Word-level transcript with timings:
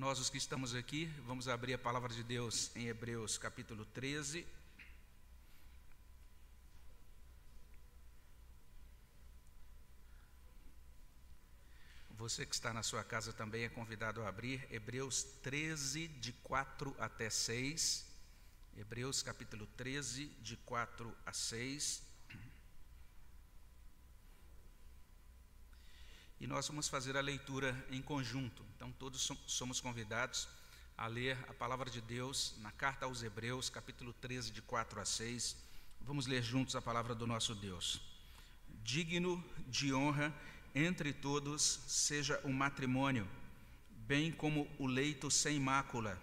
Nós, 0.00 0.18
os 0.18 0.30
que 0.30 0.38
estamos 0.38 0.74
aqui, 0.74 1.12
vamos 1.26 1.46
abrir 1.46 1.74
a 1.74 1.78
palavra 1.78 2.08
de 2.08 2.22
Deus 2.24 2.74
em 2.74 2.86
Hebreus 2.86 3.36
capítulo 3.36 3.84
13. 3.84 4.46
Você 12.12 12.46
que 12.46 12.54
está 12.54 12.72
na 12.72 12.82
sua 12.82 13.04
casa 13.04 13.30
também 13.30 13.64
é 13.64 13.68
convidado 13.68 14.22
a 14.22 14.28
abrir 14.28 14.66
Hebreus 14.70 15.22
13, 15.42 16.08
de 16.08 16.32
4 16.32 16.96
até 16.98 17.28
6. 17.28 18.06
Hebreus 18.78 19.22
capítulo 19.22 19.66
13, 19.76 20.28
de 20.40 20.56
4 20.56 21.14
a 21.26 21.32
6. 21.34 22.09
E 26.40 26.46
nós 26.46 26.66
vamos 26.66 26.88
fazer 26.88 27.18
a 27.18 27.20
leitura 27.20 27.76
em 27.90 28.00
conjunto. 28.00 28.64
Então, 28.74 28.90
todos 28.92 29.30
somos 29.46 29.78
convidados 29.78 30.48
a 30.96 31.06
ler 31.06 31.36
a 31.46 31.52
palavra 31.52 31.90
de 31.90 32.00
Deus 32.00 32.54
na 32.62 32.72
carta 32.72 33.04
aos 33.04 33.22
Hebreus, 33.22 33.68
capítulo 33.68 34.14
13, 34.14 34.50
de 34.50 34.62
4 34.62 35.00
a 35.02 35.04
6. 35.04 35.54
Vamos 36.00 36.26
ler 36.26 36.42
juntos 36.42 36.74
a 36.74 36.80
palavra 36.80 37.14
do 37.14 37.26
nosso 37.26 37.54
Deus. 37.54 38.00
Digno 38.82 39.44
de 39.68 39.92
honra 39.92 40.34
entre 40.74 41.12
todos 41.12 41.80
seja 41.86 42.40
o 42.42 42.50
matrimônio, 42.50 43.28
bem 44.06 44.32
como 44.32 44.66
o 44.78 44.86
leito 44.86 45.30
sem 45.30 45.60
mácula, 45.60 46.18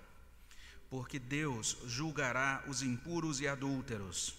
porque 0.89 1.19
Deus 1.19 1.77
julgará 1.85 2.63
os 2.67 2.81
impuros 2.81 3.39
e 3.39 3.47
adúlteros. 3.47 4.33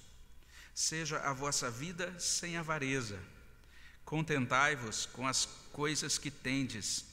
Seja 0.75 1.21
a 1.21 1.33
vossa 1.33 1.71
vida 1.71 2.19
sem 2.19 2.57
avareza. 2.57 3.38
Contentai-vos 4.09 5.05
com 5.05 5.27
as 5.27 5.45
coisas 5.71 6.17
que 6.17 6.31
tendes, 6.31 7.05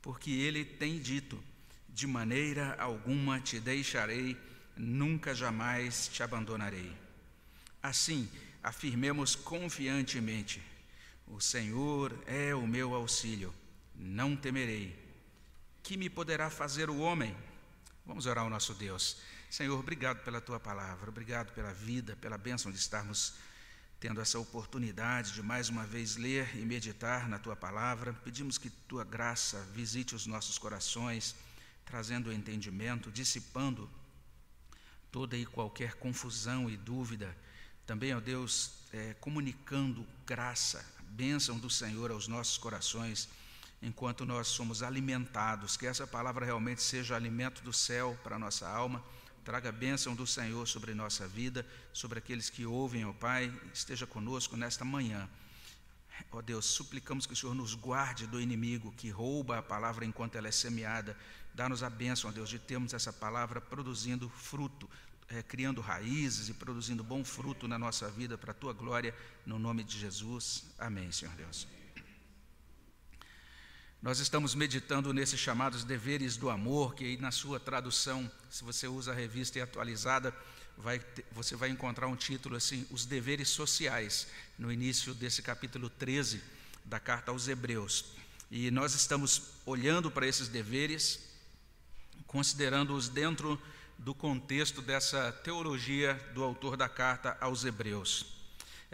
porque 0.00 0.30
ele 0.30 0.64
tem 0.64 1.00
dito: 1.00 1.42
de 1.88 2.06
maneira 2.06 2.76
alguma 2.78 3.40
te 3.40 3.58
deixarei, 3.58 4.40
nunca 4.76 5.34
jamais 5.34 6.06
te 6.06 6.22
abandonarei. 6.22 6.96
Assim, 7.82 8.30
afirmemos 8.62 9.34
confiantemente: 9.34 10.62
o 11.26 11.40
Senhor 11.40 12.16
é 12.24 12.54
o 12.54 12.68
meu 12.68 12.94
auxílio, 12.94 13.52
não 13.92 14.36
temerei. 14.36 14.96
Que 15.82 15.96
me 15.96 16.08
poderá 16.08 16.50
fazer 16.50 16.88
o 16.88 17.00
homem? 17.00 17.36
Vamos 18.06 18.26
orar 18.26 18.44
ao 18.44 18.50
nosso 18.50 18.74
Deus. 18.74 19.16
Senhor, 19.50 19.76
obrigado 19.76 20.22
pela 20.22 20.40
tua 20.40 20.60
palavra, 20.60 21.10
obrigado 21.10 21.52
pela 21.52 21.72
vida, 21.74 22.14
pela 22.20 22.38
bênção 22.38 22.70
de 22.70 22.78
estarmos 22.78 23.34
tendo 24.04 24.20
essa 24.20 24.38
oportunidade 24.38 25.32
de 25.32 25.42
mais 25.42 25.70
uma 25.70 25.86
vez 25.86 26.16
ler 26.16 26.54
e 26.58 26.58
meditar 26.58 27.26
na 27.26 27.38
tua 27.38 27.56
palavra. 27.56 28.12
Pedimos 28.22 28.58
que 28.58 28.68
tua 28.68 29.02
graça 29.02 29.66
visite 29.72 30.14
os 30.14 30.26
nossos 30.26 30.58
corações, 30.58 31.34
trazendo 31.86 32.30
entendimento, 32.30 33.10
dissipando 33.10 33.88
toda 35.10 35.38
e 35.38 35.46
qualquer 35.46 35.94
confusão 35.94 36.68
e 36.68 36.76
dúvida. 36.76 37.34
Também, 37.86 38.14
ó 38.14 38.20
Deus, 38.20 38.72
é, 38.92 39.14
comunicando 39.14 40.06
graça, 40.26 40.84
bênção 41.04 41.58
do 41.58 41.70
Senhor 41.70 42.10
aos 42.10 42.28
nossos 42.28 42.58
corações, 42.58 43.26
enquanto 43.80 44.26
nós 44.26 44.48
somos 44.48 44.82
alimentados, 44.82 45.78
que 45.78 45.86
essa 45.86 46.06
palavra 46.06 46.44
realmente 46.44 46.82
seja 46.82 47.16
alimento 47.16 47.62
do 47.62 47.72
céu 47.72 48.20
para 48.22 48.36
a 48.36 48.38
nossa 48.38 48.68
alma, 48.68 49.02
traga 49.44 49.70
bênção 49.70 50.14
do 50.14 50.26
Senhor 50.26 50.66
sobre 50.66 50.94
nossa 50.94 51.28
vida, 51.28 51.66
sobre 51.92 52.18
aqueles 52.18 52.48
que 52.48 52.64
ouvem, 52.64 53.04
ó 53.04 53.12
Pai, 53.12 53.52
esteja 53.72 54.06
conosco 54.06 54.56
nesta 54.56 54.84
manhã. 54.84 55.28
Ó 56.32 56.40
Deus, 56.40 56.64
suplicamos 56.64 57.26
que 57.26 57.34
o 57.34 57.36
Senhor 57.36 57.54
nos 57.54 57.74
guarde 57.74 58.26
do 58.26 58.40
inimigo 58.40 58.94
que 58.96 59.10
rouba 59.10 59.58
a 59.58 59.62
palavra 59.62 60.04
enquanto 60.04 60.36
ela 60.36 60.48
é 60.48 60.52
semeada. 60.52 61.16
Dá-nos 61.52 61.82
a 61.82 61.90
bênção, 61.90 62.30
ó 62.30 62.32
Deus, 62.32 62.48
de 62.48 62.58
termos 62.58 62.94
essa 62.94 63.12
palavra 63.12 63.60
produzindo 63.60 64.30
fruto, 64.30 64.88
é, 65.28 65.42
criando 65.42 65.80
raízes 65.80 66.48
e 66.48 66.54
produzindo 66.54 67.04
bom 67.04 67.22
fruto 67.22 67.68
na 67.68 67.78
nossa 67.78 68.08
vida 68.10 68.38
para 68.38 68.52
a 68.52 68.54
tua 68.54 68.72
glória, 68.72 69.14
no 69.44 69.58
nome 69.58 69.84
de 69.84 69.98
Jesus. 69.98 70.64
Amém, 70.78 71.12
Senhor 71.12 71.34
Deus. 71.34 71.83
Nós 74.04 74.18
estamos 74.18 74.54
meditando 74.54 75.14
nesses 75.14 75.40
chamados 75.40 75.82
deveres 75.82 76.36
do 76.36 76.50
amor, 76.50 76.94
que 76.94 77.06
aí 77.06 77.16
na 77.16 77.30
sua 77.30 77.58
tradução, 77.58 78.30
se 78.50 78.62
você 78.62 78.86
usa 78.86 79.12
a 79.12 79.14
revista 79.14 79.58
e 79.58 79.62
atualizada, 79.62 80.30
vai, 80.76 81.00
você 81.32 81.56
vai 81.56 81.70
encontrar 81.70 82.06
um 82.06 82.14
título 82.14 82.54
assim: 82.54 82.86
Os 82.90 83.06
Deveres 83.06 83.48
Sociais, 83.48 84.26
no 84.58 84.70
início 84.70 85.14
desse 85.14 85.40
capítulo 85.40 85.88
13 85.88 86.42
da 86.84 87.00
carta 87.00 87.30
aos 87.30 87.48
Hebreus. 87.48 88.04
E 88.50 88.70
nós 88.70 88.94
estamos 88.94 89.40
olhando 89.64 90.10
para 90.10 90.26
esses 90.26 90.48
deveres, 90.48 91.20
considerando-os 92.26 93.08
dentro 93.08 93.58
do 93.96 94.14
contexto 94.14 94.82
dessa 94.82 95.32
teologia 95.32 96.12
do 96.34 96.44
autor 96.44 96.76
da 96.76 96.90
carta 96.90 97.38
aos 97.40 97.64
Hebreus. 97.64 98.33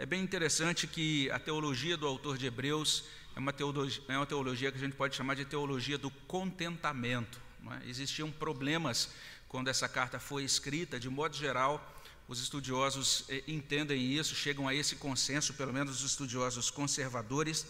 É 0.01 0.05
bem 0.07 0.23
interessante 0.23 0.87
que 0.87 1.29
a 1.29 1.37
teologia 1.37 1.95
do 1.95 2.07
autor 2.07 2.35
de 2.35 2.47
Hebreus 2.47 3.03
é 3.35 3.39
uma 3.39 3.53
teologia, 3.53 4.03
é 4.07 4.17
uma 4.17 4.25
teologia 4.25 4.71
que 4.71 4.77
a 4.79 4.81
gente 4.81 4.95
pode 4.95 5.15
chamar 5.15 5.35
de 5.35 5.45
teologia 5.45 5.95
do 5.95 6.09
contentamento. 6.09 7.39
É? 7.69 7.87
Existiam 7.87 8.31
problemas 8.31 9.09
quando 9.47 9.67
essa 9.67 9.87
carta 9.87 10.19
foi 10.19 10.43
escrita, 10.43 10.99
de 10.99 11.07
modo 11.07 11.35
geral, 11.35 12.01
os 12.27 12.41
estudiosos 12.41 13.25
eh, 13.29 13.43
entendem 13.47 14.01
isso, 14.01 14.33
chegam 14.33 14.67
a 14.67 14.73
esse 14.73 14.95
consenso, 14.95 15.53
pelo 15.53 15.71
menos 15.71 16.03
os 16.03 16.09
estudiosos 16.09 16.71
conservadores, 16.71 17.67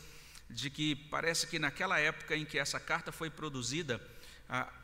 de 0.50 0.70
que 0.70 0.96
parece 0.96 1.47
que 1.47 1.59
naquela 1.59 2.00
época 2.00 2.34
em 2.38 2.46
que 2.46 2.58
essa 2.58 2.80
carta 2.80 3.12
foi 3.12 3.30
produzida, 3.30 4.00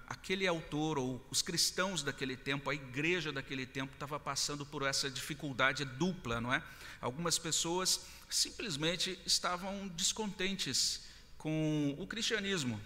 aquele 0.07 0.47
autor 0.47 0.97
ou 0.97 1.25
os 1.29 1.41
cristãos 1.41 2.01
daquele 2.01 2.38
tempo, 2.38 2.69
a 2.69 2.73
igreja 2.73 3.31
daquele 3.31 3.66
tempo 3.66 3.94
estava 3.94 4.18
passando 4.19 4.66
por 4.66 4.84
essa 4.84 5.09
dificuldade 5.09 5.84
dupla, 5.84 6.40
não 6.40 6.53
é? 6.53 6.63
Algumas 7.01 7.38
pessoas 7.38 8.01
simplesmente 8.29 9.19
estavam 9.25 9.88
descontentes 9.90 11.01
com 11.38 11.95
o 12.00 12.07
cristianismo, 12.07 12.79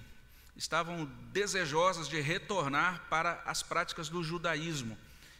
estavam 0.55 1.05
desejosas 1.31 2.09
de 2.09 2.19
retornar 2.19 3.05
para 3.09 3.41
as 3.45 3.61
práticas 3.61 4.09
do 4.09 4.23
judaísmo. 4.23 4.97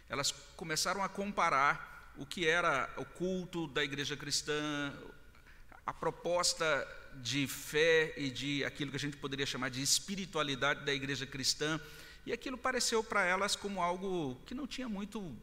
Elas 0.08 0.32
começaram 0.56 1.04
a 1.04 1.10
comparar 1.10 2.14
o 2.18 2.26
que 2.26 2.48
era 2.48 2.90
o 2.98 3.06
culto 3.06 3.68
da 3.68 3.84
igreja 3.84 4.16
cristã, 4.16 4.94
a 5.86 5.94
proposta 5.94 6.66
de 7.16 7.48
fé 7.48 8.14
e 8.18 8.30
de 8.30 8.64
aquilo 8.64 8.92
que 8.92 8.98
a 8.98 9.00
gente 9.00 9.18
poderia 9.18 9.46
chamar 9.46 9.70
de 9.70 9.82
espiritualidade 9.82 10.86
da 10.86 10.94
igreja 10.94 11.26
cristã, 11.26 11.80
e 12.26 12.32
aquilo 12.32 12.58
pareceu 12.58 13.04
para 13.04 13.24
elas 13.24 13.56
como 13.56 13.82
algo 13.82 14.40
que 14.46 14.54
não 14.54 14.68
tinha 14.68 14.88
muito 14.88 15.36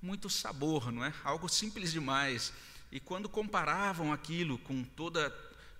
muito 0.00 0.30
sabor, 0.30 0.92
não 0.92 1.04
é? 1.04 1.12
Algo 1.24 1.48
simples 1.48 1.90
demais. 1.90 2.52
E 2.90 3.00
quando 3.00 3.28
comparavam 3.28 4.12
aquilo 4.12 4.58
com 4.58 4.84
toda 4.84 5.30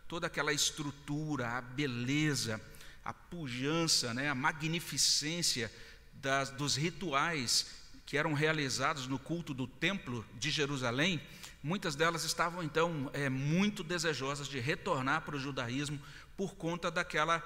toda 0.08 0.26
aquela 0.26 0.52
estrutura, 0.52 1.50
a 1.50 1.60
beleza, 1.60 2.60
a 3.04 3.12
pujança, 3.12 4.14
né, 4.14 4.30
a 4.30 4.34
magnificência 4.34 5.70
das, 6.14 6.50
dos 6.50 6.76
rituais 6.76 7.66
que 8.06 8.16
eram 8.16 8.32
realizados 8.32 9.06
no 9.06 9.18
culto 9.18 9.52
do 9.52 9.66
templo 9.66 10.24
de 10.38 10.50
Jerusalém, 10.50 11.20
Muitas 11.62 11.96
delas 11.96 12.24
estavam 12.24 12.62
então 12.62 13.10
é, 13.12 13.28
muito 13.28 13.82
desejosas 13.82 14.46
de 14.46 14.60
retornar 14.60 15.22
para 15.22 15.36
o 15.36 15.40
judaísmo 15.40 16.00
por 16.36 16.54
conta 16.54 16.90
daquela 16.90 17.42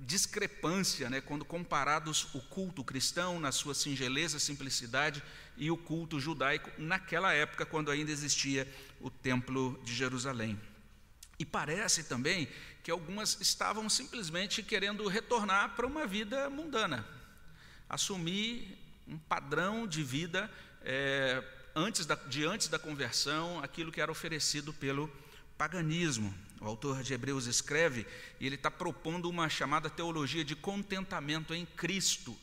discrepância, 0.00 1.08
né, 1.08 1.20
quando 1.20 1.44
comparados 1.44 2.32
o 2.34 2.40
culto 2.40 2.84
cristão 2.84 3.40
na 3.40 3.50
sua 3.50 3.74
singeleza, 3.74 4.38
simplicidade 4.38 5.22
e 5.56 5.70
o 5.70 5.76
culto 5.76 6.20
judaico 6.20 6.70
naquela 6.78 7.32
época 7.32 7.64
quando 7.64 7.90
ainda 7.90 8.10
existia 8.10 8.72
o 9.00 9.10
templo 9.10 9.80
de 9.84 9.94
Jerusalém. 9.94 10.60
E 11.38 11.44
parece 11.44 12.04
também 12.04 12.48
que 12.82 12.90
algumas 12.90 13.40
estavam 13.40 13.88
simplesmente 13.88 14.62
querendo 14.62 15.06
retornar 15.08 15.74
para 15.74 15.86
uma 15.86 16.06
vida 16.06 16.48
mundana, 16.48 17.06
assumir 17.88 18.78
um 19.06 19.18
padrão 19.18 19.86
de 19.86 20.02
vida 20.02 20.50
é, 20.82 21.42
antes 21.76 22.06
da, 22.06 22.14
de 22.14 22.42
antes 22.42 22.68
da 22.68 22.78
conversão, 22.78 23.62
aquilo 23.62 23.92
que 23.92 24.00
era 24.00 24.10
oferecido 24.10 24.72
pelo 24.72 25.12
paganismo. 25.58 26.34
O 26.58 26.64
autor 26.64 27.02
de 27.02 27.12
Hebreus 27.12 27.44
escreve, 27.44 28.06
e 28.40 28.46
ele 28.46 28.54
está 28.54 28.70
propondo 28.70 29.28
uma 29.28 29.46
chamada 29.50 29.90
teologia 29.90 30.42
de 30.42 30.56
contentamento 30.56 31.52
em 31.52 31.66
Cristo. 31.66 32.34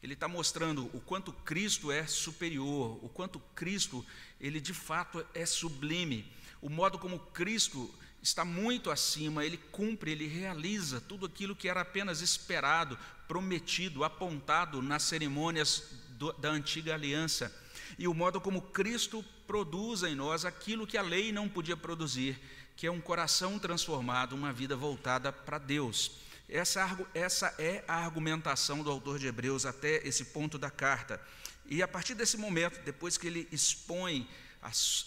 Ele 0.00 0.14
está 0.14 0.28
mostrando 0.28 0.88
o 0.94 1.00
quanto 1.00 1.32
Cristo 1.32 1.90
é 1.90 2.06
superior, 2.06 2.96
o 3.02 3.08
quanto 3.08 3.40
Cristo, 3.56 4.06
ele 4.40 4.60
de 4.60 4.72
fato 4.72 5.26
é 5.34 5.44
sublime, 5.44 6.30
o 6.62 6.68
modo 6.68 6.96
como 6.96 7.18
Cristo 7.18 7.92
está 8.22 8.44
muito 8.44 8.90
acima, 8.90 9.44
ele 9.44 9.56
cumpre, 9.56 10.12
ele 10.12 10.28
realiza 10.28 11.00
tudo 11.00 11.26
aquilo 11.26 11.56
que 11.56 11.68
era 11.68 11.80
apenas 11.80 12.20
esperado, 12.20 12.96
prometido, 13.26 14.04
apontado 14.04 14.80
nas 14.80 15.02
cerimônias 15.02 15.82
do, 16.10 16.32
da 16.34 16.50
antiga 16.50 16.94
aliança 16.94 17.52
e 17.98 18.06
o 18.06 18.14
modo 18.14 18.40
como 18.40 18.60
Cristo 18.60 19.24
produz 19.46 20.02
em 20.02 20.14
nós 20.14 20.44
aquilo 20.44 20.86
que 20.86 20.98
a 20.98 21.02
lei 21.02 21.32
não 21.32 21.48
podia 21.48 21.76
produzir, 21.76 22.38
que 22.76 22.86
é 22.86 22.90
um 22.90 23.00
coração 23.00 23.58
transformado, 23.58 24.34
uma 24.34 24.52
vida 24.52 24.76
voltada 24.76 25.32
para 25.32 25.58
Deus. 25.58 26.12
Essa, 26.48 26.98
essa 27.14 27.54
é 27.58 27.82
a 27.88 27.94
argumentação 27.94 28.82
do 28.82 28.90
autor 28.90 29.18
de 29.18 29.26
Hebreus 29.26 29.64
até 29.64 30.06
esse 30.06 30.26
ponto 30.26 30.58
da 30.58 30.70
carta. 30.70 31.20
E 31.64 31.82
a 31.82 31.88
partir 31.88 32.14
desse 32.14 32.36
momento, 32.36 32.78
depois 32.84 33.16
que 33.16 33.26
ele 33.26 33.48
expõe 33.50 34.28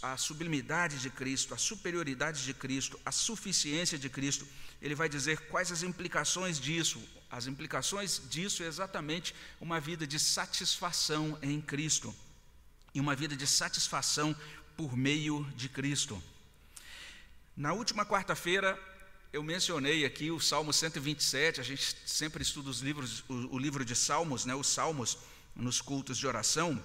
a, 0.02 0.18
sublimidade 0.18 1.00
de 1.00 1.10
Cristo, 1.10 1.54
a 1.54 1.58
superioridade 1.58 2.44
de 2.44 2.54
Cristo, 2.54 3.00
a 3.06 3.12
suficiência 3.12 4.00
de 4.00 4.10
Cristo, 4.10 4.48
ele 4.82 4.96
vai 4.96 5.08
dizer 5.08 5.40
quais 5.48 5.72
as 5.72 5.84
implicações 5.84 6.60
disso. 6.60 7.02
As 7.30 7.46
implicações 7.46 8.22
disso 8.30 8.64
é 8.64 8.66
exatamente 8.66 9.36
uma 9.62 9.80
vida 9.80 10.08
de 10.08 10.18
satisfação 10.18 11.38
em 11.42 11.62
Cristo 11.62 12.14
e 12.94 13.00
uma 13.00 13.16
vida 13.16 13.36
de 13.36 13.46
satisfação 13.46 14.36
por 14.76 14.96
meio 14.96 15.44
de 15.56 15.68
Cristo. 15.70 16.22
Na 17.56 17.74
última 17.74 18.06
quarta-feira, 18.06 18.80
eu 19.32 19.44
mencionei 19.44 20.06
aqui 20.06 20.32
o 20.32 20.40
Salmo 20.40 20.74
127, 20.74 21.60
a 21.60 21.64
gente 21.64 21.96
sempre 22.06 22.42
estuda 22.42 22.70
os 22.70 22.80
livros, 22.80 23.24
o, 23.30 23.56
o 23.56 23.60
livro 23.60 23.86
de 23.86 23.96
Salmos, 23.96 24.46
né, 24.46 24.56
os 24.56 24.68
Salmos, 24.68 25.18
nos 25.56 25.82
cultos 25.82 26.18
de 26.18 26.26
oração, 26.26 26.84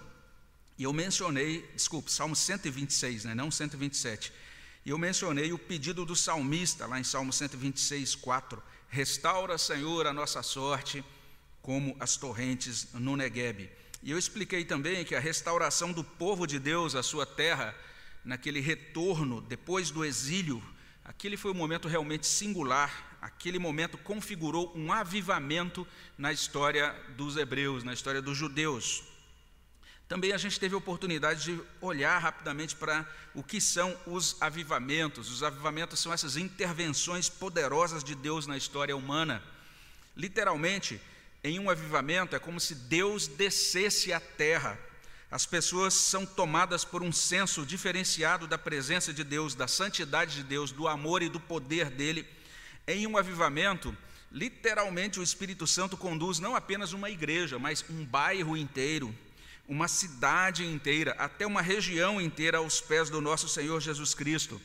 e 0.77 0.83
eu 0.83 0.93
mencionei, 0.93 1.63
desculpe, 1.75 2.11
Salmo 2.11 2.35
126, 2.35 3.25
né, 3.25 3.35
não 3.35 3.51
127, 3.51 4.33
e 4.85 4.91
eu 4.91 4.99
mencionei 4.99 5.53
o 5.53 5.59
pedido 5.59 6.05
do 6.05 6.15
salmista, 6.15 6.87
lá 6.87 7.01
em 7.01 7.05
Salmo 7.05 7.33
126, 7.33 8.17
4, 8.17 8.63
restaura, 8.89 9.57
Senhor, 9.57 10.07
a 10.07 10.13
nossa 10.13 10.43
sorte, 10.43 11.03
como 11.63 11.97
as 11.99 12.17
torrentes 12.17 12.89
no 12.93 13.17
Neguebe. 13.17 13.71
E 14.05 14.11
eu 14.11 14.19
expliquei 14.19 14.67
também 14.67 15.03
que 15.03 15.15
a 15.15 15.19
restauração 15.19 15.91
do 15.91 16.05
povo 16.05 16.47
de 16.47 16.59
Deus 16.59 16.95
à 16.95 17.03
sua 17.03 17.25
terra, 17.25 17.75
naquele 18.23 18.61
retorno, 18.61 19.41
depois 19.41 19.91
do 19.91 20.05
exílio, 20.05 20.63
aquele 21.03 21.39
foi 21.39 21.53
um 21.53 21.55
momento 21.55 21.89
realmente 21.89 22.27
singular, 22.27 23.17
aquele 23.23 23.59
momento 23.59 23.97
configurou 23.97 24.71
um 24.77 24.93
avivamento 24.93 25.89
na 26.19 26.35
história 26.35 26.95
dos 27.17 27.39
hebreus, 27.39 27.83
na 27.83 27.95
história 27.95 28.21
dos 28.21 28.37
judeus. 28.37 29.03
Também 30.07 30.33
a 30.33 30.37
gente 30.37 30.61
teve 30.61 30.75
a 30.75 30.79
oportunidade 30.79 31.43
de 31.43 31.63
olhar 31.81 32.19
rapidamente 32.19 32.77
para 32.77 33.09
o 33.35 33.43
que 33.43 33.59
são 33.59 33.97
os 34.07 34.37
avivamentos. 34.39 35.31
Os 35.31 35.43
avivamentos 35.43 35.99
são 35.99 36.13
essas 36.13 36.37
intervenções 36.37 37.31
poderosas 37.31 38.05
de 38.05 38.15
Deus 38.15 38.47
na 38.47 38.59
história 38.59 38.95
humana. 38.95 39.43
Literalmente, 40.15 41.01
em 41.45 41.59
um 41.59 41.69
avivamento 41.69 42.35
é 42.35 42.39
como 42.39 42.59
se 42.59 42.75
Deus 42.75 43.27
descesse 43.29 44.15
à 44.15 44.19
terra. 44.19 44.79
As 45.31 45.45
pessoas 45.45 45.93
são 45.93 46.25
tomadas 46.25 46.87
por 46.87 47.03
um 47.03 47.13
senso 47.13 47.67
diferenciado 47.67 48.47
da 48.47 48.57
presença 48.57 49.13
de 49.13 49.23
Deus, 49.23 49.55
da 49.55 49.69
santidade 49.69 50.37
de 50.37 50.43
Deus, 50.43 50.73
do 50.73 50.89
amor 50.89 51.23
e 51.23 51.29
do 51.29 51.39
poder 51.39 51.91
dele. 51.91 52.27
Em 52.87 53.07
um 53.07 53.19
avivamento, 53.19 53.95
literalmente 54.33 55.21
o 55.21 55.23
Espírito 55.23 55.67
Santo 55.67 55.99
conduz 55.99 56.39
não 56.39 56.57
apenas 56.57 56.95
uma 56.95 57.11
igreja, 57.11 57.59
mas 57.59 57.85
um 57.91 58.07
bairro 58.07 58.57
inteiro, 58.57 59.15
uma 59.69 59.87
cidade 59.87 60.65
inteira, 60.65 61.15
até 61.19 61.47
uma 61.47 61.61
região 61.61 62.21
inteira 62.21 62.57
aos 62.57 62.81
pés 62.81 63.11
do 63.11 63.21
nosso 63.21 63.51
Senhor 63.51 63.83
Jesus 63.83 64.15
Cristo. 64.15 64.59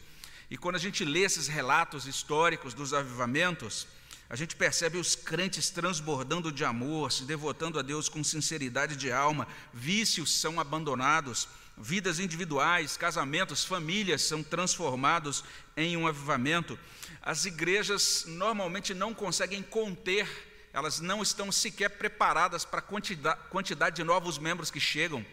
E 0.49 0.55
quando 0.55 0.77
a 0.77 0.79
gente 0.79 1.03
lê 1.03 1.21
esses 1.21 1.47
relatos 1.47 2.07
históricos 2.07 2.73
dos 2.73 2.93
avivamentos, 2.93 3.85
a 4.29 4.35
gente 4.35 4.55
percebe 4.55 4.97
os 4.97 5.15
crentes 5.15 5.69
transbordando 5.69 6.51
de 6.51 6.63
amor, 6.63 7.11
se 7.11 7.23
devotando 7.23 7.79
a 7.79 7.81
Deus 7.81 8.07
com 8.07 8.23
sinceridade 8.23 8.95
de 8.95 9.11
alma, 9.11 9.47
vícios 9.73 10.31
são 10.39 10.59
abandonados, 10.59 11.47
vidas 11.75 12.19
individuais, 12.19 12.95
casamentos, 12.95 13.65
famílias 13.65 14.21
são 14.21 14.43
transformados 14.43 15.43
em 15.75 15.97
um 15.97 16.05
avivamento. 16.05 16.77
As 17.21 17.45
igrejas 17.45 18.25
normalmente 18.27 18.93
não 18.93 19.13
conseguem 19.13 19.63
conter 19.63 20.27
elas 20.71 20.99
não 20.99 21.21
estão 21.21 21.51
sequer 21.51 21.89
preparadas 21.89 22.63
para 22.63 22.79
a 22.79 22.81
quantidade, 22.81 23.39
quantidade 23.49 23.95
de 23.95 24.03
novos 24.03 24.37
membros 24.37 24.69
que 24.69 24.79
chegam. 24.79 25.25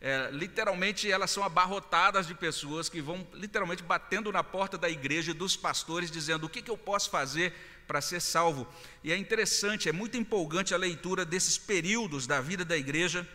É, 0.00 0.30
literalmente, 0.32 1.10
elas 1.10 1.30
são 1.30 1.44
abarrotadas 1.44 2.26
de 2.26 2.34
pessoas 2.34 2.88
que 2.88 3.02
vão 3.02 3.26
literalmente 3.34 3.82
batendo 3.82 4.32
na 4.32 4.42
porta 4.42 4.78
da 4.78 4.88
igreja 4.88 5.30
e 5.30 5.34
dos 5.34 5.56
pastores, 5.56 6.10
dizendo: 6.10 6.46
O 6.46 6.48
que, 6.48 6.62
que 6.62 6.70
eu 6.70 6.78
posso 6.78 7.10
fazer 7.10 7.52
para 7.90 8.00
ser 8.00 8.20
salvo? 8.20 8.68
E 9.02 9.10
é 9.10 9.16
interessante, 9.16 9.88
é 9.88 9.92
muito 9.92 10.16
empolgante 10.16 10.72
a 10.72 10.76
leitura 10.76 11.24
desses 11.24 11.58
períodos 11.58 12.24
da 12.24 12.40
vida 12.40 12.64
da 12.64 12.76
igreja 12.76 13.26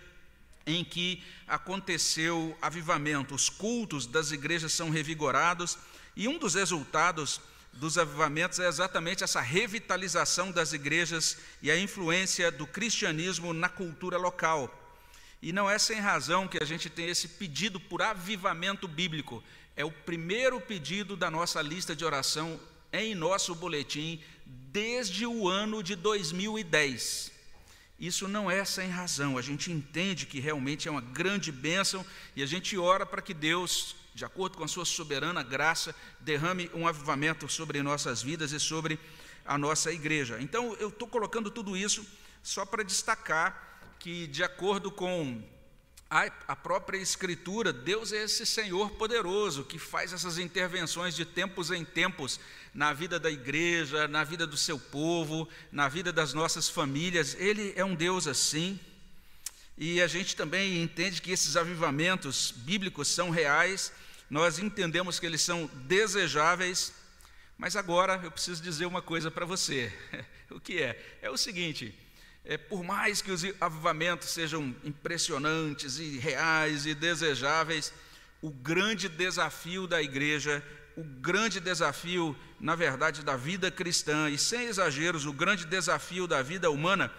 em 0.65 0.81
que 0.81 1.21
aconteceu 1.45 2.57
avivamento. 2.61 3.35
Os 3.35 3.49
cultos 3.49 4.07
das 4.07 4.31
igrejas 4.31 4.71
são 4.71 4.89
revigorados, 4.89 5.77
e 6.15 6.29
um 6.29 6.39
dos 6.39 6.55
resultados 6.55 7.41
dos 7.73 7.97
avivamentos 7.97 8.57
é 8.59 8.67
exatamente 8.69 9.25
essa 9.25 9.41
revitalização 9.41 10.53
das 10.53 10.71
igrejas 10.71 11.37
e 11.61 11.69
a 11.69 11.77
influência 11.77 12.49
do 12.49 12.65
cristianismo 12.65 13.53
na 13.53 13.67
cultura 13.67 14.17
local. 14.17 14.73
E 15.41 15.51
não 15.51 15.69
é 15.69 15.77
sem 15.77 15.99
razão 15.99 16.47
que 16.47 16.63
a 16.63 16.65
gente 16.65 16.89
tem 16.89 17.09
esse 17.09 17.27
pedido 17.27 17.77
por 17.77 18.01
avivamento 18.01 18.87
bíblico. 18.87 19.43
É 19.75 19.83
o 19.83 19.91
primeiro 19.91 20.61
pedido 20.61 21.17
da 21.17 21.29
nossa 21.29 21.61
lista 21.61 21.93
de 21.93 22.05
oração 22.05 22.57
em 22.95 23.13
nosso 23.13 23.53
boletim 23.53 24.21
desde 24.75 25.25
o 25.25 25.47
ano 25.47 25.81
de 25.81 25.95
2010. 25.95 27.31
Isso 27.97 28.27
não 28.27 28.51
é 28.51 28.65
sem 28.65 28.89
razão, 28.89 29.37
a 29.37 29.41
gente 29.41 29.71
entende 29.71 30.25
que 30.25 30.41
realmente 30.41 30.89
é 30.89 30.91
uma 30.91 30.99
grande 30.99 31.49
bênção 31.49 32.05
e 32.35 32.43
a 32.43 32.45
gente 32.45 32.77
ora 32.77 33.05
para 33.05 33.21
que 33.21 33.33
Deus 33.33 33.95
de 34.13 34.25
acordo 34.25 34.57
com 34.57 34.65
a 34.65 34.67
sua 34.67 34.83
soberana 34.83 35.43
graça, 35.43 35.95
derrame 36.19 36.69
um 36.73 36.87
avivamento 36.87 37.47
sobre 37.49 37.81
nossas 37.81 38.21
vidas 38.21 38.51
e 38.51 38.59
sobre 38.59 38.99
a 39.45 39.57
nossa 39.57 39.91
igreja. 39.93 40.37
Então, 40.41 40.73
eu 40.79 40.89
estou 40.89 41.07
colocando 41.07 41.49
tudo 41.49 41.75
isso 41.75 42.05
só 42.43 42.65
para 42.65 42.83
destacar 42.83 43.79
que, 43.99 44.27
de 44.27 44.41
acordo 44.41 44.89
com 44.89 45.41
a, 46.09 46.55
própria 46.55 46.97
Escritura, 46.97 47.73
Deus 47.73 48.13
é 48.13 48.23
esse 48.23 48.45
Senhor 48.45 48.91
poderoso 48.91 49.63
que 49.63 49.79
faz 49.79 50.13
essas 50.13 50.37
intervenções 50.37 51.15
de 51.15 51.25
tempos 51.25 51.71
em 51.71 51.83
tempos 51.83 52.39
na 52.73 52.93
vida 52.93 53.19
da 53.19 53.31
igreja, 53.31 54.07
na 54.07 54.23
vida 54.23 54.45
do 54.45 54.57
seu 54.57 54.77
povo, 54.77 55.47
na 55.71 55.87
vida 55.87 56.13
das 56.13 56.33
nossas 56.33 56.69
famílias. 56.69 57.35
Ele 57.39 57.73
é 57.75 57.83
um 57.83 57.95
Deus 57.95 58.27
assim. 58.27 58.79
E 59.77 60.01
a 60.01 60.07
gente 60.07 60.35
também 60.35 60.81
entende 60.81 61.21
que 61.21 61.31
esses 61.31 61.57
avivamentos 61.57 62.51
bíblicos 62.51 63.07
são 63.07 63.29
reais 63.29 63.91
nós 64.29 64.57
entendemos 64.57 65.19
que 65.19 65.25
eles 65.25 65.41
são 65.41 65.69
desejáveis, 65.85 66.91
mas 67.57 67.75
agora 67.75 68.19
eu 68.23 68.31
preciso 68.31 68.61
dizer 68.61 68.85
uma 68.85 69.01
coisa 69.01 69.29
para 69.29 69.45
você. 69.45 69.93
o 70.49 70.59
que 70.59 70.81
é? 70.81 71.19
É 71.21 71.29
o 71.29 71.37
seguinte: 71.37 71.93
é, 72.45 72.57
por 72.57 72.83
mais 72.83 73.21
que 73.21 73.31
os 73.31 73.43
avivamentos 73.59 74.29
sejam 74.29 74.75
impressionantes 74.83 75.97
e 75.97 76.19
reais 76.19 76.85
e 76.85 76.93
desejáveis, 76.93 77.91
o 78.41 78.51
grande 78.51 79.09
desafio 79.09 79.87
da 79.87 80.01
igreja, 80.01 80.63
o 80.95 81.03
grande 81.03 81.59
desafio, 81.59 82.37
na 82.59 82.75
verdade, 82.75 83.23
da 83.23 83.35
vida 83.35 83.71
cristã, 83.71 84.29
e 84.29 84.37
sem 84.37 84.67
exageros, 84.67 85.25
o 85.25 85.33
grande 85.33 85.65
desafio 85.65 86.27
da 86.27 86.43
vida 86.43 86.69
humana 86.69 87.11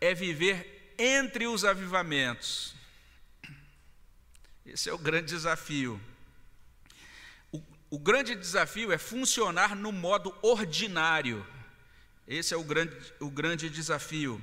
é 0.00 0.14
viver 0.14 0.94
entre 0.98 1.46
os 1.46 1.64
avivamentos. 1.64 2.74
Esse 4.64 4.88
é 4.88 4.92
o 4.94 4.98
grande 4.98 5.26
desafio. 5.26 6.00
O 7.90 7.98
grande 7.98 8.34
desafio 8.34 8.92
é 8.92 8.98
funcionar 8.98 9.74
no 9.74 9.92
modo 9.92 10.34
ordinário. 10.40 11.44
Esse 12.26 12.54
é 12.54 12.56
o 12.56 12.62
grande, 12.62 12.96
o 13.18 13.28
grande 13.28 13.68
desafio. 13.68 14.40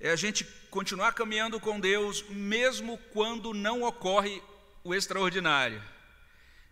É 0.00 0.10
a 0.10 0.16
gente 0.16 0.44
continuar 0.70 1.12
caminhando 1.12 1.58
com 1.58 1.80
Deus, 1.80 2.24
mesmo 2.28 2.98
quando 3.12 3.52
não 3.52 3.82
ocorre 3.82 4.40
o 4.84 4.94
extraordinário. 4.94 5.82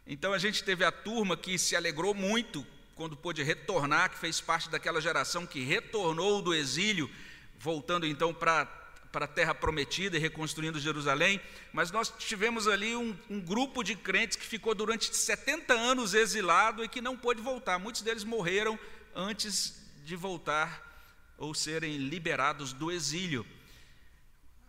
Então 0.06 0.32
a 0.32 0.38
gente 0.38 0.62
teve 0.62 0.84
a 0.84 0.92
turma 0.92 1.36
que 1.36 1.58
se 1.58 1.74
alegrou 1.74 2.14
muito 2.14 2.64
quando 2.94 3.16
pôde 3.16 3.42
retornar, 3.42 4.10
que 4.10 4.18
fez 4.18 4.40
parte 4.40 4.70
daquela 4.70 5.00
geração 5.00 5.44
que 5.44 5.64
retornou 5.64 6.40
do 6.40 6.54
exílio, 6.54 7.10
voltando 7.58 8.06
então 8.06 8.32
para 8.32 8.64
para 9.12 9.24
a 9.24 9.28
terra 9.28 9.54
prometida 9.54 10.18
e 10.18 10.20
reconstruindo 10.20 10.78
Jerusalém, 10.78 11.40
mas 11.72 11.90
nós 11.90 12.12
tivemos 12.18 12.68
ali 12.68 12.94
um, 12.94 13.16
um, 13.30 13.40
grupo 13.40 13.82
de 13.82 13.94
crentes 13.94 14.36
que 14.36 14.44
ficou 14.44 14.74
durante 14.74 15.14
70 15.16 15.72
anos 15.72 16.12
exilado 16.12 16.84
e 16.84 16.88
que 16.88 17.00
não 17.00 17.16
pôde 17.16 17.40
voltar. 17.40 17.78
Muitos 17.78 18.02
deles 18.02 18.24
morreram 18.24 18.78
antes 19.14 19.74
de 20.04 20.14
voltar 20.16 20.85
ou 21.38 21.54
serem 21.54 21.96
liberados 21.96 22.72
do 22.72 22.90
exílio. 22.90 23.46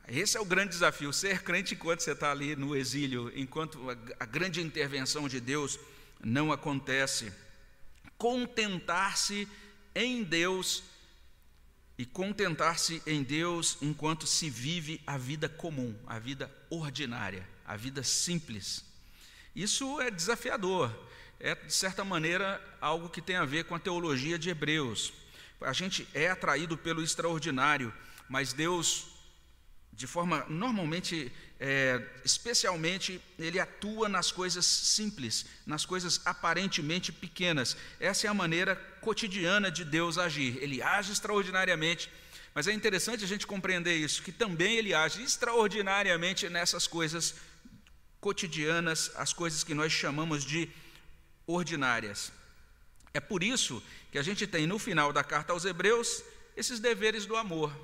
Esse 0.08 0.38
é 0.38 0.40
o 0.40 0.46
grande 0.46 0.70
desafio, 0.70 1.12
ser 1.12 1.44
crente 1.44 1.74
enquanto 1.74 2.02
você 2.02 2.12
está 2.12 2.32
ali 2.32 2.56
no 2.56 2.76
exílio, 2.76 3.32
enquanto 3.36 3.90
a, 4.20 4.26
grande 4.26 4.62
intervenção 4.62 5.28
de 5.28 5.42
Deus 5.42 5.78
não 6.24 6.52
acontece. 6.52 7.32
Contentar-se 8.18 9.48
em 9.94 10.24
Deus 10.24 10.84
e 11.98 12.06
contentar-se 12.06 13.02
em 13.06 13.22
Deus 13.22 13.78
enquanto 13.82 14.26
se 14.26 14.50
vive 14.50 15.02
a 15.06 15.18
vida 15.18 15.50
comum, 15.50 15.94
a 16.06 16.18
vida 16.20 16.50
ordinária, 16.70 17.48
a 17.66 17.76
vida 17.76 18.02
simples. 18.02 18.86
Isso 19.54 20.00
é 20.00 20.10
desafiador, 20.10 20.96
é 21.38 21.54
de 21.54 21.74
certa 21.74 22.06
maneira 22.06 22.64
algo 22.80 23.10
que 23.10 23.22
tem 23.22 23.36
a 23.36 23.46
ver 23.46 23.66
com 23.66 23.76
a 23.76 23.80
teologia 23.80 24.40
de 24.40 24.50
Hebreus, 24.50 25.12
A 25.62 25.74
gente 25.74 26.08
é 26.14 26.30
atraído 26.30 26.78
pelo 26.78 27.04
extraordinário, 27.04 27.94
mas 28.30 28.54
Deus, 28.54 29.08
de 29.92 30.06
forma 30.06 30.46
normalmente, 30.48 31.32
é, 31.60 32.02
especialmente, 32.24 33.22
Ele 33.40 33.60
atua 33.60 34.08
nas 34.08 34.32
coisas 34.32 34.66
simples, 34.66 35.46
nas 35.66 35.86
coisas 35.86 36.22
aparentemente 36.26 37.12
pequenas. 37.12 37.76
Essa 38.00 38.28
é 38.28 38.30
a 38.30 38.34
maneira 38.34 38.76
cotidiana 39.02 39.72
de 39.72 39.84
Deus 39.84 40.18
agir. 40.18 40.58
Ele 40.62 40.82
age 40.82 41.12
extraordinariamente, 41.12 42.12
mas 42.54 42.68
é 42.68 42.74
interessante 42.74 43.24
a 43.24 43.28
gente 43.28 43.48
compreender 43.48 43.96
isso, 43.96 44.22
que 44.22 44.32
também 44.32 44.76
Ele 44.76 44.94
age 44.94 45.24
extraordinariamente 45.24 46.50
nessas 46.50 46.86
coisas 46.86 47.36
cotidianas, 48.20 49.12
as 49.16 49.34
coisas 49.34 49.64
que 49.64 49.74
nós 49.74 49.92
chamamos 49.92 50.44
de 50.44 50.70
ordinárias. 51.48 52.32
É 53.18 53.20
por 53.20 53.42
isso 53.42 53.82
que 54.12 54.20
a 54.20 54.22
gente 54.22 54.46
tem 54.46 54.68
no 54.68 54.78
final 54.78 55.12
da 55.12 55.24
carta 55.24 55.52
aos 55.52 55.66
Hebreus 55.66 56.24
esses 56.56 56.80
deveres 56.80 57.26
do 57.26 57.36
amor. 57.36 57.76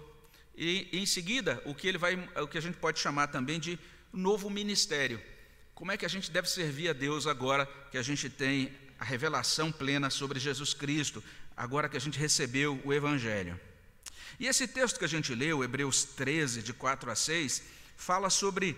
E 0.55 0.87
em 0.93 1.07
seguida, 1.07 1.59
o 1.65 1.73
que 1.73 1.87
ele 1.87 1.97
vai, 1.97 2.13
o 2.35 2.47
que 2.47 2.59
a 2.59 2.61
gente 2.61 2.77
pode 2.77 2.99
chamar 2.99 3.25
também 3.25 3.59
de 3.59 3.79
novo 4.13 4.47
ministério. 4.47 5.19
Como 5.73 5.91
é 5.91 5.97
que 5.97 6.05
a 6.05 6.09
gente 6.15 6.29
deve 6.29 6.47
servir 6.47 6.87
a 6.89 6.93
Deus 6.93 7.25
agora 7.25 7.65
que 7.89 7.97
a 7.97 8.03
gente 8.03 8.29
tem 8.29 8.71
a 8.99 9.03
revelação 9.03 9.71
plena 9.71 10.11
sobre 10.11 10.39
Jesus 10.39 10.71
Cristo, 10.71 11.23
agora 11.57 11.89
que 11.89 11.97
a 11.97 12.01
gente 12.05 12.19
recebeu 12.19 12.79
o 12.85 12.93
evangelho? 12.93 13.59
E 14.39 14.45
esse 14.45 14.67
texto 14.67 14.99
que 14.99 15.05
a 15.05 15.09
gente 15.15 15.33
leu, 15.33 15.63
Hebreus 15.63 16.03
13, 16.03 16.61
de 16.61 16.73
4 16.73 17.09
a 17.09 17.15
6, 17.15 17.63
fala 17.97 18.29
sobre 18.29 18.77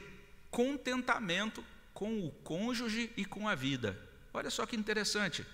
contentamento 0.50 1.62
com 1.94 2.26
o 2.26 2.32
cônjuge 2.32 3.12
e 3.18 3.26
com 3.26 3.46
a 3.46 3.56
vida. 3.56 4.00
Olha 4.34 4.50
só 4.50 4.66
que 4.66 4.78
interessante. 4.78 5.46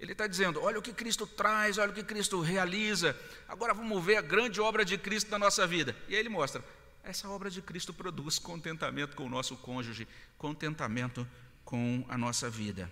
Ele 0.00 0.12
está 0.12 0.26
dizendo: 0.26 0.62
olha 0.62 0.78
o 0.78 0.82
que 0.82 0.92
Cristo 0.92 1.26
traz, 1.26 1.76
olha 1.76 1.90
o 1.90 1.94
que 1.94 2.02
Cristo 2.02 2.40
realiza. 2.40 3.14
Agora 3.46 3.74
vamos 3.74 4.02
ver 4.02 4.16
a 4.16 4.22
grande 4.22 4.60
obra 4.60 4.84
de 4.84 4.96
Cristo 4.96 5.30
na 5.30 5.38
nossa 5.38 5.66
vida. 5.66 5.94
E 6.08 6.14
aí 6.14 6.20
ele 6.20 6.30
mostra: 6.30 6.64
essa 7.04 7.28
obra 7.28 7.50
de 7.50 7.60
Cristo 7.60 7.92
produz 7.92 8.38
contentamento 8.38 9.14
com 9.14 9.26
o 9.26 9.28
nosso 9.28 9.56
cônjuge, 9.56 10.08
contentamento 10.38 11.28
com 11.64 12.04
a 12.08 12.16
nossa 12.16 12.48
vida. 12.48 12.90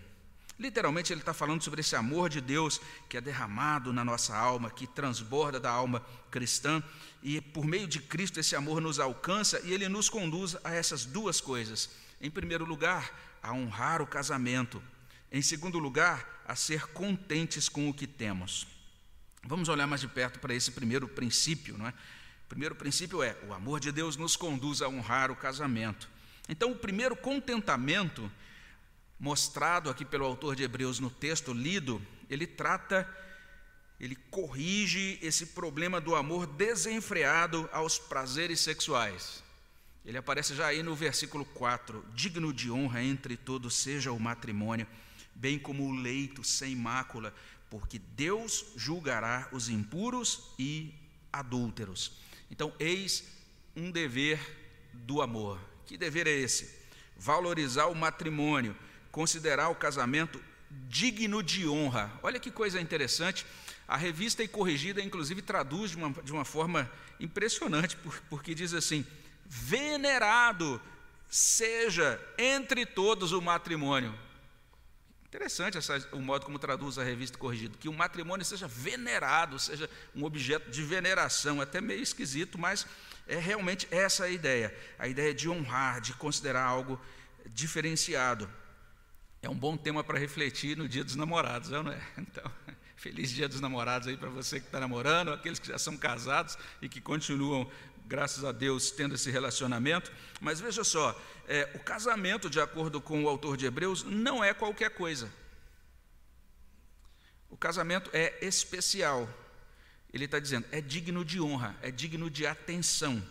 Literalmente, 0.59 1.13
ele 1.13 1.21
está 1.21 1.33
falando 1.33 1.63
sobre 1.63 1.81
esse 1.81 1.95
amor 1.97 2.29
de 2.29 2.41
Deus 2.41 2.81
que 3.09 3.17
é 3.17 3.21
derramado 3.21 3.93
na 3.93 4.05
nossa 4.05 4.37
alma, 4.37 4.71
que 4.71 4.87
transborda 4.87 5.59
da 5.59 5.71
alma 5.71 6.05
cristã, 6.31 6.83
e 7.23 7.41
por 7.41 7.65
meio 7.65 7.87
de 7.87 8.01
Cristo 8.01 8.41
esse 8.41 8.57
amor 8.57 8.81
nos 8.81 8.99
alcança 8.99 9.61
e 9.65 9.73
ele 9.73 9.89
nos 9.89 10.11
conduz 10.11 10.57
a 10.65 10.75
essas 10.75 11.07
duas 11.07 11.41
coisas. 11.41 11.91
Em 12.21 12.31
primeiro 12.31 12.65
lugar, 12.65 13.39
a 13.41 13.53
honrar 13.53 14.03
o 14.03 14.07
casamento. 14.07 14.83
Em 15.31 15.43
segundo 15.43 15.79
lugar, 15.79 16.43
a 16.47 16.57
ser 16.57 16.87
contentes 16.89 17.69
com 17.69 17.91
o 17.91 17.95
que 17.95 18.07
temos. 18.07 18.67
Vamos 19.45 19.69
olhar 19.69 19.87
mais 19.87 20.01
de 20.01 20.09
perto 20.09 20.39
para 20.39 20.55
esse 20.55 20.73
primeiro 20.73 21.07
princípio, 21.07 21.77
não 21.77 21.87
é? 21.87 21.91
O 21.91 22.49
primeiro 22.49 22.75
princípio 22.75 23.23
é: 23.23 23.37
o 23.47 23.53
amor 23.53 23.79
de 23.79 23.93
Deus 23.93 24.17
nos 24.17 24.37
conduz 24.37 24.81
a 24.81 24.89
honrar 24.89 25.31
o 25.31 25.37
casamento. 25.37 26.09
Então, 26.49 26.73
o 26.73 26.77
primeiro 26.77 27.15
contentamento 27.15 28.31
mostrado 29.21 29.91
aqui 29.91 30.05
pelo 30.05 30.25
autor 30.25 30.57
de 30.57 30.63
Hebreus 30.63 30.99
no 30.99 31.11
texto 31.11 31.53
lido, 31.53 32.01
ele 32.31 32.47
trata, 32.47 33.07
ele 34.01 34.17
corrige 34.31 35.19
esse 35.21 35.47
problema 35.47 36.01
do 36.01 36.15
amor 36.15 36.47
desenfreado 36.47 37.69
aos 37.71 37.99
prazeres 37.99 38.61
sexuais. 38.61 39.43
Ele 40.05 40.17
aparece 40.17 40.55
já 40.55 40.69
aí 40.69 40.83
no 40.83 40.95
versículo 40.95 41.45
4: 41.45 42.03
digno 42.15 42.51
de 42.51 42.71
honra 42.71 43.03
entre 43.03 43.37
todos 43.37 43.75
seja 43.75 44.11
o 44.11 44.19
matrimônio 44.19 44.87
bem 45.39 45.59
como 45.59 45.87
o 45.87 45.93
leito 45.95 46.43
sem 46.43 46.75
mácula, 46.75 47.33
porque 47.71 47.99
Deus 47.99 48.67
julgará 48.77 49.49
os 49.53 49.69
impuros 49.69 50.51
e 50.59 50.93
adúlteros. 51.33 52.13
Então, 52.51 52.73
eis 52.79 53.25
um 53.77 53.91
dever 53.91 54.41
do 54.93 55.23
amor. 55.23 55.61
Que 55.87 55.97
dever 55.97 56.27
é 56.27 56.35
esse? 56.35 56.77
Valorizar 57.17 57.87
o 57.87 57.95
matrimônio, 57.95 58.77
considerar 59.11 59.69
o 59.69 59.75
casamento 59.75 60.43
digno 60.89 61.43
de 61.43 61.69
honra. 61.69 62.13
Olha 62.23 62.41
que 62.41 62.51
coisa 62.51 62.81
interessante. 62.81 63.47
A 63.87 63.97
revista 63.97 64.43
e 64.43 64.49
corrigida, 64.49 65.01
inclusive, 65.01 65.41
traduz 65.41 65.93
de 65.93 65.97
uma, 65.97 66.11
de 66.23 66.33
uma 66.33 66.45
forma 66.45 66.91
impressionante, 67.21 67.97
porque 68.29 68.55
diz 68.55 68.75
assim: 68.75 69.07
venerado 69.47 70.81
seja 71.29 72.21
entre 72.37 72.85
todos 72.85 73.33
o 73.33 73.41
matrimônio. 73.41 74.15
Interessante 75.29 75.77
essa, 75.77 76.09
o 76.13 76.21
modo 76.23 76.47
como 76.47 76.59
traduz 76.59 76.97
a 76.99 77.05
revista 77.05 77.37
corrigido, 77.37 77.77
que 77.77 77.87
o 77.87 77.93
matrimônio 77.93 78.47
seja 78.47 78.67
venerado, 78.67 79.59
seja 79.59 79.89
um 80.15 80.25
objeto 80.25 80.71
de 80.71 80.83
veneração, 80.83 81.61
até 81.61 81.83
meio 81.83 82.01
esquisito, 82.01 82.59
mas 82.59 82.87
é 83.27 83.37
realmente 83.37 83.87
essa 83.91 84.25
a 84.25 84.31
ideia, 84.31 84.75
a 84.99 85.07
ideia 85.07 85.35
de 85.35 85.47
honrar, 85.47 86.01
de 86.01 86.15
considerar 86.15 86.65
algo 86.65 86.99
diferenciado. 87.47 88.49
É 89.43 89.51
um 89.51 89.55
bom 89.55 89.77
tema 89.77 90.03
para 90.03 90.19
refletir 90.19 90.79
no 90.79 90.89
Dia 90.89 91.05
dos 91.05 91.15
Namorados, 91.15 91.69
não 91.69 91.93
é? 91.93 92.01
Então, 92.17 92.51
feliz 92.97 93.31
Dia 93.31 93.49
dos 93.49 93.61
Namorados 93.61 94.09
aí 94.09 94.17
para 94.17 94.31
você 94.31 94.59
que 94.59 94.67
está 94.67 94.81
namorando, 94.81 95.31
aqueles 95.31 95.59
que 95.59 95.69
já 95.69 95.79
são 95.79 95.95
casados 95.99 96.57
e 96.81 96.89
que 96.89 97.03
continuam 97.03 97.71
graças 98.09 98.43
a 98.43 98.53
Deus, 98.53 98.91
tendo 98.91 99.15
esse 99.15 99.31
relacionamento. 99.31 100.11
Mas 100.41 100.59
veja 100.59 100.83
só, 100.83 101.15
é, 101.47 101.71
o 101.75 101.79
casamento, 101.79 102.49
de 102.49 102.59
acordo 102.59 103.01
com 103.01 103.23
o 103.23 103.29
autor 103.29 103.57
de 103.57 103.67
Hebreus, 103.67 104.03
não 104.03 104.43
é 104.43 104.55
qualquer 104.55 104.91
coisa. 104.91 105.31
O 107.51 107.57
casamento 107.57 108.11
é 108.15 108.39
especial. 108.45 109.29
Ele 110.13 110.25
está 110.25 110.39
dizendo, 110.39 110.67
é 110.73 110.81
digno 110.81 111.23
de 111.23 111.39
honra, 111.39 111.77
é 111.83 111.91
digno 111.91 112.31
de 112.31 112.47
atenção. 112.47 113.23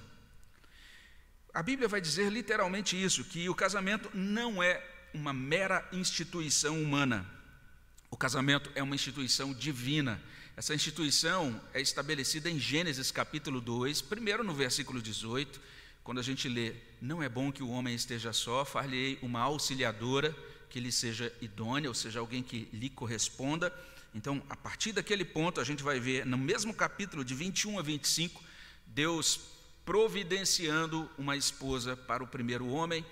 A 1.53 1.63
Bíblia 1.63 1.87
vai 1.87 1.99
dizer 1.99 2.31
literalmente 2.31 3.01
isso: 3.01 3.23
que 3.23 3.49
o 3.49 3.55
casamento 3.55 4.11
não 4.13 4.61
é 4.61 4.83
uma 5.11 5.33
mera 5.33 5.87
instituição 5.91 6.79
humana. 6.79 7.25
O 8.11 8.15
casamento 8.15 8.71
é 8.75 8.83
uma 8.83 8.95
instituição 8.95 9.53
divina. 9.53 10.21
Essa 10.57 10.73
instituição 10.73 11.61
é 11.71 11.79
estabelecida 11.79 12.49
em 12.49 12.57
Gênesis 12.57 13.11
capítulo 13.11 13.61
2, 13.61 14.01
primeiro 14.01 14.43
no 14.43 14.55
versículo 14.55 14.99
18, 14.99 15.61
quando 16.03 16.17
a 16.17 16.23
gente 16.23 16.49
lê: 16.49 16.73
Não 16.99 17.21
é 17.21 17.29
bom 17.29 17.51
que 17.51 17.61
o 17.61 17.69
homem 17.69 17.93
esteja 17.93 18.33
só, 18.33 18.65
far-lhe 18.65 19.19
uma 19.21 19.39
auxiliadora 19.39 20.35
que 20.67 20.79
lhe 20.79 20.91
seja 20.91 21.31
idônea, 21.43 21.87
ou 21.87 21.93
seja, 21.93 22.19
alguém 22.19 22.41
que 22.41 22.67
lhe 22.73 22.89
corresponda. 22.89 23.71
Então, 24.15 24.41
a 24.49 24.55
partir 24.55 24.93
daquele 24.93 25.23
ponto, 25.23 25.61
a 25.61 25.63
gente 25.63 25.83
vai 25.83 25.99
ver 25.99 26.25
no 26.25 26.39
mesmo 26.39 26.73
capítulo, 26.73 27.23
de 27.23 27.35
21 27.35 27.77
a 27.77 27.83
25, 27.83 28.43
Deus 28.87 29.39
providenciando 29.85 31.07
uma 31.19 31.37
esposa 31.37 31.95
para 31.95 32.23
o 32.23 32.27
primeiro 32.27 32.67
homem. 32.67 33.05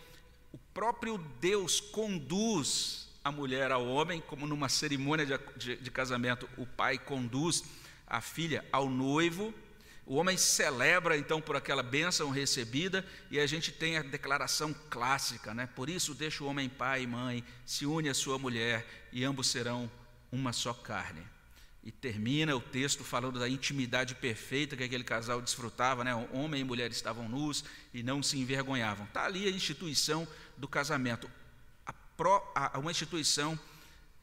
O 0.51 0.57
próprio 0.73 1.19
Deus 1.39 1.79
conduz 1.79 3.04
a 3.25 3.31
mulher 3.31 3.71
ao 3.71 3.83
homem, 3.87 4.21
como 4.21 4.45
numa 4.45 4.69
cerimônia 4.69 5.25
de, 5.25 5.39
de, 5.57 5.75
de 5.77 5.91
casamento, 5.91 6.47
o 6.55 6.65
pai 6.67 6.99
conduz 6.99 7.63
a 8.05 8.21
filha 8.21 8.63
ao 8.71 8.87
noivo, 8.87 9.51
o 10.05 10.13
homem 10.13 10.37
celebra 10.37 11.17
então 11.17 11.41
por 11.41 11.55
aquela 11.55 11.81
bênção 11.81 12.29
recebida 12.29 13.03
e 13.31 13.39
a 13.39 13.47
gente 13.47 13.71
tem 13.71 13.97
a 13.97 14.03
declaração 14.03 14.75
clássica, 14.91 15.55
né? 15.55 15.67
Por 15.75 15.89
isso 15.89 16.13
deixa 16.13 16.43
o 16.43 16.47
homem 16.47 16.69
pai 16.69 17.01
e 17.01 17.07
mãe, 17.07 17.43
se 17.65 17.87
une 17.87 18.09
à 18.09 18.13
sua 18.13 18.37
mulher 18.37 18.85
e 19.11 19.23
ambos 19.23 19.47
serão 19.47 19.89
uma 20.31 20.53
só 20.53 20.71
carne. 20.71 21.23
E 21.83 21.91
termina 21.91 22.55
o 22.55 22.61
texto 22.61 23.03
falando 23.03 23.39
da 23.39 23.49
intimidade 23.49 24.13
perfeita 24.13 24.77
que 24.77 24.83
aquele 24.83 25.03
casal 25.03 25.41
desfrutava, 25.41 26.03
né? 26.03 26.13
Homem 26.31 26.61
e 26.61 26.63
mulher 26.63 26.91
estavam 26.91 27.27
nus 27.27 27.65
e 27.91 28.03
não 28.03 28.21
se 28.21 28.37
envergonhavam. 28.37 29.05
Está 29.05 29.25
ali 29.25 29.47
a 29.47 29.51
instituição 29.51 30.27
do 30.55 30.67
casamento 30.67 31.27
a 32.55 32.79
uma 32.79 32.91
instituição 32.91 33.59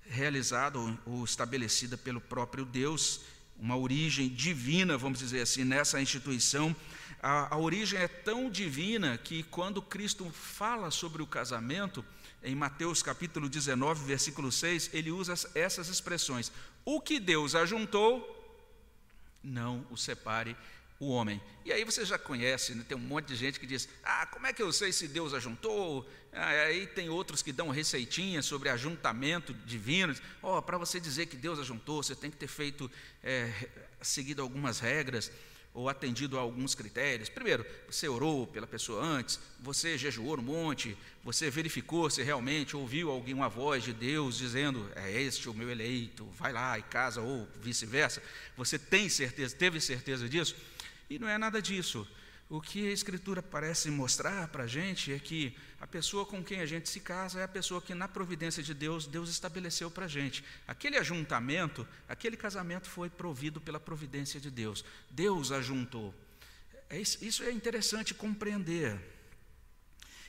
realizada 0.07 0.79
ou 1.07 1.25
estabelecida 1.25 1.97
pelo 1.97 2.21
próprio 2.21 2.65
Deus, 2.65 3.21
uma 3.59 3.77
origem 3.77 4.29
divina, 4.29 4.97
vamos 4.97 5.19
dizer 5.19 5.41
assim, 5.41 5.65
nessa 5.65 6.01
instituição. 6.01 6.75
A, 7.23 7.55
a, 7.55 7.59
origem 7.59 7.99
é 7.99 8.09
tão 8.09 8.51
divina 8.51 9.17
que 9.17 9.43
quando 9.45 9.81
Cristo 9.81 10.29
fala 10.31 10.91
sobre 10.91 11.23
o 11.23 11.27
casamento, 11.27 12.05
em 12.43 12.55
Mateus 12.55 13.03
capítulo 13.03 13.49
19, 13.49 14.05
versículo 14.05 14.51
6, 14.51 14.91
ele 14.93 15.11
usa 15.11 15.35
essas 15.55 15.89
expressões: 15.89 16.51
O 16.85 17.01
que 17.01 17.21
Deus 17.21 17.55
ajuntou, 17.55 18.39
não 19.43 19.87
o 19.91 19.97
separe 19.97 20.57
o 21.03 21.09
homem. 21.09 21.43
E 21.65 21.73
aí 21.73 21.85
você 21.85 22.05
já 22.05 22.17
conhece, 22.17 22.75
né? 22.75 22.85
tem 22.87 22.97
um 22.97 23.01
monte 23.01 23.27
de 23.27 23.35
gente 23.35 23.59
que 23.59 23.67
diz: 23.67 23.89
Ah, 24.05 24.25
como 24.27 24.47
é 24.47 24.53
que 24.53 24.63
eu 24.63 24.73
sei 24.73 24.93
se 24.93 25.09
Deus 25.09 25.35
ajuntou? 25.35 26.09
Ah, 26.33 26.49
aí 26.49 26.87
tem 26.87 27.09
outros 27.09 27.43
que 27.43 27.53
dão 27.53 27.71
receitinhas 27.71 28.47
sobre 28.47 28.69
ajuntamento 28.69 29.53
divino. 29.53 30.15
Oh, 30.41 30.63
para 30.63 30.79
você 30.79 31.01
dizer 31.01 31.27
que 31.27 31.37
Deus 31.37 31.59
ajuntou, 31.59 32.03
você 32.03 32.15
tem 32.15 32.31
que 32.31 32.37
ter 32.37 32.47
feito, 32.47 32.89
é, 33.23 33.53
seguido 34.01 34.43
algumas 34.43 34.79
regras. 34.79 35.31
ou 35.75 35.89
atendido 35.89 36.37
a 36.37 36.43
alguns 36.43 36.75
critérios. 36.75 37.31
Primeiro, 37.31 37.65
você 37.89 38.07
orou 38.07 38.47
pela 38.47 38.67
pessoa 38.67 39.03
antes, 39.03 39.41
você 39.59 39.97
jejuou 39.97 40.37
no 40.37 40.43
monte, 40.43 40.95
você 41.25 41.49
verificou 41.49 42.11
se 42.11 42.23
realmente 42.23 42.77
ouviu 42.77 43.11
alguma 43.11 43.49
voz 43.49 43.83
de 43.83 43.95
Deus 43.95 44.37
dizendo: 44.37 44.87
"É 44.95 45.11
este 45.11 45.49
o 45.49 45.55
meu 45.55 45.71
eleito, 45.71 46.27
vai 46.39 46.53
lá 46.53 46.79
e 46.79 46.83
casa" 46.83 47.23
ou 47.23 47.49
vice-versa. 47.63 48.23
Você 48.55 48.79
tem 48.79 49.09
certeza, 49.09 49.57
teve 49.57 49.81
certeza 49.81 50.29
disso? 50.29 50.55
E 51.13 51.19
não 51.19 51.29
é 51.29 51.37
nada 51.37 51.61
disso. 51.61 52.09
O 52.49 52.59
que 52.59 52.89
a 52.89 52.91
Escritura 52.91 53.43
parece 53.43 53.91
mostrar 53.91 54.49
para 54.49 54.65
a 54.65 54.67
gente 54.67 55.13
é 55.13 55.19
que 55.19 55.55
a 55.79 55.87
pessoa 55.87 56.25
com 56.25 56.43
quem 56.43 56.61
a 56.61 56.65
gente 56.65 56.89
se 56.89 57.01
casa 57.01 57.41
é 57.41 57.45
a 57.45 57.49
pessoa 57.49 57.83
que, 57.83 57.95
na 57.95 58.09
providência 58.09 58.63
de 58.63 58.73
Deus, 58.73 59.07
Deus 59.07 59.29
estabeleceu 59.29 59.91
para 59.91 60.07
a 60.07 60.09
gente. 60.09 60.43
Aquele 60.67 60.97
ajuntamento, 60.97 61.87
aquele 62.09 62.35
casamento 62.35 62.89
foi 62.89 63.11
provido 63.11 63.61
pela 63.61 63.79
providência 63.79 64.41
de 64.41 64.51
Deus. 64.51 64.87
Deus 65.11 65.53
ajuntou. 65.53 66.15
É 66.89 66.99
isso, 66.99 67.43
é 67.43 67.53
interessante 67.53 68.15
compreender. 68.15 68.99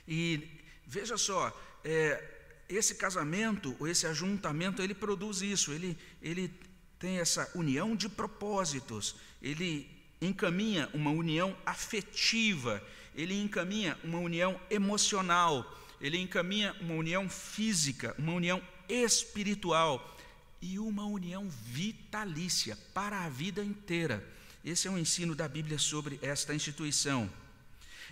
E 0.05 0.49
veja 0.85 1.17
só, 1.17 1.57
é, 1.81 2.21
esse 2.67 2.95
casamento, 2.95 3.73
ou 3.79 3.87
esse 3.87 4.05
ajuntamento, 4.05 4.81
ele 4.81 4.93
produz 4.93 5.41
isso, 5.41 5.71
ele, 5.71 5.97
ele 6.21 6.53
tem 6.99 7.19
essa 7.19 7.49
união 7.55 7.95
de 7.95 8.09
propósitos, 8.09 9.15
ele 9.41 9.92
encaminha 10.27 10.89
uma 10.93 11.11
união 11.11 11.55
afetiva, 11.65 12.83
ele 13.15 13.39
encaminha 13.41 13.97
uma 14.03 14.19
união 14.19 14.59
emocional, 14.69 15.79
ele 15.99 16.17
encaminha 16.17 16.75
uma 16.81 16.95
união 16.95 17.29
física, 17.29 18.15
uma 18.17 18.33
união 18.33 18.61
espiritual 18.89 20.17
e 20.61 20.79
uma 20.79 21.05
união 21.05 21.49
vitalícia 21.49 22.77
para 22.93 23.25
a 23.25 23.29
vida 23.29 23.63
inteira. 23.63 24.25
Esse 24.63 24.87
é 24.87 24.91
o 24.91 24.97
ensino 24.97 25.35
da 25.35 25.47
Bíblia 25.47 25.77
sobre 25.77 26.19
esta 26.21 26.53
instituição. 26.53 27.29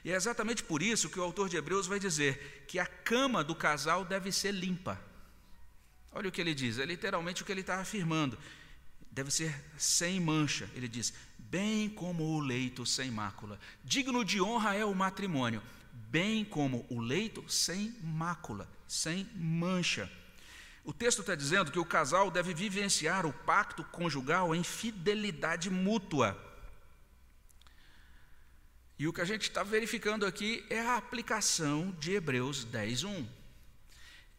E 0.04 0.12
é 0.12 0.16
exatamente 0.16 0.64
por 0.64 0.82
isso 0.82 1.10
que 1.10 1.20
o 1.20 1.24
autor 1.24 1.48
de 1.48 1.58
Hebreus 1.58 1.88
vai 1.88 2.00
dizer 2.00 2.66
que 2.68 2.80
a 2.80 2.86
cama 2.86 3.44
do 3.44 3.56
casal 3.56 4.04
deve 4.04 4.32
ser 4.32 4.52
limpa. 4.52 5.00
Olha 6.12 6.28
o 6.28 6.32
que 6.32 6.42
ele 6.42 6.54
diz, 6.54 6.78
é 6.78 6.86
literalmente 6.86 7.42
o 7.42 7.46
que 7.46 7.52
ele 7.52 7.62
está 7.62 7.80
afirmando. 7.80 8.38
Deve 9.12 9.32
ser 9.32 9.54
sem 9.78 10.20
mancha. 10.20 10.70
Ele 10.76 10.88
diz: 10.88 11.14
bem 11.52 11.90
como 11.90 12.24
o 12.24 12.40
leito 12.40 12.86
sem 12.86 13.12
mácula. 13.12 13.60
Digno 13.84 14.24
de 14.24 14.42
honra 14.42 14.74
é 14.74 14.86
o 14.86 14.96
matrimônio, 14.96 15.62
bem 15.92 16.46
como 16.46 16.86
o 16.90 17.02
leito 17.02 17.44
sem 17.50 17.94
mácula, 18.02 18.70
sem 18.88 19.28
mancha. 19.36 20.10
O 20.86 20.94
texto 20.94 21.20
está 21.20 21.36
dizendo 21.36 21.70
que 21.70 21.78
o 21.78 21.86
casal 21.86 22.32
deve 22.32 22.54
vivenciar 22.54 23.26
o 23.26 23.34
pacto 23.34 23.84
conjugal 23.84 24.56
em 24.56 24.64
fidelidade 24.64 25.70
mútua. 25.70 26.42
E 28.98 29.06
o 29.06 29.12
que 29.12 29.20
a 29.20 29.26
gente 29.26 29.44
está 29.44 29.62
verificando 29.62 30.26
aqui 30.26 30.66
é 30.70 30.80
a 30.80 30.96
aplicação 30.96 31.92
de 32.00 32.14
Hebreus 32.14 32.66
10.1. 32.66 33.28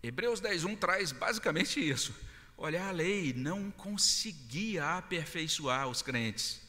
Hebreus 0.03 0.41
10.1 0.41 0.79
traz 0.79 1.13
basicamente 1.13 1.79
isso. 1.79 2.15
Olha, 2.57 2.87
a 2.87 2.91
lei 2.91 3.35
não 3.35 3.71
conseguia 3.71 4.97
aperfeiçoar 4.97 5.89
os 5.89 6.01
crentes. 6.01 6.62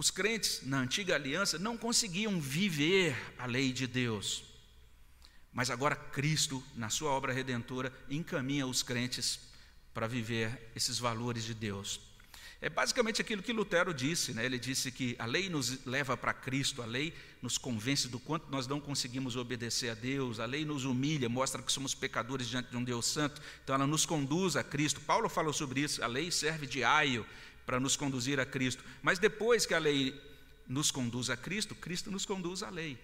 Os 0.00 0.10
crentes 0.10 0.62
na 0.62 0.78
antiga 0.78 1.14
aliança 1.14 1.58
não 1.58 1.76
conseguiam 1.76 2.40
viver 2.40 3.14
a 3.36 3.44
lei 3.44 3.70
de 3.70 3.86
Deus. 3.86 4.42
Mas 5.52 5.68
agora 5.68 5.94
Cristo, 5.94 6.64
na 6.74 6.88
sua 6.88 7.10
obra 7.10 7.34
redentora, 7.34 7.92
encaminha 8.08 8.66
os 8.66 8.82
crentes 8.82 9.38
para 9.92 10.06
viver 10.06 10.70
esses 10.74 10.98
valores 10.98 11.44
de 11.44 11.52
Deus. 11.52 12.00
É 12.62 12.70
basicamente 12.70 13.20
aquilo 13.20 13.42
que 13.42 13.52
Lutero 13.52 13.92
disse, 13.92 14.32
né? 14.32 14.44
ele 14.44 14.58
disse 14.58 14.90
que 14.90 15.16
a 15.18 15.26
lei 15.26 15.50
nos 15.50 15.84
leva 15.84 16.16
para 16.16 16.32
Cristo, 16.32 16.80
a 16.80 16.86
lei 16.86 17.14
nos 17.42 17.58
convence 17.58 18.08
do 18.08 18.18
quanto 18.18 18.50
nós 18.50 18.66
não 18.66 18.80
conseguimos 18.80 19.36
obedecer 19.36 19.90
a 19.90 19.94
Deus, 19.94 20.40
a 20.40 20.46
lei 20.46 20.64
nos 20.64 20.86
humilha, 20.86 21.28
mostra 21.28 21.62
que 21.62 21.72
somos 21.72 21.94
pecadores 21.94 22.48
diante 22.48 22.70
de 22.70 22.76
um 22.76 22.84
Deus 22.84 23.04
santo, 23.04 23.40
então 23.62 23.74
ela 23.74 23.86
nos 23.86 24.06
conduz 24.06 24.56
a 24.56 24.64
Cristo. 24.64 25.00
Paulo 25.00 25.28
falou 25.28 25.52
sobre 25.52 25.80
isso, 25.80 26.02
a 26.02 26.06
lei 26.06 26.30
serve 26.30 26.66
de 26.66 26.84
aio 26.84 27.26
para 27.70 27.78
nos 27.78 27.94
conduzir 27.94 28.40
a 28.40 28.44
Cristo. 28.44 28.82
Mas 29.00 29.20
depois 29.20 29.64
que 29.64 29.74
a 29.74 29.78
lei 29.78 30.20
nos 30.66 30.90
conduz 30.90 31.30
a 31.30 31.36
Cristo, 31.36 31.72
Cristo 31.72 32.10
nos 32.10 32.26
conduz 32.26 32.64
à 32.64 32.68
lei. 32.68 32.98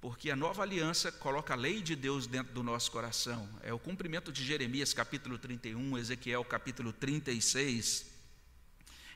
Porque 0.00 0.30
a 0.30 0.36
nova 0.36 0.62
aliança 0.62 1.12
coloca 1.12 1.52
a 1.52 1.56
lei 1.56 1.82
de 1.82 1.94
Deus 1.94 2.26
dentro 2.26 2.54
do 2.54 2.62
nosso 2.62 2.90
coração. 2.90 3.46
É 3.62 3.74
o 3.74 3.78
cumprimento 3.78 4.32
de 4.32 4.42
Jeremias 4.42 4.94
capítulo 4.94 5.38
31, 5.38 5.98
Ezequiel 5.98 6.42
capítulo 6.46 6.94
36. 6.94 8.06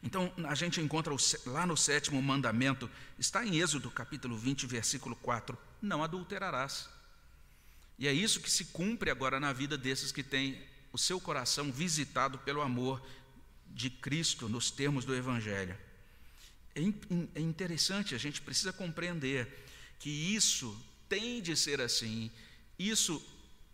Então, 0.03 0.31
a 0.47 0.55
gente 0.55 0.83
encontra 0.83 1.15
lá 1.47 1.65
no 1.65 1.79
sétimo 1.79 2.21
mandamento, 2.21 2.91
está 3.19 3.43
em 3.43 3.59
Êxodo 3.59 3.91
capítulo 3.91 4.37
20, 4.37 4.67
versículo 4.67 5.17
4: 5.17 5.57
Não 5.81 6.05
adulterarás. 6.05 6.91
E 7.99 8.07
é 8.07 8.13
isso 8.13 8.39
que 8.39 8.51
se 8.51 8.67
cumpre 8.67 9.11
agora 9.11 9.41
na 9.41 9.51
vida 9.51 9.79
desses 9.79 10.13
que 10.13 10.23
têm 10.23 10.63
o 10.93 10.99
seu 10.99 11.19
coração 11.19 11.73
visitado 11.73 12.37
pelo 12.41 12.61
amor 12.61 13.01
de 13.71 13.89
Cristo 13.89 14.49
nos 14.49 14.71
termos 14.71 15.05
do 15.05 15.15
Evangelho. 15.15 15.77
É, 16.75 16.81
é 17.35 17.41
interessante, 17.41 18.15
a 18.15 18.19
gente 18.19 18.41
precisa 18.41 18.73
compreender 18.73 19.67
que 19.99 20.11
isso 20.11 20.77
tem 21.09 21.43
de 21.43 21.57
ser 21.57 21.81
assim, 21.81 22.31
isso 22.79 23.23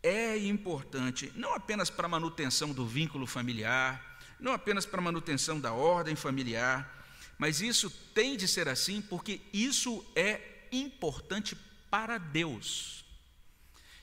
é 0.03 0.37
importante, 0.39 1.33
não 1.35 1.55
apenas 1.55 1.91
para 1.91 2.07
a 2.07 2.09
manutenção 2.09 2.73
do 2.73 2.87
vínculo 2.87 3.27
familiar, 3.27 4.19
não 4.39 4.53
apenas 4.53 4.87
para 4.87 5.01
a 5.01 5.05
manutenção 5.05 5.61
da 5.61 5.73
ordem 5.73 6.17
familiar, 6.17 6.93
mas 7.39 7.61
isso 7.61 7.91
tem 8.15 8.37
de 8.37 8.49
ser 8.49 8.69
assim 8.69 9.03
porque 9.03 9.41
isso 9.53 10.05
é 10.15 10.69
importante 10.73 11.57
para 11.91 12.19
Deus. 12.19 13.05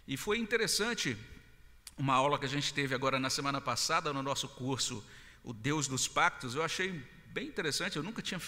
E 0.08 0.18
foi 0.18 0.38
interessante 0.38 1.18
uma 1.98 2.14
aula 2.14 2.38
que 2.38 2.46
a 2.46 2.50
gente 2.50 2.74
teve 2.74 2.94
agora 2.94 3.20
na 3.20 3.30
semana 3.30 3.62
passada 3.62 4.12
no 4.12 4.22
nosso 4.22 4.48
curso 4.50 5.04
o 5.44 5.54
Deus 5.54 5.88
dos 5.88 6.08
pactos, 6.08 6.56
eu 6.56 6.64
achei 6.64 7.04
bem 7.28 7.48
interessante, 7.48 7.98
eu 7.98 8.04
nunca 8.04 8.22
tinha 8.22 8.40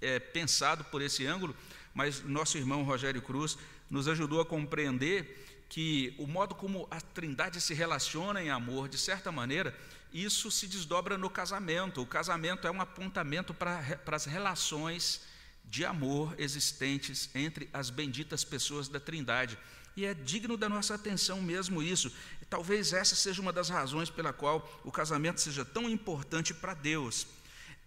é, 0.00 0.18
pensado 0.18 0.84
por 0.84 1.00
esse 1.00 1.26
ângulo, 1.26 1.56
mas 1.94 2.22
nosso 2.22 2.58
irmão 2.58 2.82
Rogério 2.82 3.22
Cruz 3.22 3.56
nos 3.88 4.08
ajudou 4.08 4.40
a 4.40 4.46
compreender 4.46 5.64
que 5.68 6.14
o 6.18 6.26
modo 6.26 6.54
como 6.54 6.86
a 6.90 7.00
Trindade 7.00 7.60
se 7.60 7.74
relaciona 7.74 8.42
em 8.42 8.50
amor, 8.50 8.88
de 8.88 8.98
certa 8.98 9.32
maneira, 9.32 9.76
isso 10.12 10.50
se 10.50 10.66
desdobra 10.66 11.18
no 11.18 11.28
casamento. 11.28 12.00
O 12.00 12.06
casamento 12.06 12.66
é 12.66 12.70
um 12.70 12.80
apontamento 12.80 13.52
para, 13.52 13.82
para 14.04 14.16
as 14.16 14.24
relações 14.24 15.22
de 15.64 15.84
amor 15.84 16.34
existentes 16.38 17.30
entre 17.34 17.68
as 17.72 17.90
benditas 17.90 18.44
pessoas 18.44 18.86
da 18.86 19.00
Trindade. 19.00 19.58
E 19.96 20.04
é 20.04 20.12
digno 20.12 20.56
da 20.56 20.68
nossa 20.68 20.94
atenção 20.94 21.40
mesmo 21.40 21.82
isso. 21.82 22.12
E 22.42 22.44
talvez 22.44 22.92
essa 22.92 23.14
seja 23.14 23.40
uma 23.40 23.52
das 23.52 23.68
razões 23.68 24.10
pela 24.10 24.32
qual 24.32 24.80
o 24.84 24.90
casamento 24.90 25.40
seja 25.40 25.64
tão 25.64 25.88
importante 25.88 26.52
para 26.52 26.74
Deus. 26.74 27.26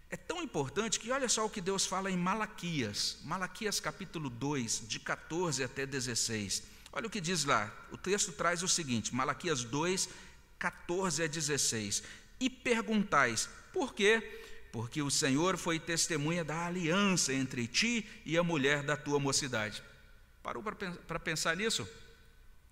É 0.09 0.15
tão 0.15 0.41
importante 0.41 0.99
que 0.99 1.11
olha 1.11 1.27
só 1.27 1.45
o 1.45 1.49
que 1.49 1.59
Deus 1.59 1.85
fala 1.85 2.09
em 2.09 2.15
Malaquias, 2.15 3.17
Malaquias 3.25 3.81
capítulo 3.81 4.29
2, 4.29 4.83
de 4.87 5.01
14 5.01 5.61
até 5.63 5.85
16. 5.85 6.63
Olha 6.93 7.07
o 7.07 7.09
que 7.09 7.19
diz 7.19 7.43
lá. 7.43 7.69
O 7.91 7.97
texto 7.97 8.31
traz 8.31 8.63
o 8.63 8.69
seguinte: 8.69 9.13
Malaquias 9.13 9.65
2, 9.65 10.07
14 10.57 11.23
a 11.23 11.27
16. 11.27 12.03
E 12.39 12.49
perguntais: 12.49 13.49
por 13.73 13.93
quê? 13.93 14.41
Porque 14.71 15.01
o 15.01 15.11
Senhor 15.11 15.57
foi 15.57 15.77
testemunha 15.77 16.43
da 16.43 16.65
aliança 16.65 17.33
entre 17.33 17.67
ti 17.67 18.07
e 18.25 18.37
a 18.37 18.43
mulher 18.43 18.83
da 18.83 18.95
tua 18.95 19.19
mocidade 19.19 19.83
Parou 20.47 20.63
para 20.63 21.19
pensar 21.19 21.57
nisso? 21.57 21.85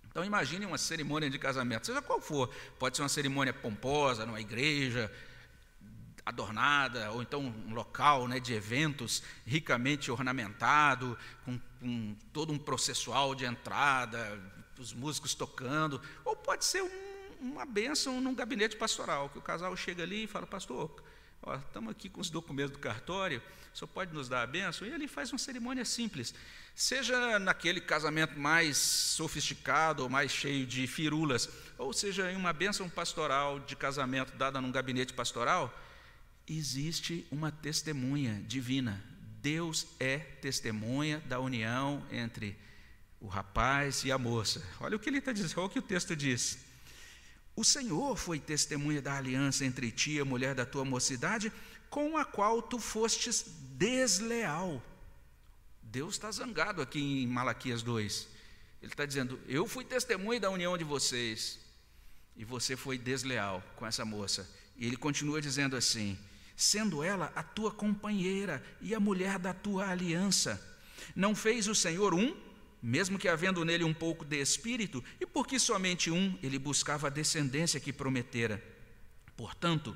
Então 0.10 0.24
imagine 0.24 0.66
uma 0.66 0.78
cerimônia 0.78 1.30
de 1.30 1.38
casamento, 1.38 1.86
seja 1.86 2.02
qual 2.02 2.22
for, 2.22 2.48
pode 2.80 2.96
ser 2.96 3.04
uma 3.04 3.10
cerimônia 3.10 3.54
pomposa, 3.54 4.26
numa 4.26 4.40
igreja, 4.40 5.12
adornada, 6.26 7.12
ou 7.12 7.22
então 7.22 7.42
um 7.42 7.74
local 7.74 8.30
né, 8.30 8.40
de 8.40 8.54
eventos 8.54 9.22
ricamente 9.46 10.10
ornamentado, 10.10 11.18
com, 11.44 11.60
com, 11.82 12.16
todo 12.32 12.54
um 12.54 12.58
processual 12.58 13.36
de 13.36 13.44
entrada, 13.44 14.42
os 14.80 14.94
músicos 14.94 15.34
tocando, 15.34 16.02
ou 16.24 16.34
pode 16.34 16.64
ser 16.64 16.82
um, 16.82 16.90
uma 17.42 17.66
bênção 17.66 18.22
num 18.22 18.34
gabinete 18.34 18.78
pastoral, 18.78 19.28
que 19.28 19.38
o 19.38 19.42
casal 19.42 19.76
chega 19.76 20.02
ali 20.02 20.24
e 20.24 20.28
fala, 20.28 20.48
pastor, 20.48 20.90
estamos 21.54 21.92
aqui 21.92 22.10
com 22.10 22.20
os 22.20 22.30
documentos 22.30 22.72
do 22.72 22.80
cartório, 22.80 23.42
o 23.74 23.78
senhor 23.78 23.88
pode 23.90 24.14
nos 24.14 24.28
dar 24.28 24.42
a 24.42 24.48
bênção? 24.48 24.88
E 24.88 24.92
ele 24.92 25.08
faz 25.08 25.32
uma 25.32 25.38
cerimônia 25.38 25.86
simples. 25.86 26.34
Seja 26.74 27.38
naquele 27.40 27.80
casamento 27.80 28.40
mais 28.40 28.78
sofisticado 28.78 30.04
ou 30.04 30.10
mais 30.10 30.32
cheio 30.32 30.66
de 30.66 30.88
firulas, 30.88 31.50
ou 31.78 31.94
seja 31.94 32.32
em 32.32 32.36
uma 32.36 32.54
bênção 32.54 32.90
pastoral 32.90 33.60
de 33.60 33.76
casamento 33.76 34.36
dada 34.38 34.60
num 34.60 34.72
gabinete 34.72 35.14
pastoral, 35.14 35.74
existe 36.48 37.28
uma 37.32 37.52
testemunha 37.52 38.42
divina. 38.48 39.04
Deus 39.42 39.88
é 40.00 40.18
testemunha 40.18 41.20
da 41.28 41.40
união 41.40 42.06
entre 42.12 42.58
o 43.20 43.28
rapaz 43.28 44.04
e 44.04 44.12
a 44.12 44.18
moça. 44.18 44.64
Olha 44.80 44.96
o 44.96 45.00
que 45.00 45.10
ele 45.10 45.20
está 45.20 45.32
dizendo, 45.32 45.54
olha 45.58 45.68
o 45.68 45.70
que 45.70 45.80
o 45.80 45.82
texto 45.82 46.16
diz. 46.16 46.65
O 47.56 47.64
Senhor 47.64 48.18
foi 48.18 48.40
testemunha 48.40 49.02
da 49.02 49.18
aliança 49.18 49.64
entre 49.64 49.92
ti 49.92 50.12
e 50.12 50.20
a 50.20 50.26
mulher 50.26 50.54
da 50.54 50.66
tua 50.66 50.84
mocidade, 50.84 51.52
com 51.90 52.18
a 52.18 52.26
qual 52.26 52.62
tu 52.62 52.80
fostes 52.80 53.46
desleal. 53.78 54.84
Deus 55.82 56.16
está 56.16 56.30
zangado 56.30 56.82
aqui 56.82 57.00
em 57.00 57.28
Malaquias 57.28 57.82
2. 57.82 58.28
Ele 58.82 58.92
está 58.92 59.06
dizendo: 59.06 59.40
Eu 59.48 59.66
fui 59.66 59.86
testemunha 59.86 60.40
da 60.40 60.50
união 60.50 60.78
de 60.78 60.84
vocês, 60.84 61.58
e 62.36 62.44
você 62.44 62.76
foi 62.76 62.98
desleal 62.98 63.64
com 63.78 63.86
essa 63.86 64.04
moça. 64.04 64.50
E 64.76 64.86
ele 64.86 64.98
continua 64.98 65.42
dizendo 65.42 65.78
assim: 65.78 66.18
Sendo 66.58 67.02
ela 67.02 67.32
a 67.36 67.42
tua 67.42 67.72
companheira 67.72 68.62
e 68.82 68.94
a 68.94 69.00
mulher 69.00 69.40
da 69.40 69.54
tua 69.54 69.90
aliança, 69.90 70.62
não 71.16 71.34
fez 71.34 71.68
o 71.70 71.76
Senhor 71.76 72.14
um, 72.14 72.36
mesmo 72.82 73.18
que 73.18 73.28
havendo 73.28 73.66
nele 73.66 73.84
um 73.84 73.94
pouco 73.94 74.24
de 74.24 74.40
espírito, 74.40 75.04
e 75.20 75.26
porque 75.26 75.60
somente 75.60 76.12
um, 76.12 76.38
ele 76.42 76.60
buscava 76.60 77.08
a 77.08 77.10
descendência 77.12 77.80
que 77.80 77.94
prometera. 77.94 78.64
Portanto, 79.36 79.96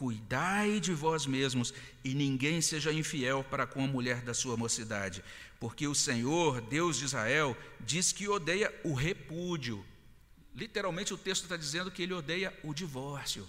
Cuidai 0.00 0.80
de 0.80 0.94
vós 0.94 1.26
mesmos 1.26 1.74
e 2.02 2.14
ninguém 2.14 2.62
seja 2.62 2.90
infiel 2.90 3.44
para 3.44 3.66
com 3.66 3.84
a 3.84 3.86
mulher 3.86 4.22
da 4.22 4.32
sua 4.32 4.56
mocidade, 4.56 5.22
porque 5.58 5.86
o 5.86 5.94
Senhor, 5.94 6.62
Deus 6.62 6.96
de 6.96 7.04
Israel, 7.04 7.54
diz 7.80 8.10
que 8.10 8.26
odeia 8.26 8.74
o 8.82 8.94
repúdio. 8.94 9.84
Literalmente 10.54 11.12
o 11.12 11.18
texto 11.18 11.42
está 11.42 11.54
dizendo 11.54 11.90
que 11.90 12.02
ele 12.02 12.14
odeia 12.14 12.50
o 12.64 12.72
divórcio. 12.72 13.46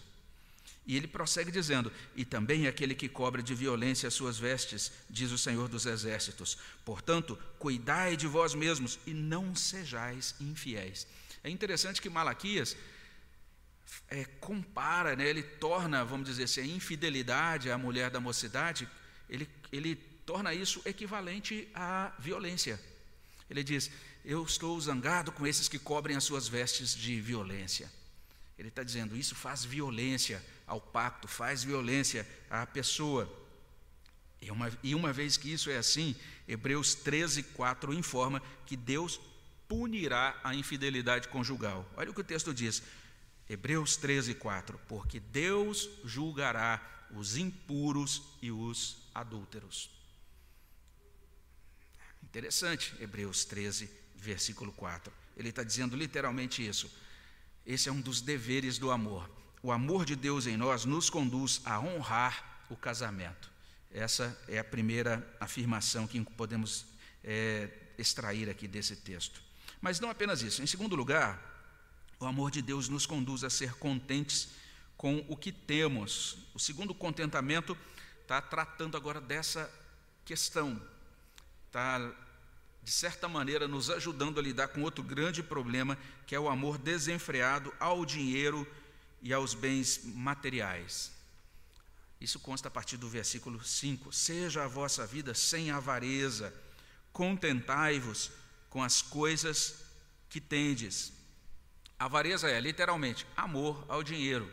E 0.85 0.97
ele 0.97 1.07
prossegue 1.07 1.51
dizendo: 1.51 1.91
E 2.15 2.25
também 2.25 2.67
aquele 2.67 2.95
que 2.95 3.07
cobra 3.07 3.41
de 3.41 3.53
violência 3.53 4.07
as 4.07 4.13
suas 4.13 4.37
vestes, 4.37 4.91
diz 5.09 5.31
o 5.31 5.37
Senhor 5.37 5.67
dos 5.67 5.85
Exércitos. 5.85 6.57
Portanto, 6.83 7.37
cuidai 7.59 8.17
de 8.17 8.27
vós 8.27 8.53
mesmos 8.53 8.99
e 9.05 9.13
não 9.13 9.55
sejais 9.55 10.35
infiéis. 10.39 11.07
É 11.43 11.49
interessante 11.49 12.01
que 12.01 12.09
Malaquias 12.09 12.75
é, 14.07 14.25
compara, 14.39 15.15
né, 15.15 15.27
ele 15.27 15.43
torna, 15.43 16.03
vamos 16.03 16.27
dizer 16.27 16.43
assim, 16.43 16.61
a 16.61 16.65
infidelidade 16.65 17.71
à 17.71 17.77
mulher 17.77 18.09
da 18.09 18.19
mocidade, 18.19 18.87
ele, 19.29 19.47
ele 19.71 19.95
torna 20.25 20.53
isso 20.53 20.81
equivalente 20.85 21.67
à 21.73 22.13
violência. 22.19 22.79
Ele 23.49 23.63
diz: 23.63 23.91
Eu 24.23 24.43
estou 24.43 24.79
zangado 24.79 25.31
com 25.31 25.45
esses 25.45 25.67
que 25.67 25.77
cobrem 25.77 26.15
as 26.17 26.23
suas 26.23 26.47
vestes 26.47 26.95
de 26.95 27.19
violência. 27.19 27.91
Ele 28.61 28.69
está 28.69 28.83
dizendo: 28.83 29.17
Isso 29.17 29.33
faz 29.33 29.65
violência 29.65 30.39
ao 30.67 30.79
pacto, 30.79 31.27
faz 31.27 31.63
violência 31.63 32.27
à 32.47 32.63
pessoa. 32.63 33.27
E 34.39 34.51
uma, 34.51 34.71
e 34.83 34.93
uma 34.93 35.11
vez 35.11 35.35
que 35.35 35.51
isso 35.51 35.71
é 35.71 35.77
assim, 35.77 36.15
Hebreus 36.47 36.93
13, 36.93 37.41
4 37.41 37.91
informa 37.91 38.39
que 38.67 38.77
Deus 38.77 39.19
punirá 39.67 40.39
a 40.43 40.53
infidelidade 40.53 41.27
conjugal. 41.27 41.91
Olha 41.97 42.11
o 42.11 42.13
que 42.13 42.21
o 42.21 42.23
texto 42.23 42.53
diz: 42.53 42.83
Hebreus 43.49 43.97
13, 43.97 44.35
4: 44.35 44.79
Porque 44.87 45.19
Deus 45.19 45.89
julgará 46.05 47.07
os 47.15 47.37
impuros 47.37 48.21
e 48.43 48.51
os 48.51 48.97
adúlteros. 49.15 49.89
Interessante, 52.21 52.93
Hebreus 52.99 53.43
13, 53.43 53.89
versículo 54.17 54.71
4. 54.73 55.11
Ele 55.35 55.49
está 55.49 55.63
dizendo 55.63 55.95
literalmente 55.95 56.63
isso. 56.63 56.91
Esse 57.65 57.89
é 57.89 57.91
um 57.91 58.01
dos 58.01 58.21
deveres 58.21 58.77
do 58.77 58.91
amor. 58.91 59.29
O 59.61 59.71
amor 59.71 60.05
de 60.05 60.15
Deus 60.15 60.47
em 60.47 60.57
nós 60.57 60.85
nos 60.85 61.09
conduz 61.09 61.61
a 61.63 61.79
honrar 61.79 62.65
o 62.69 62.75
casamento. 62.75 63.51
Essa 63.91 64.37
é 64.47 64.57
a 64.57 64.63
primeira 64.63 65.25
afirmação 65.39 66.07
que 66.07 66.19
podemos 66.21 66.85
é, 67.23 67.69
extrair 67.97 68.49
aqui 68.49 68.67
desse 68.67 68.95
texto. 68.95 69.41
Mas 69.81 69.99
não 69.99 70.09
apenas 70.09 70.41
isso. 70.41 70.61
Em 70.63 70.67
segundo 70.67 70.95
lugar, 70.95 71.39
o 72.19 72.25
amor 72.25 72.51
de 72.51 72.61
Deus 72.61 72.87
nos 72.87 73.05
conduz 73.05 73.43
a 73.43 73.49
ser 73.49 73.73
contentes 73.75 74.49
com 74.95 75.25
o 75.27 75.35
que 75.35 75.51
temos. 75.51 76.37
O 76.53 76.59
segundo 76.59 76.93
contentamento 76.93 77.77
está 78.21 78.41
tratando 78.41 78.95
agora 78.95 79.19
dessa 79.19 79.69
questão, 80.23 80.81
está, 81.67 81.99
de 82.83 82.91
certa 82.91 83.27
maneira, 83.27 83.67
nos 83.67 83.89
ajudando 83.89 84.39
a 84.39 84.43
lidar 84.43 84.69
com 84.69 84.81
outro 84.81 85.03
grande 85.03 85.43
problema, 85.43 85.97
que 86.25 86.35
é 86.35 86.39
o 86.39 86.49
amor 86.49 86.77
desenfreado 86.77 87.73
ao 87.79 88.05
dinheiro 88.05 88.67
e 89.21 89.33
aos 89.33 89.53
bens 89.53 90.01
materiais. 90.03 91.11
Isso 92.19 92.39
consta 92.39 92.67
a 92.67 92.71
partir 92.71 92.97
do 92.97 93.09
versículo 93.09 93.63
5: 93.63 94.11
Seja 94.11 94.63
a 94.63 94.67
vossa 94.67 95.05
vida 95.05 95.33
sem 95.33 95.71
avareza, 95.71 96.53
contentai-vos 97.13 98.31
com 98.69 98.81
as 98.83 99.01
coisas 99.01 99.75
que 100.29 100.39
tendes 100.39 101.13
Avareza 102.01 102.49
é, 102.49 102.59
literalmente, 102.59 103.27
amor 103.37 103.85
ao 103.87 104.01
dinheiro. 104.01 104.51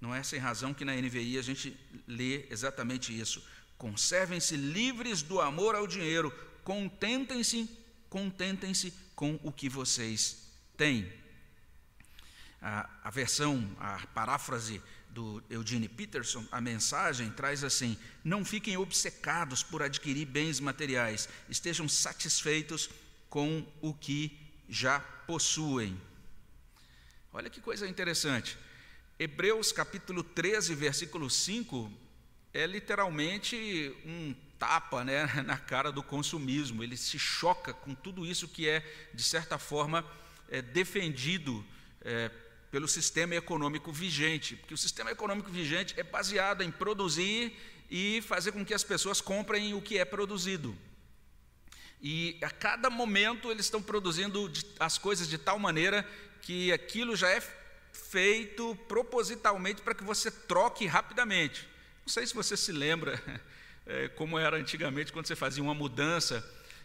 Não 0.00 0.14
é 0.14 0.22
sem 0.22 0.38
razão 0.38 0.72
que 0.72 0.84
na 0.84 0.94
NVI 0.94 1.36
a 1.38 1.42
gente 1.42 1.76
lê 2.06 2.46
exatamente 2.50 3.18
isso. 3.18 3.44
Conservem-se 3.76 4.54
livres 4.54 5.22
do 5.22 5.40
amor 5.40 5.74
ao 5.74 5.84
dinheiro, 5.88 6.32
contentem-se, 6.64 7.68
contentem-se 8.08 8.92
com 9.14 9.38
o 9.42 9.52
que 9.52 9.68
vocês 9.68 10.50
têm. 10.76 11.12
A, 12.60 12.88
a 13.04 13.10
versão, 13.10 13.68
a 13.78 14.06
paráfrase 14.08 14.80
do 15.10 15.42
Eugene 15.50 15.88
Peterson, 15.88 16.46
a 16.50 16.60
mensagem 16.60 17.30
traz 17.30 17.62
assim: 17.62 17.98
não 18.24 18.44
fiquem 18.44 18.76
obcecados 18.76 19.62
por 19.62 19.82
adquirir 19.82 20.26
bens 20.26 20.60
materiais, 20.60 21.28
estejam 21.48 21.88
satisfeitos 21.88 22.88
com 23.28 23.66
o 23.80 23.92
que 23.92 24.38
já 24.68 25.00
possuem. 25.00 26.00
Olha 27.32 27.50
que 27.50 27.60
coisa 27.60 27.88
interessante. 27.88 28.58
Hebreus 29.18 29.72
capítulo 29.72 30.22
13, 30.22 30.74
versículo 30.74 31.30
5, 31.30 31.92
é 32.52 32.66
literalmente 32.66 33.94
um 34.04 34.34
tapa 34.62 35.02
né, 35.02 35.26
na 35.44 35.58
cara 35.58 35.90
do 35.90 36.04
consumismo. 36.04 36.84
Ele 36.84 36.96
se 36.96 37.18
choca 37.18 37.74
com 37.74 37.96
tudo 37.96 38.24
isso 38.24 38.46
que 38.46 38.68
é, 38.68 38.80
de 39.12 39.24
certa 39.24 39.58
forma, 39.58 40.06
é, 40.48 40.62
defendido 40.62 41.64
é, 42.00 42.30
pelo 42.70 42.86
sistema 42.86 43.34
econômico 43.34 43.90
vigente. 43.90 44.54
Porque 44.54 44.72
o 44.72 44.78
sistema 44.78 45.10
econômico 45.10 45.50
vigente 45.50 45.98
é 45.98 46.04
baseado 46.04 46.62
em 46.62 46.70
produzir 46.70 47.56
e 47.90 48.22
fazer 48.22 48.52
com 48.52 48.64
que 48.64 48.72
as 48.72 48.84
pessoas 48.84 49.20
comprem 49.20 49.74
o 49.74 49.82
que 49.82 49.98
é 49.98 50.04
produzido. 50.04 50.78
E 52.00 52.38
a 52.40 52.50
cada 52.50 52.88
momento 52.88 53.50
eles 53.50 53.66
estão 53.66 53.82
produzindo 53.82 54.50
as 54.78 54.96
coisas 54.96 55.28
de 55.28 55.38
tal 55.38 55.58
maneira 55.58 56.08
que 56.40 56.72
aquilo 56.72 57.16
já 57.16 57.28
é 57.28 57.42
feito 57.92 58.76
propositalmente 58.86 59.82
para 59.82 59.94
que 59.94 60.04
você 60.04 60.30
troque 60.30 60.86
rapidamente. 60.86 61.68
Não 62.06 62.12
sei 62.12 62.26
se 62.26 62.34
você 62.34 62.56
se 62.56 62.70
lembra 62.70 63.20
é, 63.86 64.08
como 64.08 64.38
era 64.38 64.56
antigamente 64.56 65.12
quando 65.12 65.26
você 65.26 65.36
fazia 65.36 65.62
uma 65.62 65.74
mudança 65.74 66.44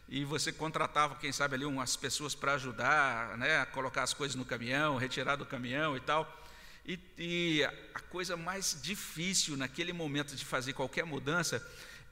e 0.10 0.24
você 0.24 0.52
contratava, 0.52 1.16
quem 1.16 1.32
sabe, 1.32 1.56
ali 1.56 1.66
umas 1.66 1.96
pessoas 1.96 2.34
para 2.34 2.54
ajudar 2.54 3.38
né, 3.38 3.60
a 3.60 3.66
colocar 3.66 4.04
as 4.04 4.14
coisas 4.14 4.36
no 4.36 4.46
caminhão, 4.46 4.98
retirar 4.98 5.36
do 5.36 5.46
caminhão 5.46 5.98
e 5.98 6.00
tal. 6.00 6.46
E, 6.86 6.98
e 7.18 7.64
a 7.94 8.00
coisa 8.00 8.38
mais 8.38 8.80
difícil 8.82 9.58
naquele 9.58 9.92
momento 9.92 10.36
de 10.36 10.46
fazer 10.46 10.72
qualquer 10.74 11.06
mudança 11.06 11.62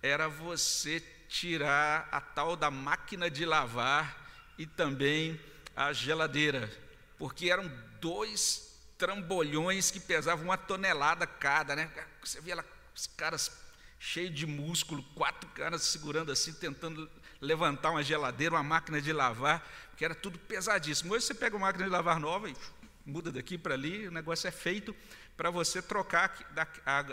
era 0.03 0.27
você 0.27 1.01
tirar 1.29 2.07
a 2.11 2.19
tal 2.19 2.55
da 2.57 2.69
máquina 2.69 3.29
de 3.29 3.45
lavar 3.45 4.53
e 4.57 4.65
também 4.65 5.39
a 5.75 5.93
geladeira, 5.93 6.69
porque 7.17 7.49
eram 7.49 7.69
dois 7.99 8.77
trambolhões 8.97 9.91
que 9.91 9.99
pesavam 9.99 10.45
uma 10.45 10.57
tonelada 10.57 11.25
cada, 11.25 11.75
né? 11.75 11.89
Você 12.23 12.39
via 12.41 12.55
lá 12.55 12.65
os 12.95 13.07
caras 13.07 13.51
cheios 14.05 14.35
de 14.35 14.45
músculo, 14.45 15.03
quatro 15.15 15.49
caras 15.49 15.81
segurando 15.81 16.31
assim, 16.31 16.53
tentando 16.53 17.09
levantar 17.41 17.89
uma 17.89 18.03
geladeira, 18.03 18.53
uma 18.53 18.63
máquina 18.63 19.01
de 19.01 19.11
lavar, 19.11 19.67
que 19.97 20.05
era 20.05 20.13
tudo 20.13 20.37
pesadíssimo. 20.37 21.13
Hoje 21.13 21.25
você 21.25 21.33
pega 21.33 21.57
uma 21.57 21.65
máquina 21.65 21.85
de 21.85 21.89
lavar 21.89 22.19
nova 22.19 22.47
e 22.47 22.55
muda 23.03 23.31
daqui 23.31 23.57
para 23.57 23.73
ali, 23.73 24.07
o 24.07 24.11
negócio 24.11 24.47
é 24.47 24.51
feito 24.51 24.95
para 25.35 25.49
você 25.49 25.81
trocar 25.81 26.37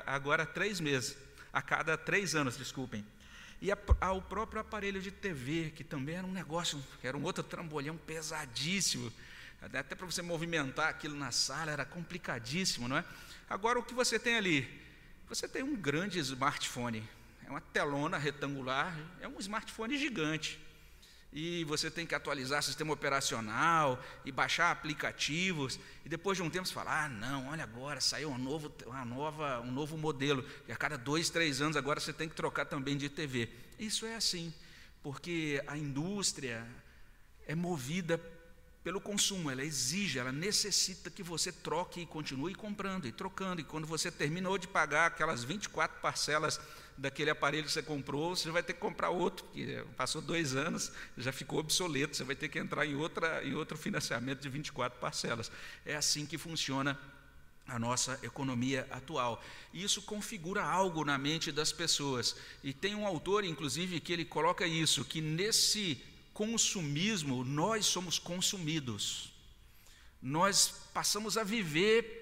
agora 0.07 0.45
três 0.45 0.81
meses, 0.81 1.17
a 1.51 1.63
cada 1.63 1.97
três 1.97 2.35
anos, 2.35 2.59
desculpem. 2.59 3.05
E 3.61 3.71
ao 3.99 4.21
próprio 4.21 4.61
aparelho 4.61 5.01
de 5.01 5.11
TV, 5.11 5.73
que 5.75 5.83
também 5.83 6.17
era 6.17 6.27
um 6.27 6.33
negócio, 6.33 6.83
era 7.03 7.17
um 7.17 7.23
outro 7.23 7.43
trambolhão 7.43 7.97
pesadíssimo. 7.97 9.11
Até 9.63 9.95
para 9.95 10.05
você 10.05 10.21
movimentar 10.21 10.91
aquilo 10.91 11.17
na 11.17 11.31
sala 11.31 11.71
era 11.71 11.87
complicadíssimo, 11.87 12.87
não 12.87 12.99
é? 12.99 13.05
Agora 13.49 13.79
o 13.79 13.83
que 13.83 13.95
você 13.95 14.19
tem 14.19 14.37
ali? 14.37 14.83
Você 15.33 15.49
tem 15.49 15.63
um 15.63 15.75
grande 15.75 16.19
smartphone, 16.19 17.03
é 17.47 17.49
uma 17.49 17.59
telona 17.63 18.19
retangular, 18.19 18.95
é 19.19 19.27
um 19.27 19.39
smartphone 19.39 19.97
gigante. 19.97 20.61
E 21.33 21.65
você 21.65 21.91
tem 21.91 22.05
que 22.05 22.15
atualizar 22.15 22.63
sistema 22.63 22.93
operacional 22.93 23.99
e 24.27 24.31
baixar 24.31 24.71
aplicativos, 24.71 25.81
e 26.05 26.09
depois 26.11 26.37
de 26.37 26.43
um 26.43 26.51
tempo 26.51 26.69
você 26.69 26.75
fala, 26.75 27.05
ah, 27.05 27.09
não, 27.09 27.49
olha 27.49 27.65
agora, 27.65 27.99
saiu 27.99 28.29
um 28.29 28.37
novo, 28.37 28.71
uma 28.85 29.07
nova, 29.07 29.63
um 29.63 29.73
novo 29.73 29.97
modelo, 29.97 30.47
e 30.69 30.73
a 30.73 30.77
cada 30.77 30.99
dois, 30.99 31.31
três 31.31 31.63
anos 31.63 31.79
agora 31.79 31.99
você 31.99 32.13
tem 32.13 32.29
que 32.29 32.35
trocar 32.35 32.67
também 32.67 32.99
de 32.99 33.09
TV. 33.09 33.49
Isso 33.79 34.05
é 34.05 34.15
assim, 34.15 34.53
porque 35.03 35.65
a 35.67 35.79
indústria 35.79 36.63
é 37.47 37.55
movida 37.55 38.19
pelo 38.83 39.01
consumo, 39.01 39.51
ela 39.51 39.65
exige, 39.65 40.19
ela 40.19 40.33
necessita 40.33 41.09
que 41.09 41.23
você 41.23 41.53
troque 41.53 42.01
e 42.01 42.07
continue 42.07 42.55
comprando 42.55 43.07
e 43.07 43.13
trocando. 43.13 43.61
E 43.61 43.65
quando 43.65 43.87
você 43.87 44.11
terminou 44.11 44.59
de 44.59 44.67
pagar 44.67 45.07
aquelas 45.07 45.45
24 45.45 46.01
parcelas 46.01 46.61
daquele 46.99 47.31
aparelho 47.31 47.65
que 47.65 47.73
você 47.73 47.83
comprou, 47.83 48.35
você 48.35 48.51
vai 48.51 48.63
ter 48.63 48.73
que 48.73 48.81
comprar 48.81 49.11
outro, 49.11 49.45
porque 49.47 49.85
passou 49.97 50.21
dois 50.21 50.57
anos, 50.57 50.91
já 51.17 51.33
ficou 51.33 51.61
obsoleto, 51.61 52.17
você 52.17 52.25
vai 52.25 52.35
ter 52.35 52.49
que 52.49 52.59
entrar 52.59 52.85
em, 52.85 52.97
outra, 52.97 53.45
em 53.45 53.55
outro 53.55 53.79
financiamento 53.79 54.41
de 54.41 54.49
24 54.49 54.99
parcelas. 54.99 55.51
É 55.87 55.95
assim 55.95 56.27
que 56.27 56.37
funciona 56.37 56.99
a 57.69 57.79
nossa 57.79 58.19
economia 58.23 58.87
atual. 58.91 59.43
E 59.73 59.85
isso 59.85 60.03
configura 60.03 60.65
algo 60.65 61.05
na 61.05 61.17
mente 61.17 61.53
das 61.53 61.73
pessoas. 61.73 62.37
E 62.65 62.73
tem 62.73 62.97
um 62.97 63.07
autor, 63.07 63.45
inclusive, 63.45 64.01
que 64.01 64.13
ele 64.13 64.25
coloca 64.25 64.67
isso, 64.67 65.05
que 65.05 65.21
nesse 65.21 66.03
consumismo 66.43 67.45
nós 67.45 67.87
somos 67.87 68.19
consumidos. 68.19 69.33
Nós 70.21 70.75
passamos 70.93 71.39
a 71.39 71.45
viver 71.45 72.19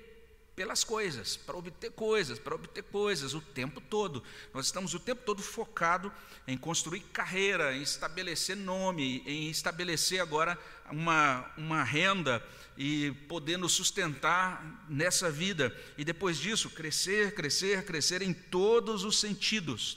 pelas 0.55 0.85
coisas, 0.85 1.39
para 1.39 1.57
obter 1.57 1.91
coisas, 1.93 2.39
para 2.39 2.55
obter 2.55 2.83
coisas 2.83 3.33
o 3.33 3.41
tempo 3.41 3.81
todo. 3.81 4.23
Nós 4.53 4.67
estamos 4.67 4.93
o 4.93 5.01
tempo 5.01 5.23
todo 5.25 5.43
focado 5.43 6.13
em 6.47 6.59
construir 6.59 7.01
carreira, 7.01 7.75
em 7.75 7.81
estabelecer 7.81 8.57
nome, 8.57 9.23
em 9.25 9.49
estabelecer 9.49 10.21
agora 10.21 10.59
uma, 10.91 11.51
uma 11.57 11.83
renda 11.83 12.47
e 12.77 13.13
poder 13.27 13.57
nos 13.57 13.73
sustentar 13.73 14.85
nessa 14.87 15.31
vida. 15.31 15.75
E 15.97 16.05
depois 16.05 16.37
disso, 16.37 16.69
crescer, 16.69 17.35
crescer, 17.35 17.87
crescer 17.87 18.21
em 18.21 18.35
todos 18.35 19.03
os 19.03 19.19
sentidos. 19.19 19.97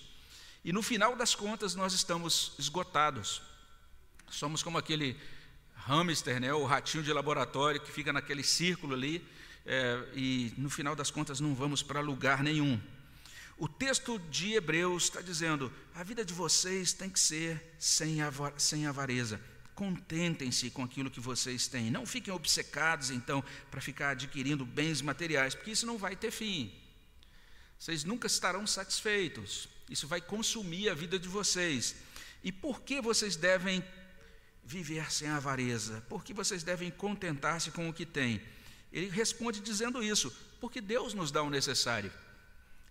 E 0.64 0.72
no 0.72 0.82
final 0.82 1.14
das 1.14 1.36
contas, 1.36 1.76
nós 1.76 1.92
estamos 1.92 2.54
esgotados. 2.58 3.53
Somos 4.34 4.64
como 4.64 4.80
aquele 4.80 5.16
hamster, 5.76 6.40
né, 6.40 6.52
o 6.52 6.66
ratinho 6.66 7.04
de 7.04 7.14
laboratório 7.14 7.80
que 7.80 7.92
fica 7.92 8.12
naquele 8.12 8.42
círculo 8.44 8.96
ali 8.96 9.24
é, 9.64 10.04
e 10.16 10.52
no 10.58 10.72
final 10.72 10.96
das 10.96 11.12
contas 11.12 11.40
não 11.40 11.54
vamos 11.54 11.84
para 11.84 12.00
lugar 12.00 12.42
nenhum. 12.42 12.82
O 13.58 13.68
texto 13.68 14.18
de 14.32 14.54
Hebreus 14.54 15.04
está 15.04 15.22
dizendo: 15.22 15.72
a 15.94 16.04
vida 16.04 16.26
de 16.26 16.34
vocês 16.34 16.94
tem 16.94 17.12
que 17.12 17.20
ser 17.20 17.76
sem, 17.78 18.22
avar, 18.22 18.54
sem 18.58 18.88
avareza. 18.88 19.40
Contentem-se 19.76 20.72
com 20.72 20.84
aquilo 20.84 21.12
que 21.12 21.20
vocês 21.20 21.68
têm. 21.68 21.92
Não 21.92 22.06
fiquem 22.06 22.34
obcecados, 22.34 23.12
então, 23.12 23.44
para 23.70 23.82
ficar 23.82 24.10
adquirindo 24.10 24.66
bens 24.66 25.00
materiais, 25.02 25.54
porque 25.54 25.72
isso 25.72 25.86
não 25.86 25.98
vai 25.98 26.16
ter 26.16 26.32
fim. 26.32 26.74
Vocês 27.78 28.04
nunca 28.04 28.26
estarão 28.26 28.66
satisfeitos. 28.66 29.70
Isso 29.90 30.08
vai 30.08 30.22
consumir 30.22 30.90
a 30.90 30.94
vida 30.96 31.20
de 31.20 31.28
vocês. 31.28 31.96
E 32.44 32.52
por 32.52 32.82
que 32.82 33.00
vocês 33.00 33.36
devem 33.36 33.84
viver 34.64 35.12
sem 35.12 35.30
avareza? 35.30 36.04
Por 36.08 36.24
que 36.24 36.34
vocês 36.34 36.64
devem 36.64 36.92
contentar-se 36.92 37.72
com 37.72 37.90
o 37.90 37.94
que 37.94 38.06
têm? 38.06 38.42
Ele 38.92 39.10
responde 39.10 39.60
dizendo 39.60 40.04
isso, 40.04 40.32
porque 40.62 40.80
Deus 40.80 41.14
nos 41.14 41.32
dá 41.32 41.42
o 41.42 41.50
necessário. 41.50 42.12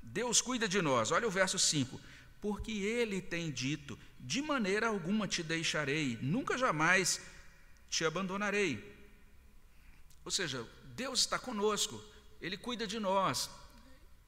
Deus 0.03 0.41
cuida 0.41 0.69
de 0.69 0.83
nós. 0.83 1.13
Olha 1.13 1.29
o 1.29 1.31
verso 1.31 1.59
5. 1.59 2.01
Porque 2.41 2.73
Ele 2.73 3.21
tem 3.21 3.51
dito: 3.51 3.99
De 4.19 4.43
maneira 4.43 4.89
alguma 4.89 5.29
te 5.29 5.43
deixarei, 5.43 6.19
nunca 6.21 6.59
jamais 6.59 7.21
te 7.89 8.05
abandonarei. 8.05 8.93
Ou 10.25 10.31
seja, 10.31 10.67
Deus 10.97 11.21
está 11.21 11.39
conosco, 11.39 12.03
Ele 12.41 12.57
cuida 12.57 12.87
de 12.87 12.99
nós, 12.99 13.49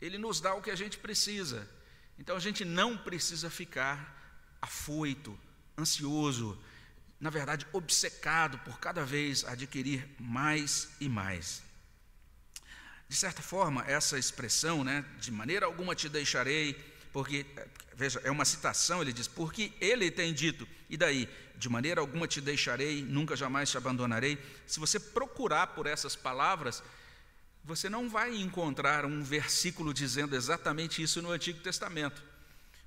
Ele 0.00 0.16
nos 0.16 0.40
dá 0.40 0.54
o 0.54 0.62
que 0.62 0.70
a 0.70 0.76
gente 0.76 0.98
precisa. 0.98 1.68
Então 2.18 2.36
a 2.36 2.40
gente 2.40 2.64
não 2.64 2.96
precisa 2.96 3.50
ficar 3.50 4.56
afoito, 4.62 5.36
ansioso, 5.76 6.56
na 7.24 7.30
verdade, 7.30 7.66
obcecado 7.72 8.58
por 8.58 8.78
cada 8.78 9.02
vez 9.02 9.46
adquirir 9.46 10.06
mais 10.20 10.90
e 11.00 11.08
mais. 11.08 11.62
De 13.08 13.16
certa 13.16 13.40
forma, 13.40 13.82
essa 13.86 14.18
expressão, 14.18 14.84
né, 14.84 15.02
de 15.18 15.32
maneira 15.32 15.64
alguma 15.64 15.94
te 15.94 16.06
deixarei, 16.06 16.74
porque, 17.14 17.46
veja, 17.94 18.20
é 18.24 18.30
uma 18.30 18.44
citação, 18.44 19.00
ele 19.00 19.10
diz, 19.10 19.26
porque 19.26 19.72
ele 19.80 20.10
tem 20.10 20.34
dito, 20.34 20.68
e 20.90 20.98
daí, 20.98 21.26
de 21.56 21.66
maneira 21.66 22.02
alguma 22.02 22.28
te 22.28 22.42
deixarei, 22.42 23.00
nunca 23.00 23.34
jamais 23.34 23.70
te 23.70 23.78
abandonarei. 23.78 24.38
Se 24.66 24.78
você 24.78 25.00
procurar 25.00 25.68
por 25.68 25.86
essas 25.86 26.14
palavras, 26.14 26.82
você 27.64 27.88
não 27.88 28.06
vai 28.06 28.36
encontrar 28.36 29.06
um 29.06 29.24
versículo 29.24 29.94
dizendo 29.94 30.36
exatamente 30.36 31.02
isso 31.02 31.22
no 31.22 31.30
Antigo 31.30 31.60
Testamento. 31.60 32.22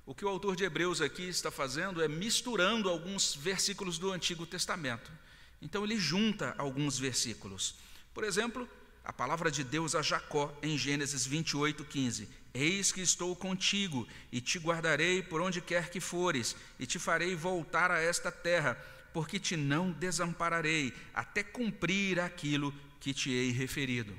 O 0.08 0.14
que 0.14 0.24
o 0.24 0.28
autor 0.28 0.56
de 0.56 0.64
Hebreus 0.64 1.02
aqui 1.02 1.28
está 1.28 1.50
fazendo 1.50 2.02
é 2.02 2.08
misturando 2.08 2.88
alguns 2.88 3.34
versículos 3.34 3.98
do 3.98 4.10
Antigo 4.10 4.46
Testamento. 4.46 5.12
Então 5.60 5.84
ele 5.84 6.00
junta 6.00 6.54
alguns 6.56 6.98
versículos. 6.98 7.74
Por 8.14 8.24
exemplo, 8.24 8.66
a 9.04 9.12
palavra 9.12 9.50
de 9.50 9.62
Deus 9.62 9.94
a 9.94 10.00
Jacó 10.00 10.58
em 10.62 10.78
Gênesis 10.78 11.26
28, 11.26 11.84
15: 11.84 12.26
Eis 12.54 12.90
que 12.90 13.02
estou 13.02 13.36
contigo 13.36 14.08
e 14.32 14.40
te 14.40 14.58
guardarei 14.58 15.22
por 15.22 15.42
onde 15.42 15.60
quer 15.60 15.90
que 15.90 16.00
fores, 16.00 16.56
e 16.78 16.86
te 16.86 16.98
farei 16.98 17.34
voltar 17.34 17.90
a 17.90 18.00
esta 18.00 18.32
terra, 18.32 18.76
porque 19.12 19.38
te 19.38 19.58
não 19.58 19.90
desampararei, 19.90 20.94
até 21.12 21.42
cumprir 21.42 22.18
aquilo 22.18 22.72
que 22.98 23.12
te 23.12 23.30
hei 23.30 23.50
referido. 23.50 24.18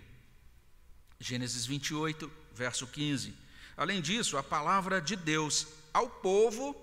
Gênesis 1.20 1.66
28, 1.66 2.32
verso 2.54 2.86
15. 2.86 3.34
Além 3.76 4.02
disso, 4.02 4.38
a 4.38 4.44
palavra 4.44 5.02
de 5.02 5.16
Deus 5.16 5.79
ao 5.94 6.10
povo 6.10 6.76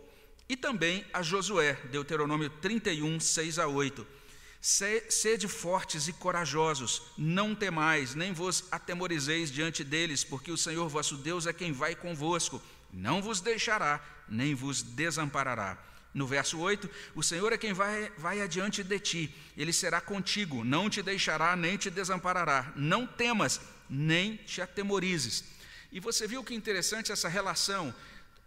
e 0.49 0.57
também 0.57 1.05
a 1.12 1.23
Josué, 1.23 1.75
Deuteronômio 1.90 2.49
31, 2.49 3.19
6 3.19 3.59
a 3.59 3.66
8. 3.66 4.07
Sede 4.61 5.47
fortes 5.47 6.09
e 6.09 6.12
corajosos, 6.12 7.03
não 7.16 7.55
temais, 7.55 8.14
nem 8.14 8.33
vos 8.33 8.64
atemorizeis 8.71 9.51
diante 9.51 9.85
deles, 9.85 10.25
porque 10.25 10.51
o 10.51 10.57
Senhor 10.57 10.88
vosso 10.88 11.16
Deus 11.16 11.47
é 11.47 11.53
quem 11.53 11.73
vai 11.73 11.95
convosco, 11.95 12.61
não 12.92 13.23
vos 13.23 13.40
deixará, 13.40 14.05
nem 14.29 14.55
vos 14.55 14.83
desamparará. 14.83 15.79
No 16.12 16.27
verso 16.27 16.59
8, 16.59 16.88
o 17.14 17.23
Senhor 17.23 17.53
é 17.53 17.59
quem 17.59 17.73
vai, 17.73 18.11
vai 18.16 18.40
adiante 18.40 18.83
de 18.83 18.99
ti, 18.99 19.35
ele 19.57 19.73
será 19.73 20.01
contigo, 20.01 20.64
não 20.64 20.88
te 20.88 21.03
deixará, 21.03 21.55
nem 21.55 21.77
te 21.77 21.90
desamparará. 21.90 22.73
Não 22.75 23.07
temas, 23.07 23.61
nem 23.88 24.37
te 24.37 24.62
atemorizes. 24.62 25.45
E 25.92 26.01
você 26.01 26.27
viu 26.27 26.42
que 26.42 26.55
interessante 26.55 27.12
essa 27.12 27.29
relação 27.29 27.95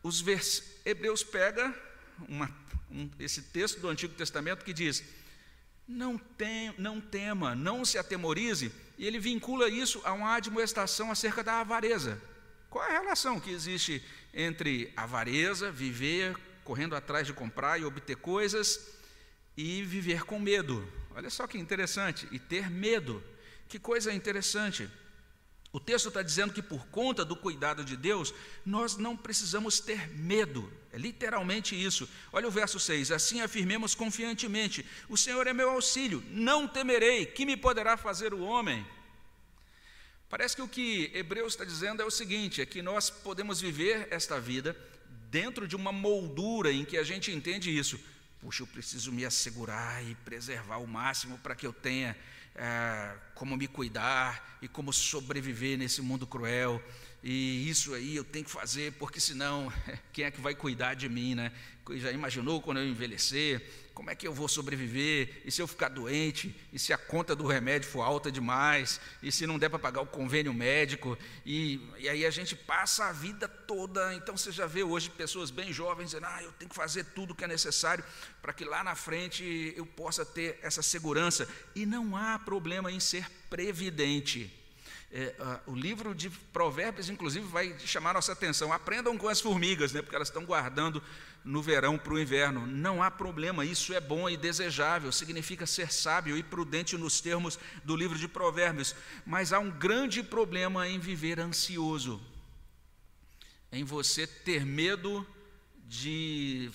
os 0.03 0.21
vers... 0.21 0.63
Hebreus 0.85 1.23
pega 1.23 1.73
uma, 2.27 2.49
um, 2.89 3.09
esse 3.19 3.41
texto 3.41 3.79
do 3.79 3.89
Antigo 3.89 4.13
Testamento 4.13 4.65
que 4.65 4.73
diz: 4.73 5.03
não, 5.87 6.17
tem, 6.17 6.73
não 6.77 7.01
tema, 7.01 7.55
não 7.55 7.83
se 7.83 7.97
atemorize, 7.97 8.71
e 8.97 9.05
ele 9.05 9.19
vincula 9.19 9.67
isso 9.69 10.01
a 10.03 10.13
uma 10.13 10.35
admoestação 10.35 11.11
acerca 11.11 11.43
da 11.43 11.59
avareza. 11.59 12.21
Qual 12.69 12.85
é 12.85 12.95
a 12.95 13.01
relação 13.01 13.39
que 13.39 13.49
existe 13.49 14.03
entre 14.33 14.93
avareza, 14.95 15.71
viver 15.71 16.35
correndo 16.63 16.95
atrás 16.95 17.25
de 17.25 17.33
comprar 17.33 17.79
e 17.79 17.85
obter 17.85 18.15
coisas, 18.17 18.93
e 19.57 19.81
viver 19.83 20.23
com 20.23 20.39
medo? 20.39 20.87
Olha 21.11 21.29
só 21.29 21.47
que 21.47 21.57
interessante, 21.57 22.27
e 22.31 22.37
ter 22.39 22.69
medo. 22.69 23.23
Que 23.67 23.79
coisa 23.79 24.13
interessante. 24.13 24.89
O 25.71 25.79
texto 25.79 26.07
está 26.07 26.23
dizendo 26.23 26.51
que 26.51 26.63
por 26.63 26.87
conta 26.87 27.23
do 27.23 27.35
cuidado 27.35 27.83
de 27.83 27.95
Deus, 27.95 28.33
nós 28.65 28.97
não 28.97 29.15
precisamos 29.15 29.79
ter 29.79 30.09
medo. 30.09 30.71
É 30.91 30.97
literalmente 30.97 31.75
isso. 31.75 32.09
Olha 32.31 32.47
o 32.47 32.51
verso 32.51 32.79
6: 32.79 33.11
Assim 33.11 33.41
afirmemos 33.41 33.93
confiantemente: 33.93 34.83
O 35.07 35.15
Senhor 35.15 35.45
é 35.45 35.53
meu 35.53 35.69
auxílio, 35.69 36.23
não 36.31 36.67
temerei, 36.67 37.27
que 37.27 37.45
me 37.45 37.55
poderá 37.55 37.97
fazer 37.97 38.33
o 38.33 38.41
homem? 38.41 38.85
Parece 40.27 40.55
que 40.55 40.61
o 40.61 40.67
que 40.67 41.11
Hebreus 41.13 41.53
está 41.53 41.63
dizendo 41.63 42.01
é 42.01 42.05
o 42.05 42.11
seguinte: 42.11 42.61
é 42.61 42.65
que 42.65 42.81
nós 42.81 43.11
podemos 43.11 43.61
viver 43.61 44.07
esta 44.09 44.39
vida 44.39 44.75
dentro 45.29 45.67
de 45.67 45.75
uma 45.75 45.91
moldura 45.91 46.71
em 46.71 46.83
que 46.83 46.97
a 46.97 47.03
gente 47.03 47.31
entende 47.31 47.75
isso. 47.75 47.99
Puxa, 48.41 48.63
eu 48.63 48.67
preciso 48.67 49.11
me 49.11 49.25
assegurar 49.25 50.03
e 50.03 50.15
preservar 50.15 50.77
o 50.77 50.87
máximo 50.87 51.37
para 51.39 51.55
que 51.55 51.67
eu 51.67 51.73
tenha 51.73 52.15
é, 52.59 53.15
como 53.33 53.55
me 53.55 53.67
cuidar 53.67 54.59
e 54.61 54.67
como 54.67 54.91
sobreviver 54.91 55.77
nesse 55.77 56.01
mundo 56.01 56.27
cruel. 56.27 56.83
E 57.23 57.69
isso 57.69 57.93
aí 57.93 58.17
eu 58.17 58.23
tenho 58.23 58.43
que 58.43 58.51
fazer, 58.51 58.93
porque 58.93 59.19
senão, 59.19 59.71
quem 60.11 60.25
é 60.25 60.31
que 60.31 60.41
vai 60.41 60.53
cuidar 60.53 60.93
de 60.93 61.07
mim, 61.07 61.35
né? 61.35 61.51
Já 61.97 62.11
imaginou 62.11 62.61
quando 62.61 62.77
eu 62.77 62.87
envelhecer? 62.87 63.61
Como 63.93 64.09
é 64.09 64.15
que 64.15 64.25
eu 64.25 64.33
vou 64.33 64.47
sobreviver? 64.47 65.41
E 65.43 65.51
se 65.51 65.61
eu 65.61 65.67
ficar 65.67 65.89
doente? 65.89 66.55
E 66.71 66.79
se 66.79 66.93
a 66.93 66.97
conta 66.97 67.35
do 67.35 67.45
remédio 67.45 67.89
for 67.89 68.01
alta 68.01 68.31
demais? 68.31 69.01
E 69.21 69.29
se 69.29 69.45
não 69.45 69.59
der 69.59 69.69
para 69.69 69.77
pagar 69.77 70.01
o 70.01 70.05
convênio 70.05 70.53
médico? 70.53 71.17
E, 71.45 71.81
e 71.97 72.07
aí 72.07 72.25
a 72.25 72.29
gente 72.29 72.55
passa 72.55 73.05
a 73.05 73.11
vida 73.11 73.47
toda. 73.47 74.13
Então 74.13 74.37
você 74.37 74.51
já 74.51 74.65
vê 74.65 74.83
hoje 74.83 75.09
pessoas 75.09 75.51
bem 75.51 75.73
jovens 75.73 76.11
dizendo: 76.11 76.27
ah, 76.27 76.41
eu 76.41 76.51
tenho 76.53 76.69
que 76.69 76.75
fazer 76.75 77.03
tudo 77.13 77.31
o 77.31 77.35
que 77.35 77.43
é 77.43 77.47
necessário 77.47 78.03
para 78.41 78.53
que 78.53 78.63
lá 78.63 78.83
na 78.83 78.95
frente 78.95 79.73
eu 79.75 79.85
possa 79.85 80.25
ter 80.25 80.57
essa 80.61 80.81
segurança. 80.81 81.45
E 81.75 81.85
não 81.85 82.15
há 82.15 82.39
problema 82.39 82.89
em 82.89 83.01
ser 83.01 83.29
previdente. 83.49 84.49
É, 85.11 85.33
o 85.65 85.73
livro 85.73 86.13
de 86.13 86.29
Provérbios, 86.29 87.09
inclusive, 87.09 87.45
vai 87.47 87.75
chamar 87.79 88.13
nossa 88.13 88.31
atenção. 88.31 88.71
Aprendam 88.71 89.17
com 89.17 89.27
as 89.27 89.41
formigas, 89.41 89.91
né, 89.91 90.01
porque 90.01 90.15
elas 90.15 90.27
estão 90.27 90.45
guardando 90.45 91.01
no 91.43 91.61
verão 91.61 91.97
para 91.97 92.13
o 92.13 92.19
inverno. 92.19 92.67
Não 92.67 93.01
há 93.01 93.09
problema, 93.09 93.65
isso 93.65 93.93
é 93.93 93.99
bom 93.99 94.29
e 94.29 94.37
desejável, 94.37 95.11
significa 95.11 95.65
ser 95.65 95.91
sábio 95.91 96.37
e 96.37 96.43
prudente 96.43 96.97
nos 96.97 97.19
termos 97.21 97.57
do 97.83 97.95
livro 97.95 98.19
de 98.19 98.27
Provérbios. 98.27 98.95
Mas 99.25 99.51
há 99.51 99.59
um 99.59 99.71
grande 99.71 100.21
problema 100.21 100.87
em 100.87 100.99
viver 100.99 101.39
ansioso, 101.39 102.21
em 103.71 103.83
você 103.83 104.27
ter 104.27 104.65
medo 104.65 105.25
de 105.87 106.69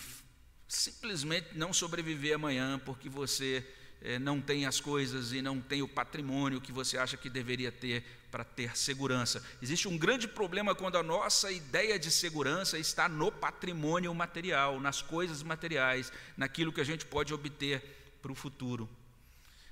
simplesmente 0.66 1.50
não 1.54 1.72
sobreviver 1.72 2.34
amanhã 2.34 2.80
porque 2.84 3.08
você 3.08 3.64
eh, 4.00 4.18
não 4.18 4.40
tem 4.40 4.66
as 4.66 4.80
coisas 4.80 5.32
e 5.32 5.40
não 5.40 5.60
tem 5.60 5.82
o 5.82 5.88
patrimônio 5.88 6.60
que 6.60 6.72
você 6.72 6.98
acha 6.98 7.16
que 7.16 7.30
deveria 7.30 7.70
ter 7.70 8.04
para 8.34 8.42
ter 8.42 8.76
segurança. 8.76 9.40
Existe 9.62 9.86
um 9.86 9.96
grande 9.96 10.26
problema 10.26 10.74
quando 10.74 10.98
a 10.98 11.04
nossa 11.04 11.52
ideia 11.52 11.96
de 11.96 12.10
segurança 12.10 12.76
está 12.76 13.08
no 13.08 13.30
patrimônio 13.30 14.12
material, 14.12 14.80
nas 14.80 15.00
coisas 15.00 15.40
materiais, 15.40 16.12
naquilo 16.36 16.72
que 16.72 16.80
a 16.80 16.84
gente 16.84 17.06
pode 17.06 17.32
obter 17.32 18.18
para 18.20 18.32
o 18.32 18.34
futuro. 18.34 18.90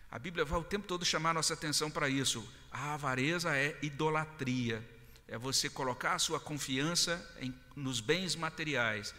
A 0.08 0.16
Bíblia 0.16 0.44
vai 0.44 0.60
o 0.60 0.62
tempo 0.62 0.86
todo 0.86 1.04
chamar 1.04 1.34
nossa 1.34 1.54
atenção 1.54 1.90
para 1.90 2.08
isso. 2.08 2.48
A 2.70 2.94
avareza 2.94 3.56
é 3.56 3.76
idolatria, 3.82 4.80
é 5.26 5.36
você 5.36 5.68
colocar 5.68 6.12
a 6.14 6.20
sua 6.20 6.38
confiança 6.38 7.20
em, 7.40 7.52
nos 7.74 7.98
bens 7.98 8.36
materiais. 8.36 9.12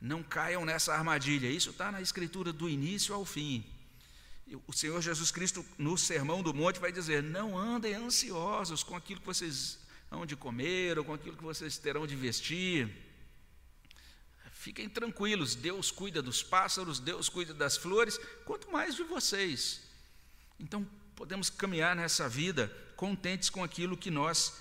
Não 0.00 0.20
caiam 0.20 0.64
nessa 0.64 0.92
armadilha. 0.92 1.46
Isso 1.46 1.70
está 1.70 1.92
na 1.92 2.00
Escritura 2.00 2.52
do 2.52 2.68
início 2.68 3.14
ao 3.14 3.24
fim. 3.24 3.64
O 4.66 4.72
Senhor 4.72 5.00
Jesus 5.00 5.30
Cristo, 5.30 5.64
no 5.78 5.96
Sermão 5.96 6.42
do 6.42 6.52
Monte, 6.52 6.78
vai 6.78 6.92
dizer: 6.92 7.22
Não 7.22 7.58
andem 7.58 7.94
ansiosos 7.94 8.82
com 8.82 8.94
aquilo 8.94 9.20
que 9.20 9.26
vocês 9.26 9.78
hão 10.10 10.26
de 10.26 10.36
comer 10.36 10.98
ou 10.98 11.04
com 11.04 11.14
aquilo 11.14 11.36
que 11.36 11.42
vocês 11.42 11.78
terão 11.78 12.06
de 12.06 12.14
vestir. 12.14 12.88
Fiquem 14.52 14.88
tranquilos, 14.88 15.54
Deus 15.54 15.90
cuida 15.90 16.22
dos 16.22 16.42
pássaros, 16.42 16.98
Deus 16.98 17.28
cuida 17.28 17.52
das 17.52 17.76
flores, 17.76 18.18
quanto 18.44 18.70
mais 18.70 18.94
de 18.94 19.02
vocês. 19.02 19.82
Então, 20.58 20.88
podemos 21.14 21.50
caminhar 21.50 21.94
nessa 21.94 22.28
vida 22.28 22.68
contentes 22.96 23.50
com 23.50 23.62
aquilo 23.62 23.96
que 23.96 24.10
nós 24.10 24.54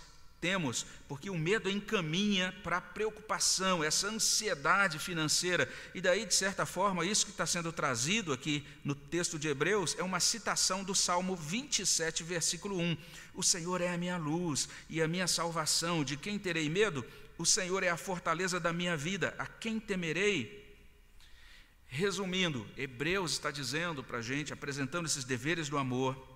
temos, 0.44 0.86
porque 1.08 1.30
o 1.30 1.38
medo 1.38 1.70
encaminha 1.70 2.54
para 2.66 2.76
a 2.76 2.82
preocupação, 2.82 3.82
essa 3.82 4.10
ansiedade 4.10 5.00
financeira. 5.00 5.72
E 5.96 6.02
daí, 6.02 6.26
de 6.26 6.36
certa 6.36 6.66
forma, 6.66 7.06
isso 7.06 7.26
que 7.26 7.32
está 7.32 7.46
sendo 7.46 7.72
trazido 7.72 8.34
aqui 8.34 8.62
no 8.84 8.94
texto 8.94 9.40
de 9.40 9.48
Hebreus 9.48 9.96
é 9.98 10.04
uma 10.04 10.20
citação 10.20 10.84
do 10.84 10.94
Salmo 10.94 11.34
27, 11.34 12.24
versículo 12.24 12.78
1. 12.78 12.98
O 13.34 13.42
Senhor 13.42 13.80
é 13.80 13.88
a 13.88 13.98
minha 13.98 14.18
luz 14.18 14.68
e 14.90 15.02
a 15.02 15.08
minha 15.08 15.28
salvação, 15.28 16.04
de 16.04 16.18
quem 16.18 16.38
terei 16.38 16.70
medo? 16.70 17.06
O 17.38 17.46
Senhor 17.46 17.82
é 17.82 17.88
a 17.88 17.96
fortaleza 17.96 18.60
da 18.60 18.74
minha 18.74 18.98
vida, 18.98 19.34
a 19.40 19.46
quem 19.46 19.80
temerei? 19.80 20.62
Resumindo, 21.88 22.68
Hebreus 22.76 23.32
está 23.32 23.50
dizendo 23.50 24.04
para 24.04 24.18
a 24.18 24.22
gente, 24.22 24.52
apresentando 24.52 25.06
esses 25.06 25.24
deveres 25.24 25.70
do 25.70 25.78
amor, 25.78 26.33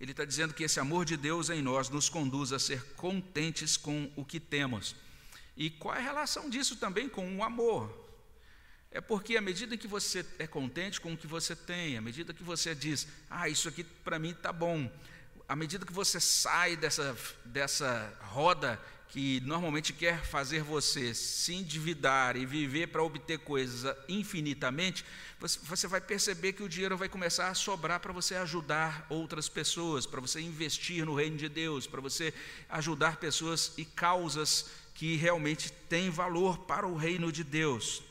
ele 0.00 0.12
está 0.12 0.24
dizendo 0.24 0.54
que 0.54 0.64
esse 0.64 0.80
amor 0.80 1.04
de 1.04 1.16
Deus 1.16 1.50
em 1.50 1.60
nós 1.60 1.90
nos 1.90 2.08
conduz 2.08 2.52
a 2.52 2.58
ser 2.58 2.82
contentes 2.94 3.76
com 3.76 4.10
o 4.16 4.24
que 4.24 4.40
temos. 4.40 4.96
E 5.54 5.68
qual 5.68 5.94
é 5.94 5.98
a 5.98 6.02
relação 6.02 6.48
disso 6.48 6.76
também 6.76 7.06
com 7.06 7.36
o 7.36 7.44
amor? 7.44 8.08
É 8.90 9.00
porque 9.00 9.36
à 9.36 9.42
medida 9.42 9.76
que 9.76 9.86
você 9.86 10.24
é 10.38 10.46
contente 10.46 11.00
com 11.00 11.12
o 11.12 11.16
que 11.16 11.26
você 11.26 11.54
tem, 11.54 11.98
à 11.98 12.00
medida 12.00 12.32
que 12.32 12.42
você 12.42 12.74
diz, 12.74 13.06
ah, 13.28 13.48
isso 13.48 13.68
aqui 13.68 13.84
para 13.84 14.18
mim 14.18 14.30
está 14.30 14.52
bom, 14.52 14.90
à 15.46 15.54
medida 15.54 15.84
que 15.84 15.92
você 15.92 16.18
sai 16.18 16.76
dessa, 16.76 17.14
dessa 17.44 18.18
roda 18.22 18.80
que 19.10 19.40
normalmente 19.40 19.92
quer 19.92 20.24
fazer 20.24 20.62
você 20.62 21.12
se 21.14 21.52
endividar 21.54 22.36
e 22.36 22.46
viver 22.46 22.86
para 22.88 23.02
obter 23.02 23.40
coisas 23.40 23.96
infinitamente, 24.08 25.04
você 25.40 25.88
vai 25.88 26.00
perceber 26.00 26.52
que 26.52 26.62
o 26.62 26.68
dinheiro 26.68 26.96
vai 26.96 27.08
começar 27.08 27.48
a 27.48 27.54
sobrar 27.54 27.98
para 27.98 28.12
você 28.12 28.36
ajudar 28.36 29.06
outras 29.08 29.48
pessoas, 29.48 30.06
para 30.06 30.20
você 30.20 30.40
investir 30.40 31.04
no 31.04 31.14
reino 31.14 31.36
de 31.36 31.48
Deus, 31.48 31.86
para 31.86 32.00
você 32.00 32.32
ajudar 32.68 33.16
pessoas 33.16 33.72
e 33.76 33.84
causas 33.84 34.70
que 34.94 35.16
realmente 35.16 35.72
têm 35.88 36.08
valor 36.08 36.58
para 36.58 36.86
o 36.86 36.94
reino 36.94 37.32
de 37.32 37.42
Deus. 37.42 38.02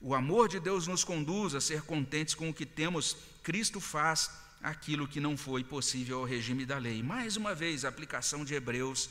O 0.00 0.14
amor 0.14 0.48
de 0.48 0.60
Deus 0.60 0.86
nos 0.86 1.04
conduz 1.04 1.54
a 1.54 1.60
ser 1.60 1.82
contentes 1.82 2.34
com 2.34 2.50
o 2.50 2.54
que 2.54 2.66
temos. 2.66 3.16
Cristo 3.42 3.80
faz 3.80 4.30
aquilo 4.62 5.08
que 5.08 5.20
não 5.20 5.36
foi 5.36 5.64
possível 5.64 6.18
ao 6.18 6.24
regime 6.24 6.66
da 6.66 6.76
lei. 6.76 7.02
Mais 7.02 7.36
uma 7.36 7.54
vez, 7.54 7.84
a 7.84 7.88
aplicação 7.88 8.44
de 8.44 8.54
Hebreus 8.54 9.08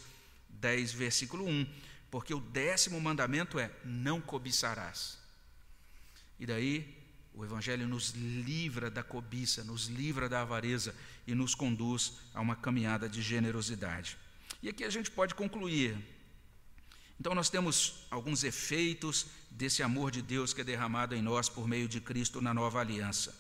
10, 0.60 0.92
versículo 0.94 1.46
1. 1.46 1.68
Porque 2.10 2.34
o 2.34 2.40
décimo 2.40 3.00
mandamento 3.00 3.60
é: 3.60 3.72
não 3.84 4.22
cobiçarás. 4.22 5.18
E 6.40 6.46
daí 6.46 6.96
o 7.34 7.44
Evangelho 7.44 7.88
nos 7.88 8.12
livra 8.12 8.90
da 8.90 9.04
cobiça, 9.04 9.64
nos 9.64 9.86
livra 9.88 10.28
da 10.28 10.42
avareza 10.42 10.96
e 11.26 11.36
nos 11.36 11.54
conduz 11.54 12.14
a 12.34 12.42
uma 12.42 12.56
caminhada 12.56 13.08
de 13.08 13.22
generosidade. 13.22 14.18
E 14.62 14.70
aqui 14.70 14.84
a 14.84 14.90
gente 14.90 15.12
pode 15.12 15.36
concluir. 15.36 15.96
Então, 17.20 17.34
nós 17.34 17.50
temos 17.50 18.06
alguns 18.12 18.44
efeitos 18.44 19.28
desse 19.50 19.82
amor 19.82 20.12
de 20.12 20.22
Deus 20.22 20.54
que 20.54 20.62
é 20.62 20.64
derramado 20.64 21.16
em 21.16 21.22
nós 21.22 21.50
por 21.50 21.68
meio 21.68 21.88
de 21.88 22.00
Cristo 22.00 22.42
na 22.42 22.54
nova 22.54 22.80
aliança. 22.80 23.36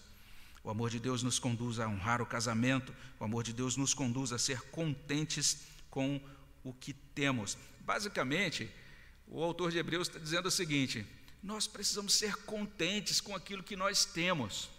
O 0.63 0.69
amor 0.69 0.89
de 0.89 0.99
Deus 0.99 1.23
nos 1.23 1.39
conduz 1.39 1.79
a 1.79 1.87
honrar 1.87 2.21
o 2.21 2.25
casamento, 2.25 2.93
o 3.19 3.23
amor 3.23 3.43
de 3.43 3.53
Deus 3.53 3.77
nos 3.77 3.93
conduz 3.93 4.31
a 4.31 4.37
ser 4.37 4.61
contentes 4.63 5.59
com 5.89 6.19
o 6.69 6.73
que 6.73 6.93
temos. 6.93 7.57
Basicamente, 7.79 8.69
o 9.27 9.41
autor 9.43 9.71
de 9.71 9.77
Hebreus 9.77 10.07
está 10.07 10.19
dizendo 10.19 10.47
o 10.47 10.51
seguinte: 10.51 11.05
nós 11.41 11.67
precisamos 11.67 12.13
ser 12.13 12.35
contentes 12.37 13.21
com 13.21 13.35
aquilo 13.35 13.63
que 13.63 13.75
nós 13.75 14.05
temos. 14.05 14.69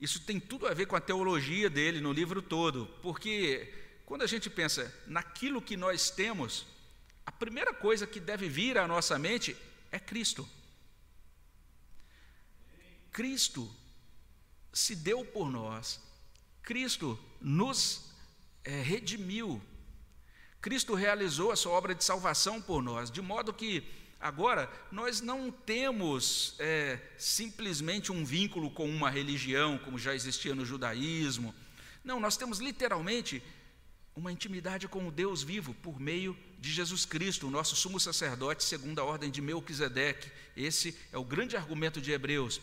Isso 0.00 0.20
tem 0.20 0.38
tudo 0.38 0.66
a 0.66 0.74
ver 0.74 0.86
com 0.86 0.96
a 0.96 1.00
teologia 1.00 1.70
dele 1.70 2.00
no 2.00 2.12
livro 2.12 2.42
todo, 2.42 2.86
porque 3.02 3.72
quando 4.04 4.22
a 4.22 4.26
gente 4.26 4.50
pensa 4.50 4.92
naquilo 5.06 5.62
que 5.62 5.76
nós 5.76 6.10
temos, 6.10 6.66
a 7.24 7.32
primeira 7.32 7.72
coisa 7.72 8.06
que 8.06 8.20
deve 8.20 8.48
vir 8.48 8.76
à 8.76 8.86
nossa 8.86 9.18
mente 9.18 9.56
é 9.90 9.98
Cristo. 9.98 10.46
Cristo 13.10 13.72
se 14.72 14.94
deu 14.94 15.24
por 15.24 15.50
nós, 15.50 16.00
Cristo 16.62 17.18
nos 17.40 18.10
é, 18.62 18.82
redimiu, 18.82 19.62
Cristo 20.60 20.94
realizou 20.94 21.52
a 21.52 21.56
sua 21.56 21.72
obra 21.72 21.94
de 21.94 22.04
salvação 22.04 22.60
por 22.60 22.82
nós, 22.82 23.10
de 23.10 23.22
modo 23.22 23.52
que 23.52 23.84
agora 24.20 24.70
nós 24.90 25.20
não 25.20 25.50
temos 25.50 26.54
é, 26.58 26.98
simplesmente 27.18 28.10
um 28.10 28.24
vínculo 28.24 28.70
com 28.70 28.88
uma 28.88 29.10
religião, 29.10 29.78
como 29.78 29.98
já 29.98 30.14
existia 30.14 30.54
no 30.54 30.64
judaísmo. 30.64 31.54
Não, 32.02 32.18
nós 32.18 32.36
temos 32.36 32.58
literalmente 32.58 33.42
uma 34.14 34.32
intimidade 34.32 34.88
com 34.88 35.06
o 35.06 35.12
Deus 35.12 35.42
vivo 35.42 35.74
por 35.74 36.00
meio 36.00 36.36
de 36.58 36.72
Jesus 36.72 37.04
Cristo, 37.04 37.46
o 37.46 37.50
nosso 37.50 37.76
sumo 37.76 38.00
sacerdote, 38.00 38.64
segundo 38.64 38.98
a 38.98 39.04
ordem 39.04 39.30
de 39.30 39.42
Melquisedeque. 39.42 40.30
Esse 40.56 40.96
é 41.12 41.18
o 41.18 41.24
grande 41.24 41.56
argumento 41.56 42.00
de 42.00 42.12
Hebreus. 42.12 42.60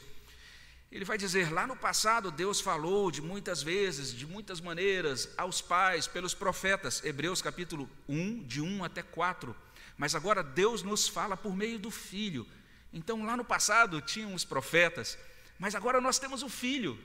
Ele 0.93 1.03
vai 1.05 1.17
dizer: 1.17 1.51
lá 1.51 1.65
no 1.65 1.75
passado, 1.75 2.29
Deus 2.29 2.61
falou 2.61 3.09
de 3.09 3.19
muitas 3.19 3.63
vezes, 3.63 4.13
de 4.13 4.27
muitas 4.27 4.61
maneiras, 4.61 5.27
aos 5.35 5.59
pais, 5.59 6.05
pelos 6.05 6.35
profetas. 6.35 7.03
Hebreus 7.03 7.41
capítulo 7.41 7.89
1, 8.07 8.43
de 8.43 8.61
1 8.61 8.83
até 8.83 9.01
4. 9.01 9.55
Mas 9.97 10.13
agora 10.13 10.43
Deus 10.43 10.83
nos 10.83 11.07
fala 11.07 11.35
por 11.35 11.55
meio 11.55 11.79
do 11.79 11.89
Filho. 11.89 12.47
Então, 12.93 13.25
lá 13.25 13.35
no 13.35 13.43
passado 13.43 14.01
tinham 14.01 14.35
os 14.35 14.45
profetas, 14.45 15.17
mas 15.57 15.73
agora 15.73 15.99
nós 15.99 16.19
temos 16.19 16.43
o 16.43 16.49
Filho, 16.49 17.03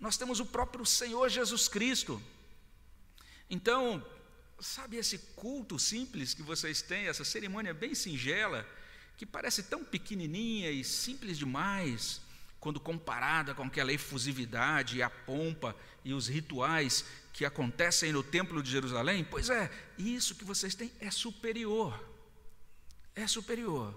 nós 0.00 0.16
temos 0.16 0.40
o 0.40 0.46
próprio 0.46 0.84
Senhor 0.84 1.28
Jesus 1.28 1.68
Cristo. 1.68 2.20
Então, 3.48 4.04
sabe 4.58 4.96
esse 4.96 5.16
culto 5.36 5.78
simples 5.78 6.34
que 6.34 6.42
vocês 6.42 6.82
têm, 6.82 7.06
essa 7.06 7.24
cerimônia 7.24 7.72
bem 7.72 7.94
singela, 7.94 8.66
que 9.16 9.24
parece 9.24 9.62
tão 9.62 9.84
pequenininha 9.84 10.72
e 10.72 10.82
simples 10.82 11.38
demais, 11.38 12.20
quando 12.66 12.80
comparada 12.80 13.54
com 13.54 13.62
aquela 13.62 13.92
efusividade, 13.92 15.00
a 15.00 15.08
pompa 15.08 15.76
e 16.04 16.12
os 16.12 16.26
rituais 16.26 17.04
que 17.32 17.44
acontecem 17.44 18.10
no 18.12 18.24
Templo 18.24 18.60
de 18.60 18.68
Jerusalém? 18.68 19.22
Pois 19.22 19.50
é, 19.50 19.70
isso 19.96 20.34
que 20.34 20.42
vocês 20.42 20.74
têm 20.74 20.90
é 20.98 21.08
superior. 21.08 21.96
É 23.14 23.24
superior. 23.28 23.94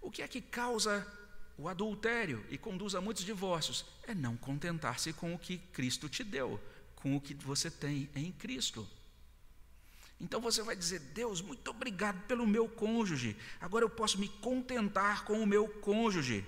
O 0.00 0.10
que 0.10 0.22
é 0.22 0.26
que 0.26 0.40
causa 0.40 1.06
o 1.56 1.68
adultério 1.68 2.44
e 2.50 2.58
conduz 2.58 2.96
a 2.96 3.00
muitos 3.00 3.24
divórcios? 3.24 3.84
É 4.02 4.12
não 4.12 4.36
contentar-se 4.36 5.12
com 5.12 5.32
o 5.32 5.38
que 5.38 5.58
Cristo 5.58 6.08
te 6.08 6.24
deu, 6.24 6.60
com 6.96 7.14
o 7.14 7.20
que 7.20 7.32
você 7.32 7.70
tem 7.70 8.10
em 8.12 8.32
Cristo. 8.32 8.84
Então 10.20 10.40
você 10.40 10.62
vai 10.62 10.74
dizer: 10.74 10.98
Deus, 10.98 11.40
muito 11.40 11.70
obrigado 11.70 12.20
pelo 12.26 12.44
meu 12.44 12.68
cônjuge. 12.68 13.36
Agora 13.60 13.84
eu 13.84 13.90
posso 13.90 14.18
me 14.18 14.28
contentar 14.28 15.24
com 15.24 15.40
o 15.40 15.46
meu 15.46 15.68
cônjuge. 15.68 16.44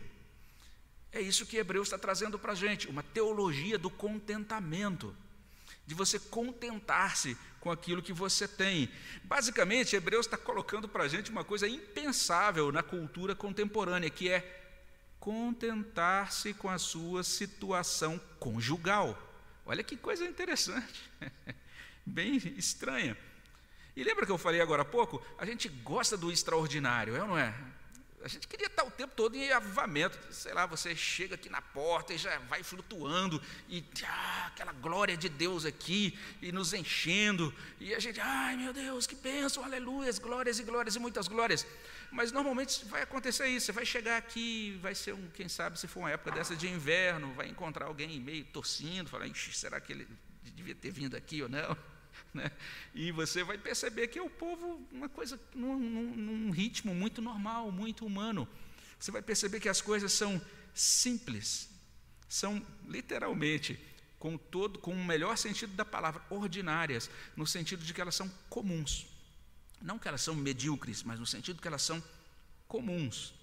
É 1.12 1.20
isso 1.20 1.46
que 1.46 1.56
Hebreus 1.56 1.88
está 1.88 1.98
trazendo 1.98 2.38
para 2.38 2.52
a 2.52 2.54
gente, 2.54 2.88
uma 2.88 3.02
teologia 3.02 3.76
do 3.76 3.90
contentamento, 3.90 5.14
de 5.86 5.94
você 5.94 6.18
contentar-se 6.18 7.36
com 7.58 7.70
aquilo 7.70 8.02
que 8.02 8.12
você 8.12 8.46
tem. 8.46 8.88
Basicamente, 9.24 9.96
Hebreus 9.96 10.26
está 10.26 10.36
colocando 10.36 10.88
para 10.88 11.04
a 11.04 11.08
gente 11.08 11.30
uma 11.30 11.44
coisa 11.44 11.68
impensável 11.68 12.70
na 12.70 12.82
cultura 12.82 13.34
contemporânea, 13.34 14.08
que 14.08 14.28
é 14.28 14.58
contentar-se 15.18 16.54
com 16.54 16.70
a 16.70 16.78
sua 16.78 17.22
situação 17.22 18.18
conjugal. 18.38 19.18
Olha 19.66 19.82
que 19.82 19.96
coisa 19.96 20.24
interessante, 20.24 21.11
bem 22.06 22.36
estranha. 22.56 23.16
E 23.94 24.02
lembra 24.02 24.24
que 24.24 24.32
eu 24.32 24.38
falei 24.38 24.61
agora 24.61 24.82
há 24.82 24.84
pouco? 24.84 25.22
A 25.36 25.44
gente 25.44 25.68
gosta 25.68 26.16
do 26.16 26.32
extraordinário, 26.32 27.16
é 27.16 27.22
ou 27.22 27.28
não 27.28 27.38
é? 27.38 27.54
A 28.22 28.28
gente 28.28 28.46
queria 28.46 28.66
estar 28.66 28.84
o 28.84 28.90
tempo 28.90 29.14
todo 29.16 29.34
em 29.34 29.50
avivamento. 29.50 30.18
Sei 30.32 30.52
lá, 30.52 30.66
você 30.66 30.94
chega 30.94 31.36
aqui 31.36 31.48
na 31.48 31.62
porta 31.62 32.12
e 32.12 32.18
já 32.18 32.38
vai 32.40 32.62
flutuando, 32.62 33.40
e 33.68 33.82
ah, 34.04 34.46
aquela 34.48 34.72
glória 34.72 35.16
de 35.16 35.28
Deus 35.28 35.64
aqui, 35.64 36.18
e 36.42 36.52
nos 36.52 36.74
enchendo, 36.74 37.54
e 37.78 37.94
a 37.94 37.98
gente, 37.98 38.20
ai 38.20 38.56
meu 38.56 38.72
Deus, 38.72 39.06
que 39.06 39.14
bênção, 39.14 39.64
aleluias, 39.64 40.18
glórias 40.18 40.58
e 40.58 40.62
glórias 40.62 40.96
e 40.96 40.98
muitas 40.98 41.28
glórias. 41.28 41.66
Mas 42.10 42.30
normalmente 42.30 42.84
vai 42.86 43.02
acontecer 43.02 43.46
isso, 43.48 43.66
você 43.66 43.72
vai 43.72 43.86
chegar 43.86 44.18
aqui, 44.18 44.78
vai 44.82 44.94
ser 44.94 45.14
um, 45.14 45.30
quem 45.30 45.48
sabe, 45.48 45.78
se 45.78 45.86
for 45.86 46.00
uma 46.00 46.10
época 46.10 46.32
dessa 46.32 46.54
de 46.54 46.68
inverno, 46.68 47.32
vai 47.32 47.48
encontrar 47.48 47.86
alguém 47.86 48.20
meio 48.20 48.44
torcendo, 48.46 49.08
falar, 49.08 49.26
será 49.34 49.80
que 49.80 49.92
ele 49.92 50.06
devia 50.54 50.74
ter 50.74 50.90
vindo 50.90 51.16
aqui 51.16 51.42
ou 51.42 51.48
não? 51.48 51.76
Né? 52.34 52.50
E 52.94 53.10
você 53.10 53.42
vai 53.42 53.58
perceber 53.58 54.06
que 54.06 54.18
é 54.18 54.22
o 54.22 54.30
povo, 54.30 54.86
uma 54.92 55.08
coisa, 55.08 55.38
num, 55.52 55.76
num, 55.78 56.50
ritmo 56.50 56.94
muito 56.94 57.20
normal, 57.20 57.72
muito 57.72 58.06
humano. 58.06 58.48
Você 58.98 59.10
vai 59.10 59.20
perceber 59.20 59.58
que 59.58 59.68
as 59.68 59.80
coisas 59.80 60.12
são 60.12 60.40
simples, 60.72 61.68
são 62.28 62.64
literalmente, 62.86 63.78
com 64.18 64.36
todo, 64.36 64.78
com 64.78 64.92
o 64.92 65.04
melhor 65.04 65.36
sentido 65.36 65.74
da 65.74 65.84
palavra, 65.84 66.22
ordinárias, 66.30 67.10
no 67.34 67.46
sentido 67.46 67.82
de 67.82 67.92
que 67.92 68.00
elas 68.00 68.14
são 68.14 68.28
comuns. 68.48 69.06
Não 69.80 69.98
que 69.98 70.06
elas 70.06 70.20
são 70.20 70.34
medíocres, 70.34 71.02
mas 71.02 71.18
no 71.18 71.26
sentido 71.26 71.60
que 71.60 71.66
elas 71.66 71.82
são 71.82 72.02
comuns. 72.68 73.34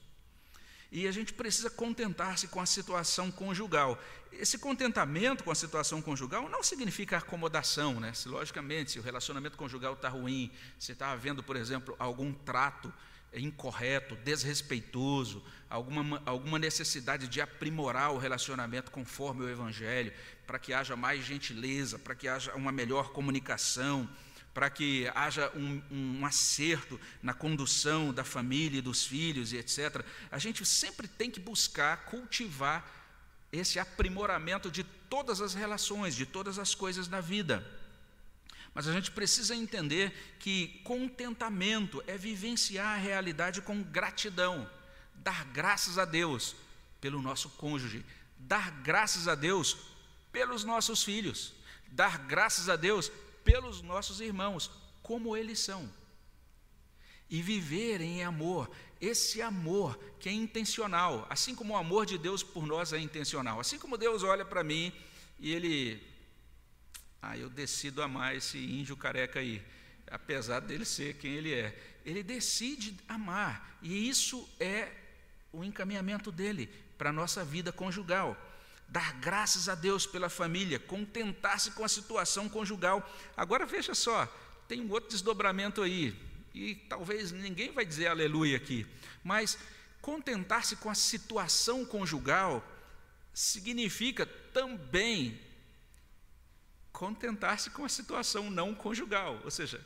E 0.91 1.07
a 1.07 1.11
gente 1.11 1.33
precisa 1.33 1.69
contentar-se 1.69 2.47
com 2.47 2.61
a 2.61 2.65
situação 2.65 3.29
conjugal. 3.29 4.01
Esse 4.31 4.57
contentamento 4.57 5.43
com 5.43 5.51
a 5.51 5.55
situação 5.55 6.01
conjugal 6.01 6.47
não 6.47 6.63
significa 6.63 7.17
acomodação, 7.17 7.99
né? 7.99 8.13
Se, 8.13 8.29
logicamente, 8.29 8.91
se 8.91 8.99
o 8.99 9.01
relacionamento 9.01 9.57
conjugal 9.57 9.93
está 9.93 10.09
ruim, 10.09 10.51
se 10.79 10.93
está 10.93 11.11
havendo, 11.11 11.43
por 11.43 11.55
exemplo, 11.55 11.95
algum 11.99 12.33
trato 12.33 12.93
incorreto, 13.33 14.15
desrespeitoso, 14.15 15.43
alguma, 15.69 16.21
alguma 16.25 16.57
necessidade 16.57 17.27
de 17.27 17.41
aprimorar 17.41 18.11
o 18.13 18.17
relacionamento 18.17 18.91
conforme 18.91 19.43
o 19.43 19.49
Evangelho, 19.49 20.13
para 20.45 20.57
que 20.57 20.73
haja 20.73 20.95
mais 20.95 21.25
gentileza, 21.25 21.99
para 21.99 22.15
que 22.15 22.27
haja 22.27 22.53
uma 22.55 22.71
melhor 22.71 23.11
comunicação, 23.11 24.09
para 24.57 24.71
que 24.71 25.07
haja 25.13 25.51
um, 25.55 25.79
um, 25.91 26.25
acerto 26.25 26.99
na 27.21 27.31
condução 27.31 28.11
da 28.11 28.23
família 28.23 28.79
e 28.79 28.81
dos 28.81 29.05
filhos 29.05 29.53
e 29.53 29.57
etc. 29.57 30.03
A 30.31 30.39
gente 30.39 30.65
sempre 30.65 31.07
tem 31.07 31.29
que 31.29 31.39
buscar 31.39 32.05
cultivar 32.05 32.83
esse 33.51 33.77
aprimoramento 33.77 34.71
de 34.71 34.83
todas 34.83 35.41
as 35.41 35.53
relações, 35.53 36.15
de 36.15 36.25
todas 36.25 36.57
as 36.57 36.73
coisas 36.73 37.07
da 37.07 37.21
vida. 37.21 37.63
Mas 38.73 38.87
a 38.87 38.93
gente 38.93 39.11
precisa 39.11 39.55
entender 39.55 40.11
que 40.39 40.81
contentamento 40.83 42.03
é 42.07 42.17
vivenciar 42.17 42.95
a 42.95 42.99
realidade 42.99 43.61
com 43.61 43.83
gratidão, 43.83 44.67
dar 45.13 45.45
graças 45.45 45.99
a 45.99 46.05
Deus 46.05 46.55
pelo 46.99 47.21
nosso 47.21 47.47
cônjuge, 47.51 48.03
dar 48.39 48.71
graças 48.81 49.27
a 49.27 49.35
Deus 49.35 49.77
pelos 50.31 50.63
nossos 50.63 51.03
filhos, 51.03 51.53
dar 51.91 52.17
graças 52.17 52.69
a 52.69 52.75
Deus 52.75 53.11
pelos 53.47 53.81
nossos 53.81 54.19
irmãos, 54.19 54.69
como 55.01 55.37
eles 55.37 55.59
são. 55.59 55.89
E 57.29 57.41
viver 57.41 58.01
em 58.01 58.21
amor, 58.21 58.69
esse 58.99 59.41
amor 59.41 59.97
que 60.19 60.27
é 60.27 60.33
intencional, 60.33 61.25
assim 61.29 61.55
como 61.55 61.73
o 61.73 61.77
amor 61.77 62.05
de 62.05 62.17
Deus 62.17 62.43
por 62.43 62.67
nós 62.67 62.91
é 62.91 62.99
intencional. 62.99 63.57
Assim 63.57 63.79
como 63.79 63.97
Deus 63.97 64.21
olha 64.21 64.43
para 64.43 64.65
mim 64.65 64.91
e 65.39 65.53
ele. 65.53 66.03
Ah, 67.21 67.37
eu 67.37 67.49
decido 67.49 68.03
amar 68.03 68.35
esse 68.35 68.57
índio 68.57 68.97
careca 68.97 69.39
aí, 69.39 69.63
apesar 70.11 70.59
dele 70.59 70.83
ser 70.83 71.15
quem 71.15 71.31
ele 71.31 71.53
é. 71.53 71.99
Ele 72.05 72.21
decide 72.23 72.97
amar, 73.07 73.77
e 73.81 74.09
isso 74.09 74.47
é 74.59 74.91
o 75.53 75.63
encaminhamento 75.63 76.31
dele 76.31 76.69
para 76.97 77.09
a 77.11 77.13
nossa 77.13 77.45
vida 77.45 77.71
conjugal 77.71 78.37
dar 78.89 79.13
graças 79.19 79.67
a 79.67 79.75
Deus 79.75 80.05
pela 80.05 80.29
família, 80.29 80.79
contentar-se 80.79 81.71
com 81.71 81.83
a 81.83 81.89
situação 81.89 82.47
conjugal. 82.47 83.07
Agora 83.35 83.65
veja 83.65 83.93
só, 83.93 84.25
tem 84.67 84.81
um 84.81 84.91
outro 84.91 85.09
desdobramento 85.09 85.81
aí, 85.81 86.17
e 86.53 86.75
talvez 86.75 87.31
ninguém 87.31 87.71
vai 87.71 87.85
dizer 87.85 88.07
aleluia 88.07 88.57
aqui, 88.57 88.87
mas 89.23 89.57
contentar-se 90.01 90.77
com 90.77 90.89
a 90.89 90.95
situação 90.95 91.85
conjugal 91.85 92.65
significa 93.33 94.25
também 94.25 95.39
contentar-se 96.91 97.69
com 97.69 97.85
a 97.85 97.89
situação 97.89 98.49
não 98.49 98.73
conjugal, 98.73 99.39
ou 99.43 99.51
seja, 99.51 99.79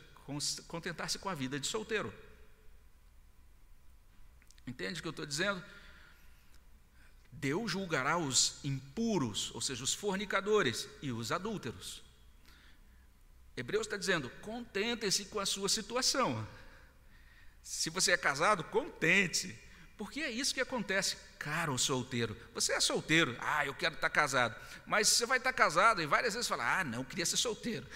contentar-se 0.66 1.18
com 1.18 1.28
a 1.28 1.34
vida 1.34 1.60
de 1.60 1.66
solteiro. 1.66 2.12
Entende 4.66 5.00
o 5.00 5.02
que 5.02 5.08
eu 5.08 5.10
estou 5.10 5.26
dizendo? 5.26 5.62
Deus 7.42 7.72
julgará 7.72 8.16
os 8.16 8.60
impuros, 8.62 9.50
ou 9.52 9.60
seja, 9.60 9.82
os 9.82 9.92
fornicadores 9.92 10.88
e 11.02 11.10
os 11.10 11.32
adúlteros. 11.32 12.00
Hebreus 13.56 13.84
está 13.84 13.96
dizendo: 13.96 14.30
contente-se 14.42 15.24
com 15.24 15.40
a 15.40 15.44
sua 15.44 15.68
situação. 15.68 16.46
Se 17.60 17.90
você 17.90 18.12
é 18.12 18.16
casado, 18.16 18.62
contente-se, 18.62 19.58
porque 19.98 20.20
é 20.20 20.30
isso 20.30 20.54
que 20.54 20.60
acontece, 20.60 21.16
caro 21.36 21.76
solteiro. 21.76 22.36
Você 22.54 22.74
é 22.74 22.80
solteiro, 22.80 23.36
ah, 23.40 23.66
eu 23.66 23.74
quero 23.74 23.96
estar 23.96 24.08
casado, 24.08 24.54
mas 24.86 25.08
você 25.08 25.26
vai 25.26 25.38
estar 25.38 25.52
casado 25.52 26.00
e 26.00 26.06
várias 26.06 26.34
vezes 26.34 26.46
fala: 26.48 26.78
ah, 26.78 26.84
não, 26.84 27.04
queria 27.04 27.26
ser 27.26 27.38
solteiro. 27.38 27.88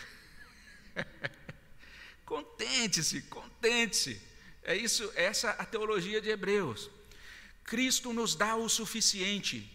contente-se, 2.26 3.22
contente-se. 3.22 4.20
É 4.64 4.74
isso, 4.74 5.08
essa 5.14 5.50
é 5.50 5.56
a 5.56 5.64
teologia 5.64 6.20
de 6.20 6.30
Hebreus. 6.30 6.90
Cristo 7.66 8.12
nos 8.12 8.36
dá 8.36 8.54
o 8.54 8.68
suficiente 8.68 9.68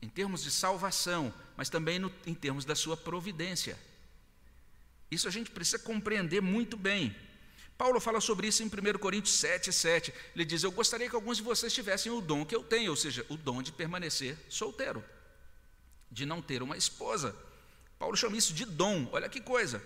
em 0.00 0.08
termos 0.08 0.44
de 0.44 0.50
salvação, 0.50 1.34
mas 1.56 1.68
também 1.68 1.98
no, 1.98 2.12
em 2.24 2.34
termos 2.34 2.64
da 2.64 2.76
sua 2.76 2.96
providência. 2.96 3.76
Isso 5.10 5.26
a 5.26 5.30
gente 5.30 5.50
precisa 5.50 5.78
compreender 5.78 6.40
muito 6.40 6.76
bem. 6.76 7.14
Paulo 7.76 7.98
fala 7.98 8.20
sobre 8.20 8.46
isso 8.46 8.62
em 8.62 8.66
1 8.66 8.98
Coríntios 8.98 9.34
7, 9.36 9.72
7. 9.72 10.14
Ele 10.34 10.44
diz: 10.44 10.62
Eu 10.62 10.70
gostaria 10.70 11.08
que 11.08 11.16
alguns 11.16 11.38
de 11.38 11.42
vocês 11.42 11.72
tivessem 11.72 12.12
o 12.12 12.20
dom 12.20 12.44
que 12.44 12.54
eu 12.54 12.62
tenho, 12.62 12.90
ou 12.90 12.96
seja, 12.96 13.26
o 13.28 13.36
dom 13.36 13.62
de 13.62 13.72
permanecer 13.72 14.38
solteiro, 14.48 15.04
de 16.10 16.24
não 16.24 16.40
ter 16.40 16.62
uma 16.62 16.76
esposa. 16.76 17.34
Paulo 17.98 18.16
chama 18.16 18.36
isso 18.36 18.52
de 18.52 18.64
dom, 18.64 19.08
olha 19.12 19.28
que 19.28 19.40
coisa. 19.40 19.82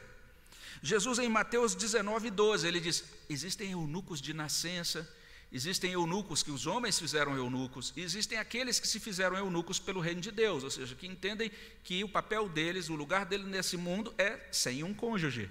Jesus, 0.83 1.19
em 1.19 1.29
Mateus 1.29 1.75
19, 1.75 2.31
12, 2.31 2.67
ele 2.67 2.81
diz: 2.81 3.05
Existem 3.29 3.71
eunucos 3.73 4.21
de 4.21 4.35
nascença 4.35 5.09
Existem 5.51 5.93
eunucos 5.93 6.43
que 6.43 6.51
os 6.51 6.67
homens 6.67 6.99
fizeram 6.99 7.35
eunucos, 7.35 7.93
e 7.97 8.03
existem 8.03 8.39
aqueles 8.39 8.79
que 8.79 8.87
se 8.87 9.01
fizeram 9.01 9.37
eunucos 9.37 9.79
pelo 9.79 10.01
reino 10.01 10.21
de 10.21 10.31
Deus, 10.31 10.63
ou 10.63 10.71
seja, 10.71 10.95
que 10.95 11.07
entendem 11.07 11.51
que 11.83 12.05
o 12.05 12.09
papel 12.09 12.49
deles, 12.49 12.91
o 12.91 12.95
lugar 12.95 13.25
deles 13.25 13.47
nesse 13.47 13.77
mundo 13.77 14.15
é 14.19 14.39
sem 14.53 14.85
um 14.85 14.93
cônjuge. 14.93 15.51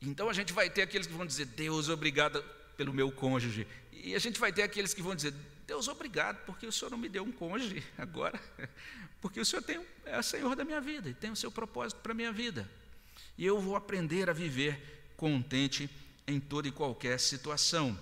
Então 0.00 0.30
a 0.30 0.32
gente 0.32 0.54
vai 0.54 0.70
ter 0.70 0.82
aqueles 0.82 1.06
que 1.06 1.12
vão 1.12 1.26
dizer, 1.26 1.46
Deus, 1.46 1.90
obrigado 1.90 2.42
pelo 2.78 2.94
meu 2.94 3.12
cônjuge. 3.12 3.66
E 3.92 4.14
a 4.14 4.18
gente 4.18 4.40
vai 4.40 4.52
ter 4.52 4.62
aqueles 4.62 4.94
que 4.94 5.02
vão 5.02 5.14
dizer, 5.14 5.34
Deus, 5.66 5.88
obrigado, 5.88 6.44
porque 6.46 6.66
o 6.66 6.72
Senhor 6.72 6.90
não 6.90 6.98
me 6.98 7.08
deu 7.08 7.24
um 7.24 7.32
cônjuge 7.32 7.84
agora, 7.98 8.40
porque 9.20 9.38
o 9.38 9.44
Senhor 9.44 9.62
tem, 9.62 9.84
é 10.06 10.18
o 10.18 10.22
Senhor 10.22 10.56
da 10.56 10.64
minha 10.64 10.80
vida 10.80 11.10
e 11.10 11.14
tem 11.14 11.30
o 11.30 11.36
seu 11.36 11.50
propósito 11.50 12.00
para 12.00 12.12
a 12.12 12.14
minha 12.14 12.32
vida. 12.32 12.66
E 13.36 13.44
eu 13.44 13.60
vou 13.60 13.76
aprender 13.76 14.30
a 14.30 14.32
viver 14.32 15.12
contente 15.16 15.90
em 16.26 16.40
toda 16.40 16.68
e 16.68 16.72
qualquer 16.72 17.20
situação. 17.20 17.98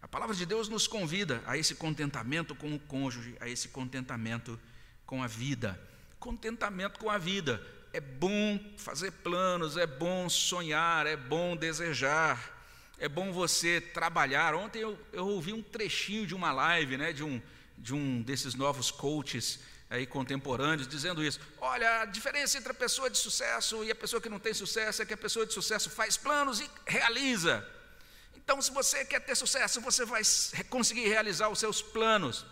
A 0.00 0.08
palavra 0.08 0.34
de 0.34 0.46
Deus 0.46 0.68
nos 0.68 0.86
convida 0.86 1.42
a 1.46 1.56
esse 1.56 1.74
contentamento 1.74 2.54
com 2.54 2.74
o 2.74 2.78
cônjuge, 2.78 3.36
a 3.40 3.48
esse 3.48 3.68
contentamento 3.68 4.58
com 5.04 5.22
a 5.22 5.26
vida. 5.26 5.80
Contentamento 6.18 6.98
com 6.98 7.10
a 7.10 7.18
vida. 7.18 7.64
É 7.92 8.00
bom 8.00 8.60
fazer 8.76 9.10
planos, 9.10 9.76
é 9.76 9.86
bom 9.86 10.28
sonhar, 10.28 11.06
é 11.06 11.16
bom 11.16 11.56
desejar, 11.56 12.58
é 12.98 13.08
bom 13.08 13.32
você 13.32 13.80
trabalhar. 13.80 14.54
Ontem 14.54 14.80
eu, 14.80 14.98
eu 15.12 15.26
ouvi 15.26 15.52
um 15.52 15.62
trechinho 15.62 16.26
de 16.26 16.34
uma 16.34 16.52
live, 16.52 16.96
né, 16.96 17.12
de, 17.12 17.24
um, 17.24 17.40
de 17.76 17.94
um 17.94 18.22
desses 18.22 18.54
novos 18.54 18.90
coaches 18.90 19.60
aí 19.90 20.06
contemporâneos, 20.06 20.86
dizendo 20.86 21.24
isso. 21.24 21.40
Olha, 21.60 22.02
a 22.02 22.04
diferença 22.04 22.58
entre 22.58 22.72
a 22.72 22.74
pessoa 22.74 23.08
de 23.08 23.16
sucesso 23.16 23.82
e 23.84 23.90
a 23.90 23.94
pessoa 23.94 24.20
que 24.20 24.28
não 24.28 24.38
tem 24.38 24.52
sucesso 24.52 25.02
é 25.02 25.06
que 25.06 25.14
a 25.14 25.16
pessoa 25.16 25.46
de 25.46 25.52
sucesso 25.52 25.88
faz 25.90 26.16
planos 26.16 26.60
e 26.60 26.70
realiza. 26.86 27.66
Então, 28.48 28.62
se 28.62 28.70
você 28.70 29.04
quer 29.04 29.20
ter 29.20 29.36
sucesso, 29.36 29.78
você 29.78 30.06
vai 30.06 30.22
conseguir 30.70 31.06
realizar 31.06 31.50
os 31.50 31.58
seus 31.58 31.82
planos. 31.82 32.46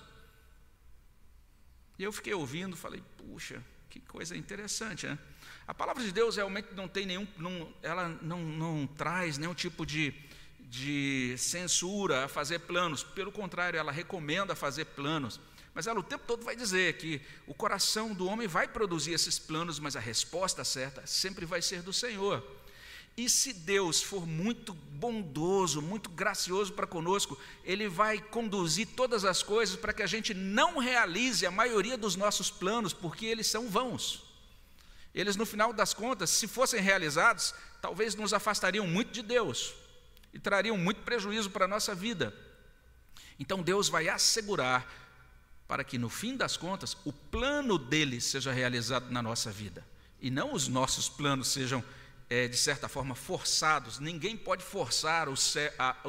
E 1.99 2.05
eu 2.05 2.13
fiquei 2.13 2.35
ouvindo, 2.35 2.77
falei, 2.77 3.03
puxa, 3.17 3.65
que 3.89 3.99
coisa 4.01 4.37
interessante, 4.37 5.07
né? 5.07 5.19
A 5.67 5.73
palavra 5.73 6.05
de 6.05 6.13
Deus 6.13 6.37
realmente 6.37 6.69
não 6.75 6.87
tem 6.87 7.07
nenhum, 7.07 7.27
não, 7.39 7.75
ela 7.83 8.11
não, 8.21 8.41
não 8.41 8.87
traz 8.87 9.39
nenhum 9.39 9.55
tipo 9.55 9.87
de, 9.87 10.13
de 10.61 11.35
censura 11.39 12.27
a 12.27 12.29
fazer 12.29 12.59
planos, 12.59 13.03
pelo 13.03 13.33
contrário, 13.33 13.79
ela 13.79 13.91
recomenda 13.91 14.55
fazer 14.55 14.85
planos. 14.85 15.41
Mas 15.73 15.87
ela 15.87 15.99
o 15.99 16.03
tempo 16.03 16.25
todo 16.27 16.45
vai 16.45 16.55
dizer 16.55 16.99
que 16.99 17.23
o 17.47 17.55
coração 17.55 18.13
do 18.13 18.27
homem 18.27 18.47
vai 18.47 18.69
produzir 18.69 19.15
esses 19.15 19.39
planos, 19.39 19.79
mas 19.79 19.97
a 19.97 20.01
resposta 20.01 20.63
certa 20.63 21.07
sempre 21.07 21.47
vai 21.47 21.63
ser 21.63 21.81
do 21.81 21.91
Senhor. 21.91 22.45
E 23.17 23.31
se 23.31 23.53
Deus 23.53 24.03
for 24.03 24.27
muito 24.27 24.75
bondoso, 24.75 25.81
muito 25.81 26.11
gracioso 26.11 26.73
para 26.75 26.87
conosco, 26.87 27.39
Ele 27.65 27.89
vai 27.89 28.19
conduzir 28.21 28.89
todas 28.89 29.25
as 29.25 29.43
coisas 29.43 29.75
para 29.75 29.93
que 29.93 30.03
a 30.03 30.07
gente 30.07 30.35
não 30.35 30.79
realize 30.79 31.47
a 31.47 31.51
maioria 31.51 31.97
dos 31.97 32.15
nossos 32.15 32.51
planos, 32.51 32.93
porque 32.93 33.25
eles 33.25 33.47
são 33.47 33.71
vãos. 33.71 34.23
Eles, 35.15 35.35
no 35.35 35.47
final 35.47 35.73
das 35.73 35.95
contas, 35.95 36.29
se 36.29 36.47
fossem 36.47 36.81
realizados, 36.83 37.55
talvez 37.81 38.15
nos 38.15 38.35
afastariam 38.35 38.87
muito 38.87 39.13
de 39.13 39.23
Deus 39.23 39.73
e 40.35 40.39
trariam 40.39 40.77
muito 40.77 41.01
prejuízo 41.01 41.51
para 41.51 41.65
a 41.65 41.69
nossa 41.69 41.95
vida. 41.95 42.35
Então 43.39 43.63
Deus 43.63 43.89
vai 43.89 44.11
assegurar 44.11 44.87
para 45.67 45.83
que, 45.83 45.97
no 45.97 46.11
fim 46.11 46.37
das 46.37 46.57
contas, 46.59 46.95
o 47.03 47.13
plano 47.15 47.79
dele 47.79 48.21
seja 48.21 48.53
realizado 48.53 49.11
na 49.11 49.23
nossa 49.23 49.51
vida 49.51 49.83
e 50.21 50.31
não 50.31 50.53
os 50.53 50.69
nossos 50.69 51.09
planos 51.09 51.49
sejam 51.49 51.83
realizados 51.83 52.06
é, 52.29 52.49
de 52.49 52.57
certa 52.57 52.89
forma, 52.89 53.15
forçados. 53.15 53.99
Ninguém 53.99 54.37
pode 54.37 54.65
forçar 54.65 55.29
os, 55.29 55.57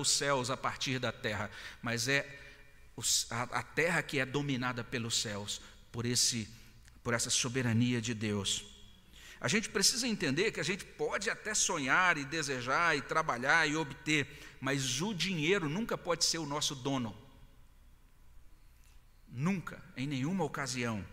céus 0.05 0.49
a 0.49 0.57
partir 0.57 0.99
da 0.99 1.11
terra, 1.11 1.49
mas 1.81 2.07
é 2.07 2.25
a, 3.29 3.61
terra 3.61 4.01
que 4.01 4.19
é 4.19 4.25
dominada 4.25 4.83
pelos 4.83 5.21
céus, 5.21 5.61
por, 5.91 6.05
esse, 6.05 6.49
por 7.03 7.13
essa 7.13 7.29
soberania 7.29 8.01
de 8.01 8.13
Deus. 8.13 8.65
A 9.39 9.47
gente 9.47 9.69
precisa 9.69 10.07
entender 10.07 10.51
que 10.51 10.59
a 10.59 10.63
gente 10.63 10.83
pode 10.83 11.29
até 11.29 11.53
sonhar 11.53 12.17
e 12.17 12.25
desejar 12.25 12.97
e 12.97 13.01
trabalhar 13.01 13.69
e 13.69 13.75
obter, 13.75 14.27
mas 14.59 14.99
o 15.01 15.13
dinheiro 15.13 15.69
nunca 15.69 15.95
pode 15.95 16.25
ser 16.25 16.39
o 16.39 16.45
nosso 16.45 16.73
dono. 16.73 17.15
Nunca, 19.29 19.79
em 19.95 20.07
nenhuma 20.07 20.43
ocasião. 20.43 21.05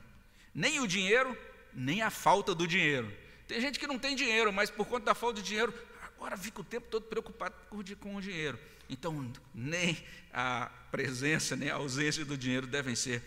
Nem 0.54 0.80
o 0.80 0.88
dinheiro, 0.88 1.36
nem 1.74 2.00
a 2.00 2.08
falta 2.08 2.54
do 2.54 2.66
dinheiro. 2.66 3.12
Tem 3.46 3.60
gente 3.60 3.78
que 3.78 3.86
não 3.86 3.98
tem 3.98 4.16
dinheiro, 4.16 4.52
mas 4.52 4.70
por 4.70 4.86
conta 4.86 5.06
da 5.06 5.14
falta 5.14 5.40
de 5.40 5.48
dinheiro, 5.48 5.72
agora 6.02 6.36
fica 6.36 6.60
o 6.60 6.64
tempo 6.64 6.88
todo 6.90 7.04
preocupado 7.04 7.54
com 7.68 8.16
o 8.16 8.20
dinheiro. 8.20 8.58
Então, 8.88 9.32
nem 9.54 10.02
a 10.32 10.70
presença, 10.90 11.56
nem 11.56 11.70
a 11.70 11.76
ausência 11.76 12.24
do 12.24 12.36
dinheiro 12.36 12.66
devem 12.66 12.94
ser 12.94 13.22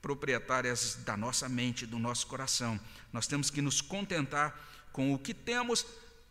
proprietárias 0.00 0.96
da 1.04 1.16
nossa 1.16 1.48
mente, 1.48 1.86
do 1.86 1.98
nosso 1.98 2.26
coração. 2.26 2.80
Nós 3.12 3.26
temos 3.26 3.50
que 3.50 3.60
nos 3.60 3.80
contentar 3.80 4.58
com 4.92 5.12
o 5.12 5.18
que 5.18 5.34
temos, 5.34 5.86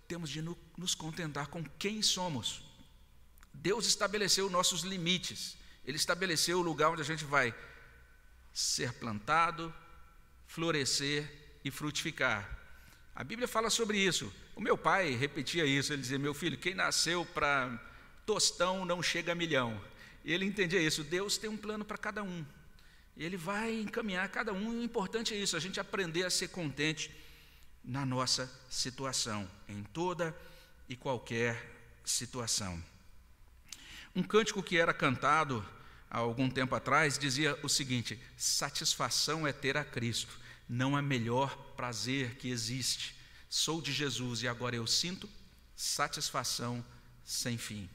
temos 0.07 0.29
de 0.29 0.41
nos 0.41 0.95
contentar 0.95 1.47
com 1.47 1.63
quem 1.77 2.01
somos. 2.01 2.63
Deus 3.53 3.85
estabeleceu 3.85 4.49
nossos 4.49 4.81
limites, 4.81 5.57
Ele 5.85 5.97
estabeleceu 5.97 6.59
o 6.59 6.63
lugar 6.63 6.89
onde 6.89 7.01
a 7.01 7.05
gente 7.05 7.23
vai 7.25 7.53
ser 8.53 8.93
plantado, 8.93 9.73
florescer 10.47 11.59
e 11.63 11.69
frutificar. 11.69 12.58
A 13.19 13.23
Bíblia 13.25 13.49
fala 13.49 13.69
sobre 13.69 13.97
isso. 13.97 14.33
O 14.55 14.61
meu 14.61 14.77
pai 14.77 15.13
repetia 15.13 15.65
isso, 15.65 15.91
ele 15.91 16.01
dizia: 16.01 16.17
Meu 16.17 16.33
filho, 16.33 16.57
quem 16.57 16.73
nasceu 16.73 17.25
para 17.25 17.77
tostão 18.25 18.85
não 18.85 19.03
chega 19.03 19.33
a 19.33 19.35
milhão. 19.35 19.77
E 20.23 20.31
ele 20.31 20.45
entendia 20.45 20.79
isso. 20.79 21.03
Deus 21.03 21.37
tem 21.37 21.49
um 21.49 21.57
plano 21.57 21.83
para 21.83 21.97
cada 21.97 22.23
um. 22.23 22.45
Ele 23.17 23.35
vai 23.35 23.73
encaminhar 23.73 24.29
cada 24.29 24.53
um. 24.53 24.69
O 24.69 24.81
importante 24.81 25.33
é 25.33 25.37
isso, 25.37 25.57
a 25.57 25.59
gente 25.59 25.81
aprender 25.81 26.23
a 26.23 26.29
ser 26.29 26.47
contente 26.47 27.13
na 27.83 28.05
nossa 28.05 28.49
situação, 28.69 29.51
em 29.67 29.83
toda 29.83 30.33
e 30.87 30.95
qualquer 30.95 31.75
situação. 32.05 32.81
Um 34.15 34.23
cântico 34.23 34.63
que 34.63 34.77
era 34.77 34.93
cantado 34.93 35.65
há 36.09 36.19
algum 36.19 36.49
tempo 36.49 36.73
atrás 36.73 37.19
dizia 37.19 37.59
o 37.63 37.67
seguinte: 37.67 38.17
satisfação 38.37 39.45
é 39.45 39.51
ter 39.51 39.75
a 39.75 39.83
Cristo 39.83 40.38
não 40.69 40.95
é 40.95 41.01
melhor 41.01 41.57
prazer 41.75 42.35
que 42.35 42.49
existe. 42.49 43.15
Sou 43.49 43.81
de 43.81 43.91
Jesus 43.91 44.43
e 44.43 44.47
agora 44.47 44.75
eu 44.75 44.85
sinto 44.85 45.27
satisfação 45.75 46.85
sem 47.25 47.57
fim. 47.57 47.89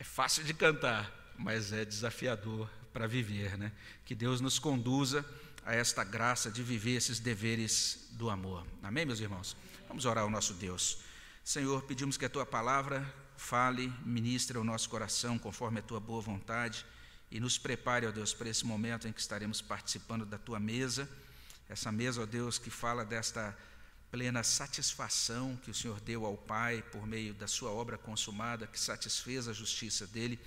É 0.00 0.04
fácil 0.04 0.42
de 0.42 0.52
cantar, 0.52 1.32
mas 1.38 1.72
é 1.72 1.84
desafiador 1.84 2.68
para 2.92 3.06
viver, 3.06 3.56
né? 3.56 3.70
Que 4.04 4.16
Deus 4.16 4.40
nos 4.40 4.58
conduza 4.58 5.24
a 5.64 5.72
esta 5.72 6.02
graça 6.02 6.50
de 6.50 6.60
viver 6.60 6.96
esses 6.96 7.20
deveres 7.20 8.08
do 8.12 8.28
amor. 8.28 8.66
Amém, 8.82 9.06
meus 9.06 9.20
irmãos? 9.20 9.56
Vamos 9.86 10.04
orar 10.04 10.24
ao 10.24 10.30
nosso 10.30 10.54
Deus. 10.54 10.98
Senhor, 11.44 11.82
pedimos 11.82 12.16
que 12.16 12.24
a 12.24 12.28
tua 12.28 12.44
palavra 12.44 13.06
fale, 13.36 13.92
ministre 14.04 14.58
ao 14.58 14.64
nosso 14.64 14.88
coração 14.90 15.38
conforme 15.38 15.78
a 15.78 15.82
tua 15.82 16.00
boa 16.00 16.20
vontade 16.20 16.84
e 17.32 17.40
nos 17.40 17.56
prepare, 17.56 18.06
ó 18.06 18.10
Deus, 18.10 18.34
para 18.34 18.50
esse 18.50 18.66
momento 18.66 19.08
em 19.08 19.12
que 19.12 19.20
estaremos 19.20 19.62
participando 19.62 20.26
da 20.26 20.36
tua 20.36 20.60
mesa, 20.60 21.08
essa 21.66 21.90
mesa, 21.90 22.20
ó 22.20 22.26
Deus, 22.26 22.58
que 22.58 22.68
fala 22.68 23.06
desta 23.06 23.56
plena 24.10 24.42
satisfação 24.42 25.58
que 25.64 25.70
o 25.70 25.74
Senhor 25.74 25.98
deu 26.00 26.26
ao 26.26 26.36
Pai 26.36 26.82
por 26.92 27.06
meio 27.06 27.32
da 27.32 27.46
sua 27.46 27.70
obra 27.70 27.96
consumada, 27.96 28.66
que 28.66 28.78
satisfez 28.78 29.48
a 29.48 29.54
justiça 29.54 30.06
dele 30.06 30.38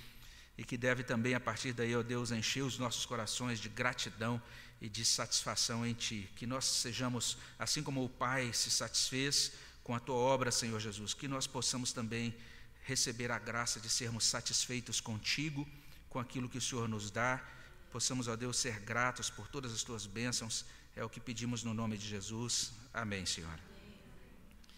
e 0.56 0.64
que 0.64 0.78
deve 0.78 1.04
também, 1.04 1.34
a 1.34 1.40
partir 1.40 1.74
daí, 1.74 1.96
ó 1.96 2.04
Deus, 2.04 2.30
encher 2.30 2.62
os 2.62 2.78
nossos 2.78 3.04
corações 3.04 3.60
de 3.60 3.68
gratidão 3.68 4.40
e 4.80 4.88
de 4.88 5.04
satisfação 5.04 5.84
em 5.84 5.96
Ti. 5.96 6.30
Que 6.36 6.46
nós 6.46 6.66
sejamos, 6.66 7.36
assim 7.58 7.82
como 7.82 8.06
o 8.06 8.10
Pai 8.10 8.54
se 8.54 8.70
satisfez 8.70 9.54
com 9.84 9.96
a 9.96 10.00
Tua 10.00 10.18
obra, 10.18 10.52
Senhor 10.52 10.80
Jesus, 10.80 11.16
que 11.16 11.28
nós 11.28 11.48
possamos 11.48 11.92
também 11.92 12.36
receber 12.84 13.32
a 13.32 13.40
graça 13.40 13.80
de 13.80 13.90
sermos 13.90 14.24
satisfeitos 14.24 15.02
contigo 15.02 15.68
com 16.16 16.20
aquilo 16.22 16.48
que 16.48 16.58
o 16.58 16.62
Senhor 16.62 16.88
nos 16.88 17.12
dá. 17.12 17.44
Possamos, 17.92 18.30
ó 18.30 18.38
Deus, 18.38 18.56
ser 18.56 18.80
gratos 18.80 19.30
por 19.30 19.50
todas 19.50 19.74
as 19.74 19.84
tuas 19.84 20.06
bênçãos. 20.06 20.64
É 20.96 21.04
o 21.04 21.10
que 21.10 21.20
pedimos 21.20 21.62
no 21.62 21.74
nome 21.74 21.98
de 21.98 22.08
Jesus. 22.08 22.72
Amém, 22.94 23.26
Senhor. 23.26 23.75